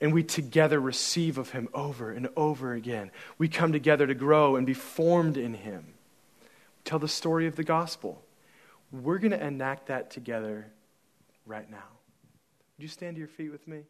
and 0.00 0.12
we 0.12 0.22
together 0.22 0.80
receive 0.80 1.38
of 1.38 1.50
him 1.50 1.68
over 1.74 2.10
and 2.10 2.28
over 2.36 2.72
again. 2.72 3.10
We 3.36 3.48
come 3.48 3.72
together 3.72 4.06
to 4.06 4.14
grow 4.14 4.56
and 4.56 4.66
be 4.66 4.74
formed 4.74 5.36
in 5.36 5.54
him. 5.54 5.94
We 6.42 6.44
Tell 6.84 6.98
the 6.98 7.08
story 7.08 7.46
of 7.46 7.56
the 7.56 7.64
gospel. 7.64 8.22
We're 8.92 9.18
going 9.18 9.32
to 9.32 9.44
enact 9.44 9.86
that 9.86 10.10
together 10.10 10.70
right 11.46 11.68
now. 11.70 11.84
Would 12.76 12.82
you 12.82 12.88
stand 12.88 13.16
to 13.16 13.18
your 13.18 13.28
feet 13.28 13.50
with 13.50 13.66
me? 13.66 13.82